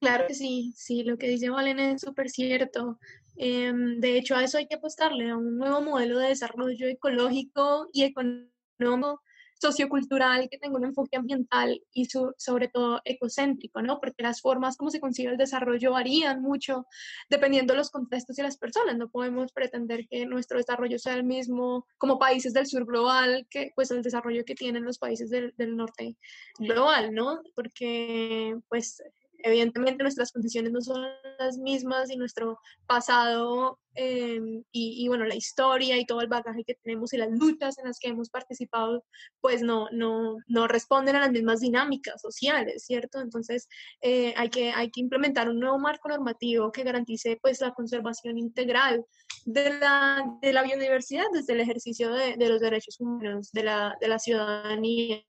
Claro 0.00 0.26
que 0.26 0.34
sí, 0.34 0.72
sí, 0.76 1.02
lo 1.02 1.16
que 1.16 1.28
dice 1.28 1.50
Valen 1.50 1.78
es 1.78 2.02
súper 2.02 2.28
cierto. 2.28 2.98
Em, 3.36 4.00
de 4.00 4.18
hecho, 4.18 4.36
a 4.36 4.44
eso 4.44 4.58
hay 4.58 4.66
que 4.66 4.76
apostarle, 4.76 5.30
a 5.30 5.36
un 5.36 5.56
nuevo 5.56 5.80
modelo 5.80 6.18
de 6.18 6.28
desarrollo 6.28 6.86
ecológico 6.86 7.88
y 7.92 8.04
económico 8.04 9.22
sociocultural, 9.60 10.48
que 10.50 10.58
tenga 10.58 10.76
un 10.76 10.84
enfoque 10.84 11.16
ambiental 11.16 11.80
y 11.92 12.06
sobre 12.36 12.68
todo 12.68 13.00
ecocéntrico, 13.04 13.82
¿no? 13.82 13.98
Porque 14.00 14.22
las 14.22 14.40
formas 14.40 14.76
como 14.76 14.90
se 14.90 15.00
consigue 15.00 15.30
el 15.30 15.36
desarrollo 15.36 15.92
varían 15.92 16.42
mucho 16.42 16.86
dependiendo 17.30 17.72
de 17.72 17.78
los 17.78 17.90
contextos 17.90 18.38
y 18.38 18.42
las 18.42 18.58
personas. 18.58 18.96
No 18.96 19.08
podemos 19.08 19.52
pretender 19.52 20.06
que 20.08 20.26
nuestro 20.26 20.58
desarrollo 20.58 20.98
sea 20.98 21.14
el 21.14 21.24
mismo 21.24 21.86
como 21.98 22.18
países 22.18 22.52
del 22.52 22.66
sur 22.66 22.84
global 22.84 23.46
que 23.48 23.72
pues 23.74 23.90
el 23.90 24.02
desarrollo 24.02 24.44
que 24.44 24.54
tienen 24.54 24.84
los 24.84 24.98
países 24.98 25.30
del, 25.30 25.54
del 25.56 25.76
norte 25.76 26.16
global, 26.58 27.14
¿no? 27.14 27.40
Porque 27.54 28.56
pues 28.68 29.02
evidentemente 29.38 30.02
nuestras 30.02 30.32
condiciones 30.32 30.72
no 30.72 30.80
son 30.80 31.02
las 31.38 31.58
mismas 31.58 32.10
y 32.10 32.16
nuestro 32.16 32.58
pasado 32.86 33.78
em, 33.94 34.64
y, 34.72 35.06
bueno, 35.08 35.24
la 35.24 35.34
historia 35.34 35.98
y 35.98 36.06
todo 36.06 36.20
el 36.20 36.28
bagaje 36.28 36.64
que 36.64 36.74
tenemos 36.74 37.12
y 37.12 37.18
las 37.18 37.30
luchas 37.30 37.78
en 37.78 37.86
las 37.86 37.98
que 37.98 38.08
hemos 38.08 38.30
participado, 38.30 39.04
pues 39.40 39.62
no, 39.62 39.88
no, 39.92 40.36
no 40.48 40.66
responden 40.66 41.16
a 41.16 41.20
las 41.20 41.30
mismas 41.30 41.60
dinámicas 41.60 42.20
sociales, 42.20 42.84
¿cierto? 42.86 43.20
Entonces 43.20 43.68
eh, 44.00 44.34
hay, 44.36 44.50
que, 44.50 44.72
hay 44.72 44.90
que 44.90 45.00
implementar 45.00 45.48
un 45.48 45.60
nuevo 45.60 45.78
marco 45.78 46.08
normativo 46.08 46.72
que 46.72 46.82
garantice 46.82 47.38
pues 47.40 47.60
la 47.60 47.72
conservación 47.72 48.38
integral 48.38 49.04
de 49.44 49.78
la, 49.78 50.24
de 50.42 50.52
la 50.52 50.62
biodiversidad 50.62 51.26
desde 51.32 51.52
el 51.52 51.60
ejercicio 51.60 52.12
de, 52.12 52.36
de 52.36 52.48
los 52.48 52.60
derechos 52.60 52.98
humanos, 53.00 53.50
de 53.52 53.64
la, 53.64 53.96
de 54.00 54.08
la 54.08 54.18
ciudadanía 54.18 55.22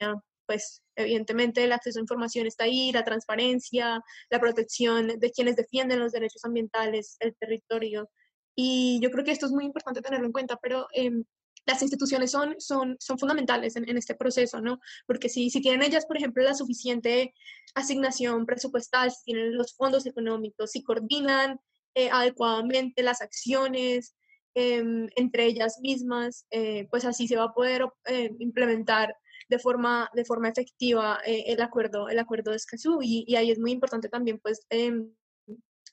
pues 0.46 0.82
evidentemente 0.96 1.64
el 1.64 1.72
acceso 1.72 2.00
a 2.00 2.02
información 2.02 2.48
está 2.48 2.66
ahí, 2.66 2.92
la 2.92 3.04
transparencia, 3.04 4.02
la 4.30 4.40
protección 4.40 5.20
de 5.20 5.32
quienes 5.32 5.56
defienden 5.56 6.00
los 6.00 6.12
derechos 6.12 6.44
ambientales, 6.46 7.18
el 7.20 7.36
territorio. 7.36 8.10
Y 8.56 9.00
yo 9.02 9.12
creo 9.12 9.26
que 9.26 9.32
esto 9.32 9.46
es 9.46 9.52
muy 9.52 9.66
importante 9.66 10.02
tenerlo 10.02 10.26
en 10.26 10.32
cuenta, 10.32 10.58
pero 10.62 10.88
em, 10.94 11.26
las 11.66 11.82
instituciones 11.82 12.32
son, 12.32 12.56
son, 12.60 12.96
son 13.00 13.18
fundamentales 13.18 13.76
en, 13.76 13.98
este 13.98 14.16
proceso, 14.16 14.62
¿no? 14.62 14.80
Porque 15.08 15.30
si, 15.30 15.50
si 15.50 15.62
tienen 15.62 15.82
ellas, 15.82 16.06
por 16.06 16.18
ejemplo, 16.18 16.44
la 16.44 16.54
suficiente 16.54 17.34
asignación 17.74 18.46
presupuestal, 18.46 19.12
si 19.12 19.24
tienen 19.26 19.58
los 19.58 19.76
fondos 19.76 20.06
económicos, 20.06 20.72
si 20.72 20.84
coordinan 20.84 21.60
eh, 21.96 22.10
adecuadamente 22.12 23.04
las 23.04 23.22
acciones 23.22 24.16
em, 24.54 25.08
entre 25.16 25.46
ellas 25.46 25.80
mismas, 25.82 26.46
eh, 26.52 26.88
pues 26.90 27.04
así 27.04 27.28
se 27.28 27.36
va 27.36 27.46
a 27.46 27.54
poder 27.54 27.86
eh, 28.06 28.32
implementar 28.40 29.16
de 29.48 29.60
forma, 29.60 30.10
de 30.14 30.26
forma 30.26 30.50
efectiva 30.50 31.20
eh, 31.26 31.46
el, 31.48 31.62
acuerdo, 31.62 32.10
el 32.10 32.20
acuerdo 32.20 32.52
de 32.52 32.58
Escazú. 32.58 33.00
Y, 33.02 33.36
ahí 33.36 33.52
es 33.52 33.60
muy 33.60 33.72
importante 33.72 34.10
también, 34.10 34.40
pues, 34.40 34.66
em, 34.70 35.12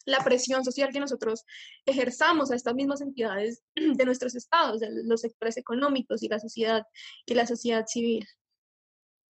la 0.04 0.18
presión 0.24 0.64
social 0.64 0.90
que 0.92 1.00
nosotros 1.00 1.44
ejerzamos 1.86 2.50
a 2.50 2.56
estas 2.56 2.74
mismas 2.74 3.00
entidades 3.00 3.62
de 3.76 4.04
nuestros 4.04 4.34
estados, 4.34 4.80
de 4.80 4.88
los 5.04 5.20
sectores 5.20 5.56
económicos 5.56 6.22
y 6.22 6.28
la 6.28 6.40
sociedad 6.40 6.84
y 7.26 7.34
la 7.34 7.46
sociedad 7.46 7.84
civil. 7.86 8.26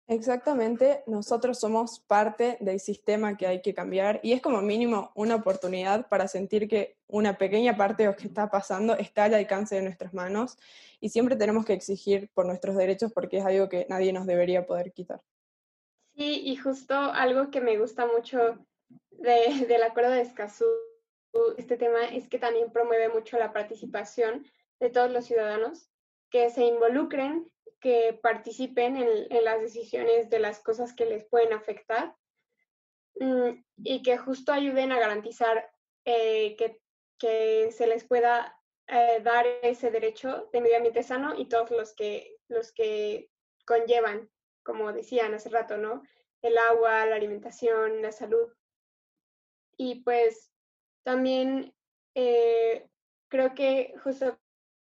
Exactamente, 0.10 1.03
nosotros 1.05 1.60
somos 1.60 1.99
parte 1.99 2.55
del 2.62 2.80
sistema 2.80 3.36
que 3.36 3.45
hay 3.45 3.62
que 3.62 3.74
cambiar 3.74 4.22
y 4.24 4.32
es 4.32 4.41
como 4.41 4.62
mínimo 4.62 5.12
una 5.16 5.36
oportunidad 5.36 6.08
para 6.08 6.30
sentir 6.30 6.70
que 6.70 6.95
una 7.08 7.38
pequeña 7.38 7.76
parte 7.76 8.03
de 8.03 8.10
lo 8.10 8.16
que 8.16 8.28
está 8.28 8.49
pasando 8.49 8.95
está 8.95 9.26
al 9.26 9.34
alcance 9.34 9.76
de 9.76 9.82
nuestras 9.82 10.14
manos 10.14 10.58
y 11.01 11.10
siempre 11.10 11.36
tenemos 11.36 11.66
que 11.66 11.74
exigir 11.74 12.30
por 12.34 12.45
nuestros 12.45 12.78
derechos 12.78 13.12
porque 13.12 13.39
es 13.39 13.45
algo 13.45 13.68
que 13.68 13.86
nadie 13.89 14.14
nos 14.14 14.26
debería 14.26 14.66
poder 14.66 14.93
quitar. 14.93 15.22
Sí, 16.16 16.41
y 16.45 16.55
justo 16.55 16.95
algo 16.95 17.51
que 17.51 17.60
me 17.60 17.78
gusta 17.78 18.05
mucho 18.08 18.66
de, 19.12 19.66
del 19.68 19.84
acuerdo 19.84 20.12
de 20.12 20.22
Escazú, 20.22 20.66
este 21.58 21.76
tema, 21.76 22.05
es 22.05 22.30
que 22.30 22.39
también 22.39 22.72
promueve 22.72 23.10
mucho 23.10 23.38
la 23.38 23.51
participación 23.51 24.45
de 24.80 24.89
todos 24.89 25.12
los 25.12 25.26
ciudadanos, 25.26 25.89
que 26.30 26.49
se 26.49 26.64
involucren 26.64 27.51
que 27.80 28.18
participen 28.22 28.98
en, 28.98 29.44
las 29.44 29.62
decisiones 29.62 30.30
de 30.30 30.40
las 30.40 30.60
cosas 30.60 30.94
que 30.94 31.06
les 31.06 31.26
pueden 31.26 31.54
afectar 31.54 32.16
mm, 33.20 33.64
y 33.78 34.02
que 34.02 34.18
justo 34.18 34.52
ayuden 34.52 34.92
a 34.92 35.00
garantizar 35.00 35.70
eh, 36.06 36.56
que, 36.56 36.80
se 37.72 37.88
les 37.88 38.04
pueda 38.04 38.56
eh, 38.88 39.20
dar 39.24 39.46
ese 39.64 39.90
derecho 39.90 40.50
de 40.54 40.62
medio 40.62 40.78
ambiente 40.78 41.02
sano 41.02 41.34
y 41.36 41.50
todos 41.50 41.72
los 41.72 41.96
que, 41.96 42.36
los 42.48 42.72
que 42.72 43.32
conllevan, 43.66 44.30
como 44.64 44.94
decían 44.94 45.34
hace 45.34 45.50
rato, 45.50 45.78
¿no? 45.78 46.04
El 46.44 46.58
agua, 46.60 47.08
la 47.08 47.16
alimentación, 47.16 48.04
la 48.04 48.12
salud. 48.12 48.54
Y 49.78 50.04
pues 50.04 50.52
también 51.04 51.74
eh, 52.14 52.88
creo 53.30 53.56
que 53.56 53.96
justo 54.04 54.40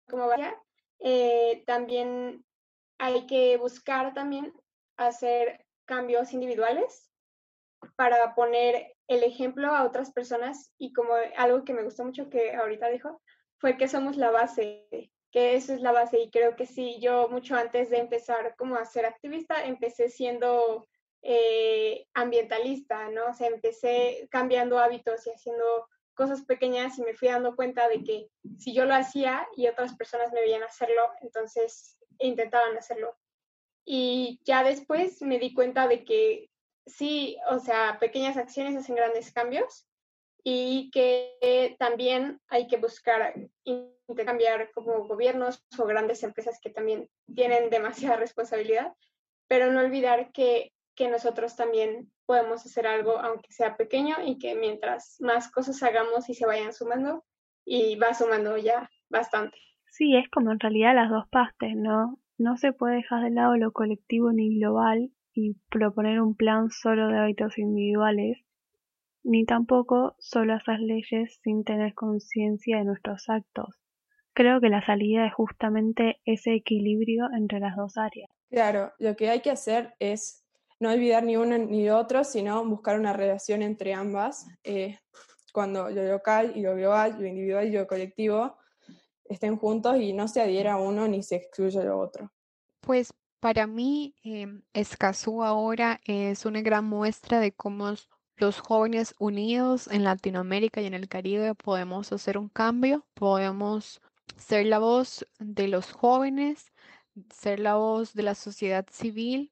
como 0.09 0.27
vaya, 0.27 0.61
también 1.65 2.43
hay 2.99 3.25
que 3.25 3.57
buscar 3.57 4.13
también 4.13 4.53
hacer 4.97 5.65
cambios 5.85 6.33
individuales 6.33 7.09
para 7.95 8.35
poner 8.35 8.93
el 9.07 9.23
ejemplo 9.23 9.73
a 9.73 9.85
otras 9.85 10.11
personas 10.11 10.73
y 10.77 10.93
como 10.93 11.13
algo 11.37 11.63
que 11.63 11.73
me 11.73 11.83
gustó 11.83 12.03
mucho 12.03 12.29
que 12.29 12.53
ahorita 12.53 12.89
dijo, 12.89 13.21
fue 13.57 13.77
que 13.77 13.87
somos 13.87 14.17
la 14.17 14.31
base, 14.31 15.11
que 15.31 15.55
eso 15.55 15.73
es 15.73 15.81
la 15.81 15.91
base 15.91 16.19
y 16.19 16.29
creo 16.29 16.55
que 16.55 16.65
sí, 16.65 16.99
yo 16.99 17.29
mucho 17.29 17.55
antes 17.55 17.89
de 17.89 17.97
empezar 17.97 18.55
como 18.57 18.75
a 18.75 18.85
ser 18.85 19.05
activista, 19.05 19.63
empecé 19.65 20.09
siendo 20.09 20.87
eh, 21.21 22.05
ambientalista, 22.13 23.09
¿no? 23.09 23.27
O 23.27 23.33
sea, 23.33 23.47
empecé 23.47 24.27
cambiando 24.29 24.79
hábitos 24.79 25.25
y 25.25 25.31
haciendo 25.31 25.87
cosas 26.13 26.43
pequeñas 26.43 26.97
y 26.97 27.03
me 27.03 27.13
fui 27.13 27.29
dando 27.29 27.55
cuenta 27.55 27.87
de 27.87 28.03
que 28.03 28.27
si 28.57 28.73
yo 28.73 28.83
lo 28.85 28.93
hacía 28.93 29.47
y 29.55 29.67
otras 29.67 29.95
personas 29.95 30.33
me 30.33 30.41
veían 30.41 30.63
hacerlo, 30.63 31.01
entonces 31.21 31.97
intentaban 32.19 32.77
hacerlo. 32.77 33.17
Y 33.85 34.39
ya 34.43 34.63
después 34.63 35.21
me 35.21 35.39
di 35.39 35.53
cuenta 35.53 35.87
de 35.87 36.03
que 36.03 36.49
sí, 36.85 37.37
o 37.49 37.59
sea, 37.59 37.97
pequeñas 37.99 38.37
acciones 38.37 38.75
hacen 38.75 38.95
grandes 38.95 39.31
cambios 39.31 39.87
y 40.43 40.89
que 40.91 41.75
también 41.79 42.39
hay 42.47 42.67
que 42.67 42.77
buscar 42.77 43.33
intercambiar 43.63 44.71
como 44.71 45.07
gobiernos 45.07 45.63
o 45.77 45.85
grandes 45.85 46.23
empresas 46.23 46.59
que 46.61 46.69
también 46.69 47.09
tienen 47.33 47.69
demasiada 47.69 48.15
responsabilidad, 48.17 48.93
pero 49.47 49.71
no 49.71 49.79
olvidar 49.79 50.31
que, 50.31 50.73
que 50.95 51.07
nosotros 51.07 51.55
también 51.55 52.11
podemos 52.25 52.65
hacer 52.65 52.87
algo, 52.87 53.17
aunque 53.19 53.51
sea 53.51 53.75
pequeño, 53.75 54.17
y 54.23 54.37
que 54.37 54.55
mientras 54.55 55.15
más 55.19 55.51
cosas 55.51 55.81
hagamos 55.81 56.29
y 56.29 56.35
se 56.35 56.45
vayan 56.45 56.73
sumando, 56.73 57.25
y 57.65 57.95
va 57.95 58.13
sumando 58.13 58.57
ya 58.57 58.89
bastante. 59.09 59.57
Sí, 59.91 60.15
es 60.15 60.29
como 60.29 60.51
en 60.51 60.59
realidad 60.59 60.95
las 60.95 61.09
dos 61.09 61.27
partes, 61.29 61.75
¿no? 61.75 62.19
No 62.37 62.57
se 62.57 62.73
puede 62.73 62.97
dejar 62.97 63.23
de 63.23 63.31
lado 63.31 63.57
lo 63.57 63.71
colectivo 63.71 64.31
ni 64.31 64.59
global 64.59 65.11
y 65.33 65.55
proponer 65.69 66.21
un 66.21 66.35
plan 66.35 66.69
solo 66.69 67.07
de 67.07 67.17
hábitos 67.17 67.57
individuales, 67.57 68.37
ni 69.23 69.45
tampoco 69.45 70.15
solo 70.19 70.53
hacer 70.53 70.79
leyes 70.79 71.39
sin 71.43 71.63
tener 71.63 71.93
conciencia 71.93 72.77
de 72.77 72.85
nuestros 72.85 73.29
actos. 73.29 73.81
Creo 74.33 74.61
que 74.61 74.69
la 74.69 74.85
salida 74.85 75.25
es 75.25 75.33
justamente 75.33 76.21
ese 76.23 76.53
equilibrio 76.53 77.27
entre 77.35 77.59
las 77.59 77.75
dos 77.75 77.97
áreas. 77.97 78.29
Claro, 78.49 78.93
lo 78.99 79.15
que 79.15 79.29
hay 79.29 79.41
que 79.41 79.51
hacer 79.51 79.95
es 79.99 80.45
no 80.79 80.91
olvidar 80.91 81.23
ni 81.23 81.35
uno 81.35 81.57
ni 81.57 81.89
otro, 81.89 82.23
sino 82.23 82.63
buscar 82.63 82.99
una 82.99 83.11
relación 83.11 83.61
entre 83.61 83.93
ambas, 83.93 84.47
eh, 84.63 84.97
cuando 85.51 85.89
lo 85.89 86.03
local 86.03 86.53
y 86.55 86.61
lo 86.61 86.75
global, 86.75 87.17
lo 87.19 87.27
individual 87.27 87.67
y 87.67 87.71
lo 87.71 87.87
colectivo 87.87 88.55
estén 89.29 89.57
juntos 89.57 89.97
y 89.97 90.11
no 90.11 90.27
se 90.27 90.41
adhiera 90.41 90.77
uno 90.77 91.07
ni 91.07 91.23
se 91.23 91.35
excluya 91.37 91.83
lo 91.83 91.99
otro. 91.99 92.31
Pues 92.81 93.13
para 93.39 93.67
mí, 93.67 94.15
eh, 94.23 94.47
Escazú 94.73 95.43
ahora 95.43 96.01
es 96.05 96.45
una 96.45 96.61
gran 96.61 96.85
muestra 96.85 97.39
de 97.39 97.53
cómo 97.53 97.93
los 98.35 98.59
jóvenes 98.59 99.15
unidos 99.19 99.87
en 99.87 100.03
Latinoamérica 100.03 100.81
y 100.81 100.87
en 100.87 100.93
el 100.93 101.07
Caribe 101.07 101.55
podemos 101.55 102.11
hacer 102.11 102.37
un 102.37 102.49
cambio, 102.49 103.05
podemos 103.13 104.01
ser 104.37 104.65
la 104.65 104.79
voz 104.79 105.25
de 105.39 105.67
los 105.67 105.91
jóvenes, 105.91 106.71
ser 107.33 107.59
la 107.59 107.75
voz 107.75 108.13
de 108.13 108.23
la 108.23 108.35
sociedad 108.35 108.85
civil 108.91 109.51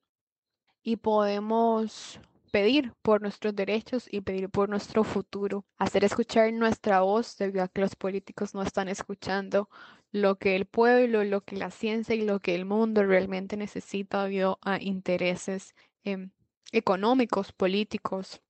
y 0.83 0.97
podemos 0.97 2.19
pedir 2.57 2.91
por 3.03 3.21
nuestros 3.21 3.55
derechos 3.55 4.07
y 4.09 4.21
pedir 4.21 4.49
por 4.49 4.67
nuestro 4.67 5.03
futuro, 5.03 5.63
hacer 5.77 6.03
escuchar 6.03 6.51
nuestra 6.53 7.01
voz 7.01 7.37
debido 7.37 7.63
a 7.63 7.67
que 7.67 7.81
los 7.81 7.95
políticos 7.95 8.55
no 8.55 8.63
están 8.63 8.87
escuchando 8.87 9.69
lo 10.11 10.39
que 10.39 10.55
el 10.55 10.65
pueblo, 10.65 11.23
lo 11.23 11.41
que 11.41 11.55
la 11.55 11.69
ciencia 11.69 12.15
y 12.15 12.25
lo 12.25 12.39
que 12.39 12.55
el 12.55 12.65
mundo 12.65 13.03
realmente 13.03 13.57
necesita 13.57 14.23
debido 14.23 14.57
a 14.63 14.81
intereses 14.81 15.75
em, 16.03 16.31
económicos, 16.71 17.53
políticos. 17.53 18.41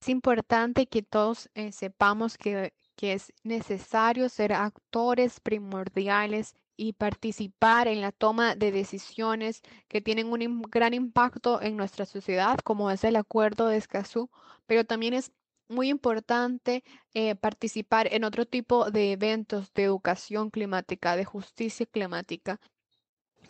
Es 0.00 0.08
importante 0.08 0.88
que 0.88 1.04
todos 1.04 1.48
eh, 1.54 1.70
sepamos 1.70 2.36
que 2.36 2.72
es 3.00 3.32
necesario 3.44 4.28
ser 4.28 4.54
actores 4.54 5.38
primordiales 5.38 6.56
y 6.82 6.94
participar 6.94 7.86
en 7.86 8.00
la 8.00 8.10
toma 8.10 8.56
de 8.56 8.72
decisiones 8.72 9.62
que 9.86 10.00
tienen 10.00 10.32
un 10.32 10.62
gran 10.62 10.94
impacto 10.94 11.62
en 11.62 11.76
nuestra 11.76 12.06
sociedad, 12.06 12.58
como 12.64 12.90
es 12.90 13.04
el 13.04 13.14
acuerdo 13.14 13.68
de 13.68 13.76
Escazú, 13.76 14.30
pero 14.66 14.84
también 14.84 15.14
es 15.14 15.30
muy 15.68 15.90
importante 15.90 16.82
eh, 17.14 17.36
participar 17.36 18.12
en 18.12 18.24
otro 18.24 18.46
tipo 18.46 18.90
de 18.90 19.12
eventos 19.12 19.72
de 19.74 19.84
educación 19.84 20.50
climática, 20.50 21.14
de 21.14 21.24
justicia 21.24 21.86
climática, 21.86 22.58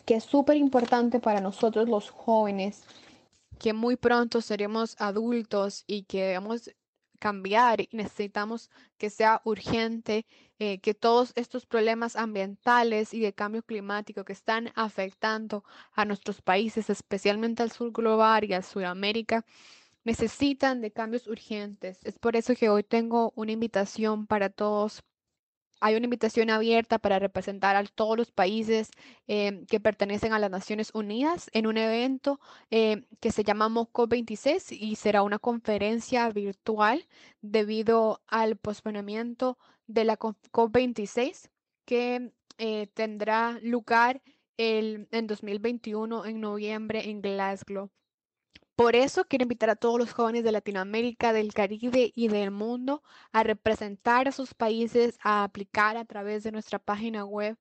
que 0.05 0.13
es 0.13 0.23
súper 0.23 0.57
importante 0.57 1.19
para 1.19 1.41
nosotros 1.41 1.89
los 1.89 2.11
jóvenes, 2.11 2.83
que 3.57 3.73
muy 3.73 3.95
pronto 3.95 4.41
seremos 4.41 4.95
adultos 4.99 5.85
y 5.87 6.03
que 6.03 6.21
debemos 6.21 6.69
cambiar 7.23 7.79
y 7.79 7.87
necesitamos 7.93 8.69
que 8.97 9.09
sea 9.09 9.41
urgente, 9.45 10.25
eh, 10.59 10.79
que 10.81 10.93
todos 10.93 11.31
estos 11.35 11.65
problemas 11.65 12.17
ambientales 12.17 13.13
y 13.13 13.21
de 13.21 13.31
cambio 13.31 13.63
climático 13.63 14.25
que 14.25 14.33
están 14.33 14.73
afectando 14.75 15.63
a 15.93 16.03
nuestros 16.03 16.41
países, 16.41 16.89
especialmente 16.89 17.63
al 17.63 17.71
sur 17.71 17.93
global 17.93 18.43
y 18.43 18.51
al 18.51 18.65
Sudamérica, 18.65 19.45
necesitan 20.03 20.81
de 20.81 20.91
cambios 20.91 21.27
urgentes. 21.27 21.99
Es 22.03 22.19
por 22.19 22.35
eso 22.35 22.55
que 22.55 22.67
hoy 22.69 22.83
tengo 22.83 23.31
una 23.37 23.53
invitación 23.53 24.27
para 24.27 24.49
todos 24.49 25.01
hay 25.83 25.95
una 25.95 26.05
invitación 26.05 26.49
abierta 26.49 26.97
para 26.97 27.19
representar 27.19 27.75
a 27.75 27.83
todos 27.83 28.17
los 28.17 28.31
países 28.31 28.89
eh, 29.27 29.65
que 29.67 29.81
pertenecen 29.81 30.31
a 30.31 30.39
las 30.39 30.49
Naciones 30.49 30.91
Unidas 30.93 31.49
en 31.51 31.67
un 31.67 31.75
evento 31.75 32.39
eh, 32.71 33.03
que 33.19 33.33
se 33.33 33.43
llama 33.43 33.67
MOCO 33.67 34.07
26 34.07 34.71
y 34.71 34.95
será 34.95 35.23
una 35.23 35.39
conferencia 35.39 36.29
virtual 36.29 37.05
debido 37.41 38.21
al 38.27 38.55
posponimiento 38.55 39.57
de 39.85 40.05
la 40.05 40.17
COP26 40.17 41.49
que 41.83 42.31
eh, 42.59 42.87
tendrá 42.93 43.59
lugar 43.61 44.21
el, 44.55 45.09
en 45.11 45.27
2021 45.27 46.25
en 46.25 46.39
noviembre 46.39 47.09
en 47.09 47.21
Glasgow. 47.21 47.89
Por 48.75 48.95
eso 48.95 49.25
quiero 49.25 49.43
invitar 49.43 49.69
a 49.69 49.75
todos 49.75 49.99
los 49.99 50.13
jóvenes 50.13 50.43
de 50.43 50.51
Latinoamérica, 50.51 51.31
del 51.31 51.53
Caribe 51.53 52.11
y 52.15 52.27
del 52.27 52.49
mundo 52.49 53.03
a 53.31 53.43
representar 53.43 54.27
a 54.27 54.31
sus 54.31 54.55
países, 54.55 55.19
a 55.21 55.43
aplicar 55.43 55.95
a 55.95 56.05
través 56.05 56.43
de 56.43 56.51
nuestra 56.51 56.79
página 56.79 57.23
web 57.23 57.55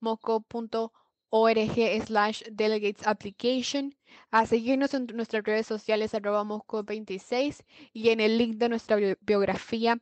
moco.org 0.00 0.92
slash 2.06 2.42
delegates 2.52 3.06
application, 3.06 3.94
a 4.30 4.44
seguirnos 4.44 4.92
en 4.92 5.06
nuestras 5.14 5.42
redes 5.42 5.66
sociales 5.66 6.14
arroba 6.14 6.44
moco26 6.44 7.64
y 7.94 8.10
en 8.10 8.20
el 8.20 8.36
link 8.36 8.56
de 8.56 8.68
nuestra 8.68 8.96
biografía 9.20 9.98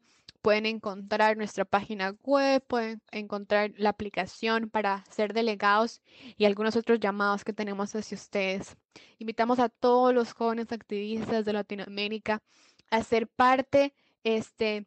pueden 0.46 0.66
encontrar 0.66 1.36
nuestra 1.36 1.64
página 1.64 2.14
web, 2.22 2.64
pueden 2.68 3.02
encontrar 3.10 3.72
la 3.78 3.90
aplicación 3.90 4.70
para 4.70 5.04
ser 5.10 5.32
delegados 5.32 6.00
y 6.38 6.44
algunos 6.44 6.76
otros 6.76 7.00
llamados 7.00 7.42
que 7.42 7.52
tenemos 7.52 7.96
hacia 7.96 8.14
ustedes. 8.14 8.76
Invitamos 9.18 9.58
a 9.58 9.68
todos 9.68 10.14
los 10.14 10.34
jóvenes 10.34 10.70
activistas 10.70 11.44
de 11.44 11.52
Latinoamérica 11.52 12.44
a 12.92 13.02
ser 13.02 13.26
parte 13.26 13.92
este, 14.22 14.86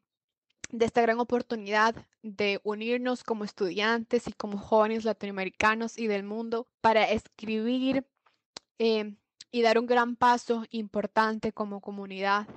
de 0.71 0.85
esta 0.85 1.01
gran 1.01 1.19
oportunidad 1.19 1.93
de 2.23 2.61
unirnos 2.63 3.25
como 3.25 3.43
estudiantes 3.43 4.29
y 4.29 4.31
como 4.31 4.57
jóvenes 4.59 5.03
latinoamericanos 5.03 5.97
y 5.97 6.07
del 6.07 6.23
mundo 6.23 6.67
para 6.79 7.03
escribir 7.11 8.05
eh, 8.77 9.13
y 9.51 9.61
dar 9.61 9.77
un 9.77 9.87
gran 9.87 10.15
paso 10.15 10.63
importante 10.69 11.51
como 11.51 11.81
comunidad 11.81 12.47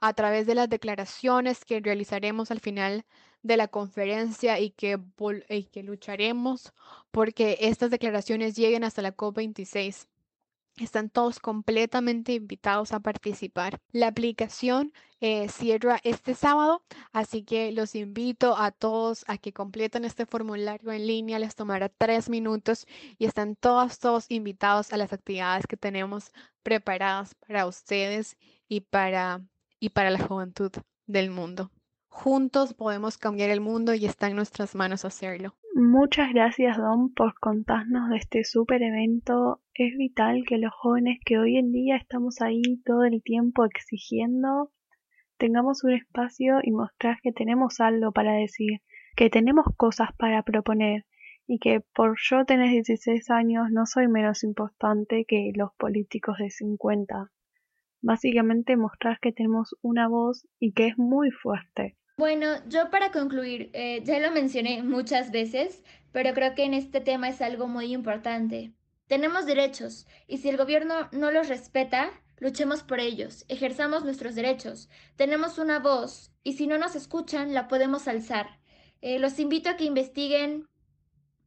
a 0.00 0.12
través 0.14 0.46
de 0.46 0.54
las 0.54 0.68
declaraciones 0.68 1.64
que 1.64 1.80
realizaremos 1.80 2.50
al 2.50 2.60
final 2.60 3.04
de 3.42 3.56
la 3.56 3.68
conferencia 3.68 4.58
y 4.60 4.70
que, 4.70 4.98
que 5.72 5.82
lucharemos 5.82 6.72
porque 7.10 7.58
estas 7.60 7.90
declaraciones 7.90 8.56
lleguen 8.56 8.84
hasta 8.84 9.02
la 9.02 9.16
COP26. 9.16 10.08
Están 10.76 11.10
todos 11.10 11.40
completamente 11.40 12.34
invitados 12.34 12.92
a 12.92 13.00
participar. 13.00 13.80
La 13.90 14.06
aplicación 14.08 14.92
eh, 15.20 15.48
cierra 15.48 15.98
este 16.04 16.36
sábado, 16.36 16.84
así 17.12 17.42
que 17.42 17.72
los 17.72 17.96
invito 17.96 18.56
a 18.56 18.70
todos 18.70 19.24
a 19.26 19.38
que 19.38 19.52
completen 19.52 20.04
este 20.04 20.24
formulario 20.24 20.92
en 20.92 21.06
línea. 21.08 21.40
Les 21.40 21.56
tomará 21.56 21.88
tres 21.88 22.28
minutos 22.28 22.86
y 23.18 23.24
están 23.26 23.56
todos, 23.56 23.98
todos 23.98 24.26
invitados 24.28 24.92
a 24.92 24.98
las 24.98 25.12
actividades 25.12 25.66
que 25.66 25.76
tenemos 25.76 26.30
preparadas 26.62 27.34
para 27.34 27.66
ustedes 27.66 28.36
y 28.68 28.82
para 28.82 29.42
y 29.80 29.90
para 29.90 30.10
la 30.10 30.18
juventud 30.18 30.72
del 31.06 31.30
mundo. 31.30 31.70
Juntos 32.08 32.74
podemos 32.74 33.18
cambiar 33.18 33.50
el 33.50 33.60
mundo 33.60 33.94
y 33.94 34.04
está 34.04 34.28
en 34.28 34.36
nuestras 34.36 34.74
manos 34.74 35.04
hacerlo. 35.04 35.54
Muchas 35.74 36.32
gracias 36.32 36.76
Don 36.76 37.12
por 37.14 37.38
contarnos 37.38 38.10
de 38.10 38.16
este 38.16 38.44
super 38.44 38.82
evento. 38.82 39.60
Es 39.74 39.96
vital 39.96 40.44
que 40.46 40.58
los 40.58 40.72
jóvenes 40.74 41.18
que 41.24 41.38
hoy 41.38 41.56
en 41.56 41.70
día 41.70 41.96
estamos 41.96 42.40
ahí 42.40 42.62
todo 42.84 43.04
el 43.04 43.22
tiempo 43.22 43.64
exigiendo 43.64 44.72
tengamos 45.38 45.84
un 45.84 45.92
espacio 45.92 46.58
y 46.62 46.72
mostrar 46.72 47.18
que 47.22 47.32
tenemos 47.32 47.80
algo 47.80 48.12
para 48.12 48.32
decir, 48.32 48.82
que 49.16 49.30
tenemos 49.30 49.66
cosas 49.76 50.10
para 50.18 50.42
proponer 50.42 51.06
y 51.46 51.60
que 51.60 51.80
por 51.80 52.16
yo 52.20 52.44
tener 52.44 52.70
16 52.70 53.30
años 53.30 53.68
no 53.70 53.86
soy 53.86 54.08
menos 54.08 54.44
importante 54.44 55.24
que 55.26 55.52
los 55.54 55.72
políticos 55.78 56.36
de 56.38 56.50
50 56.50 57.30
básicamente 58.00 58.76
mostrar 58.76 59.18
que 59.20 59.32
tenemos 59.32 59.74
una 59.82 60.08
voz 60.08 60.46
y 60.58 60.72
que 60.72 60.86
es 60.86 60.98
muy 60.98 61.30
fuerte. 61.30 61.96
Bueno, 62.18 62.46
yo 62.68 62.90
para 62.90 63.12
concluir, 63.12 63.70
eh, 63.74 64.02
ya 64.04 64.18
lo 64.18 64.32
mencioné 64.32 64.82
muchas 64.82 65.30
veces, 65.30 65.84
pero 66.10 66.34
creo 66.34 66.54
que 66.54 66.64
en 66.64 66.74
este 66.74 67.00
tema 67.00 67.28
es 67.28 67.40
algo 67.40 67.68
muy 67.68 67.92
importante. 67.92 68.72
Tenemos 69.06 69.46
derechos 69.46 70.06
y 70.26 70.38
si 70.38 70.48
el 70.48 70.56
gobierno 70.56 71.08
no 71.12 71.30
los 71.30 71.48
respeta, 71.48 72.10
luchemos 72.38 72.82
por 72.82 73.00
ellos, 73.00 73.44
ejerzamos 73.48 74.04
nuestros 74.04 74.34
derechos. 74.34 74.90
Tenemos 75.16 75.58
una 75.58 75.78
voz 75.78 76.32
y 76.42 76.54
si 76.54 76.66
no 76.66 76.76
nos 76.76 76.96
escuchan, 76.96 77.54
la 77.54 77.68
podemos 77.68 78.08
alzar. 78.08 78.58
Eh, 79.00 79.18
los 79.18 79.38
invito 79.38 79.70
a 79.70 79.76
que 79.76 79.84
investiguen 79.84 80.68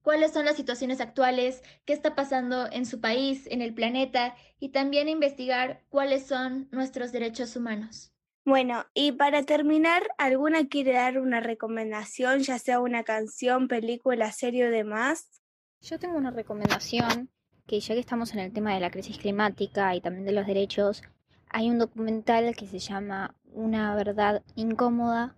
cuáles 0.02 0.32
son 0.32 0.45
las 0.45 0.56
situaciones 0.56 1.02
actuales, 1.02 1.64
qué 1.86 1.93
está 1.93 2.16
pasando 2.16 2.72
en 2.72 2.86
su 2.86 2.99
país, 2.99 3.47
en 3.47 3.62
el 3.62 3.74
planeta 3.74 4.36
y 4.60 4.70
también 4.70 5.10
investigar 5.10 5.84
cuáles 5.89 6.26
son 6.26 6.68
nuestros 6.72 7.12
derechos 7.12 7.56
humanos. 7.56 8.12
Bueno, 8.43 8.86
y 8.95 9.12
para 9.12 9.43
terminar, 9.43 10.04
¿alguna 10.18 10.68
quiere 10.68 10.93
dar 10.93 11.20
una 11.20 11.41
recomendación, 11.41 12.39
ya 12.39 12.58
sea 12.58 12.80
una 12.80 13.04
canción, 13.04 13.68
película, 13.68 14.32
serie 14.32 14.68
o 14.68 14.72
demás? 14.72 15.41
Yo 15.82 15.99
tengo 15.99 16.18
una 16.18 16.32
recomendación 16.32 17.30
que 17.68 17.80
ya 17.80 17.93
que 17.93 17.99
estamos 17.99 18.34
en 18.34 18.39
el 18.39 18.52
tema 18.52 18.74
de 18.74 18.80
la 18.80 18.89
crisis 18.89 19.18
climática 19.18 19.95
y 19.95 20.02
también 20.02 20.26
de 20.26 20.32
los 20.32 20.47
derechos, 20.47 21.04
hay 21.49 21.70
un 21.70 21.80
documental 21.80 22.56
que 22.56 22.68
se 22.68 22.80
llama 22.80 23.36
Una 23.45 23.95
verdad 23.95 24.43
incómoda 24.56 25.36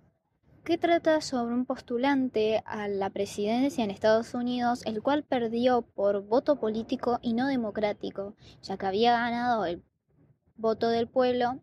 que 0.64 0.78
trata 0.78 1.20
sobre 1.20 1.54
un 1.54 1.66
postulante 1.66 2.64
a 2.66 2.88
la 2.88 3.10
presidencia 3.10 3.84
en 3.84 3.92
Estados 3.92 4.34
Unidos, 4.34 4.86
el 4.86 5.02
cual 5.02 5.24
perdió 5.24 5.82
por 5.82 6.26
voto 6.26 6.58
político 6.60 7.20
y 7.22 7.34
no 7.34 7.48
democrático, 7.48 8.36
ya 8.62 8.78
que 8.78 8.86
había 8.86 9.12
ganado 9.12 9.66
el 9.66 9.84
voto 10.56 10.88
del 10.90 11.08
pueblo 11.08 11.60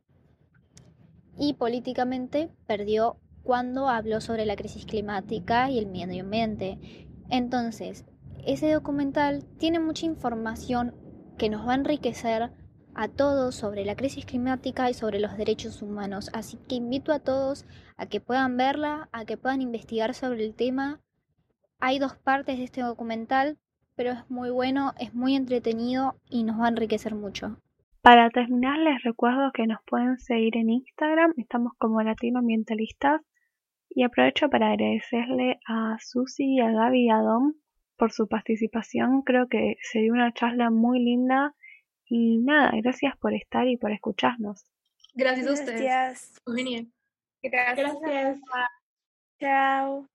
y 1.38 1.54
políticamente 1.54 2.50
perdió 2.66 3.16
cuando 3.42 3.88
habló 3.88 4.20
sobre 4.20 4.44
la 4.44 4.56
crisis 4.56 4.84
climática 4.84 5.70
y 5.70 5.78
el 5.78 5.86
medio 5.86 6.22
ambiente. 6.22 7.08
Entonces, 7.30 8.04
ese 8.44 8.70
documental 8.70 9.44
tiene 9.58 9.78
mucha 9.78 10.04
información 10.04 10.94
que 11.38 11.48
nos 11.48 11.66
va 11.66 11.72
a 11.72 11.76
enriquecer 11.76 12.52
a 12.94 13.08
todos 13.08 13.54
sobre 13.54 13.84
la 13.84 13.96
crisis 13.96 14.24
climática 14.24 14.90
y 14.90 14.94
sobre 14.94 15.20
los 15.20 15.36
derechos 15.36 15.82
humanos. 15.82 16.30
Así 16.32 16.58
que 16.68 16.76
invito 16.76 17.12
a 17.12 17.20
todos 17.20 17.66
a 17.96 18.06
que 18.06 18.20
puedan 18.20 18.56
verla, 18.56 19.08
a 19.12 19.24
que 19.24 19.36
puedan 19.36 19.62
investigar 19.62 20.14
sobre 20.14 20.44
el 20.44 20.54
tema. 20.54 21.00
Hay 21.78 21.98
dos 21.98 22.16
partes 22.16 22.58
de 22.58 22.64
este 22.64 22.82
documental, 22.82 23.58
pero 23.96 24.12
es 24.12 24.30
muy 24.30 24.50
bueno, 24.50 24.92
es 24.98 25.14
muy 25.14 25.34
entretenido 25.36 26.16
y 26.28 26.44
nos 26.44 26.60
va 26.60 26.66
a 26.66 26.70
enriquecer 26.70 27.14
mucho. 27.14 27.56
Para 28.02 28.30
terminar, 28.30 28.78
les 28.78 29.02
recuerdo 29.02 29.52
que 29.52 29.66
nos 29.66 29.80
pueden 29.86 30.18
seguir 30.18 30.56
en 30.56 30.70
Instagram, 30.70 31.34
estamos 31.36 31.72
como 31.78 32.02
latinoambientalistas. 32.02 33.20
Y 33.92 34.04
aprovecho 34.04 34.48
para 34.48 34.70
agradecerle 34.70 35.58
a 35.66 35.96
Susi, 35.98 36.60
a 36.60 36.70
Gaby 36.70 37.06
y 37.06 37.10
a 37.10 37.18
Dom 37.18 37.54
por 37.96 38.12
su 38.12 38.28
participación. 38.28 39.22
Creo 39.22 39.48
que 39.48 39.76
se 39.82 39.98
dio 39.98 40.12
una 40.12 40.32
charla 40.32 40.70
muy 40.70 41.00
linda 41.00 41.54
y 42.10 42.38
nada, 42.38 42.72
gracias 42.82 43.16
por 43.18 43.32
estar 43.32 43.66
y 43.68 43.76
por 43.76 43.92
escucharnos. 43.92 44.66
Gracias 45.14 45.46
a 45.46 45.52
ustedes. 45.52 45.80
Gracias. 45.80 46.42
Gracias. 47.42 48.00
Gracias. 48.00 48.40
Chao. 49.38 50.10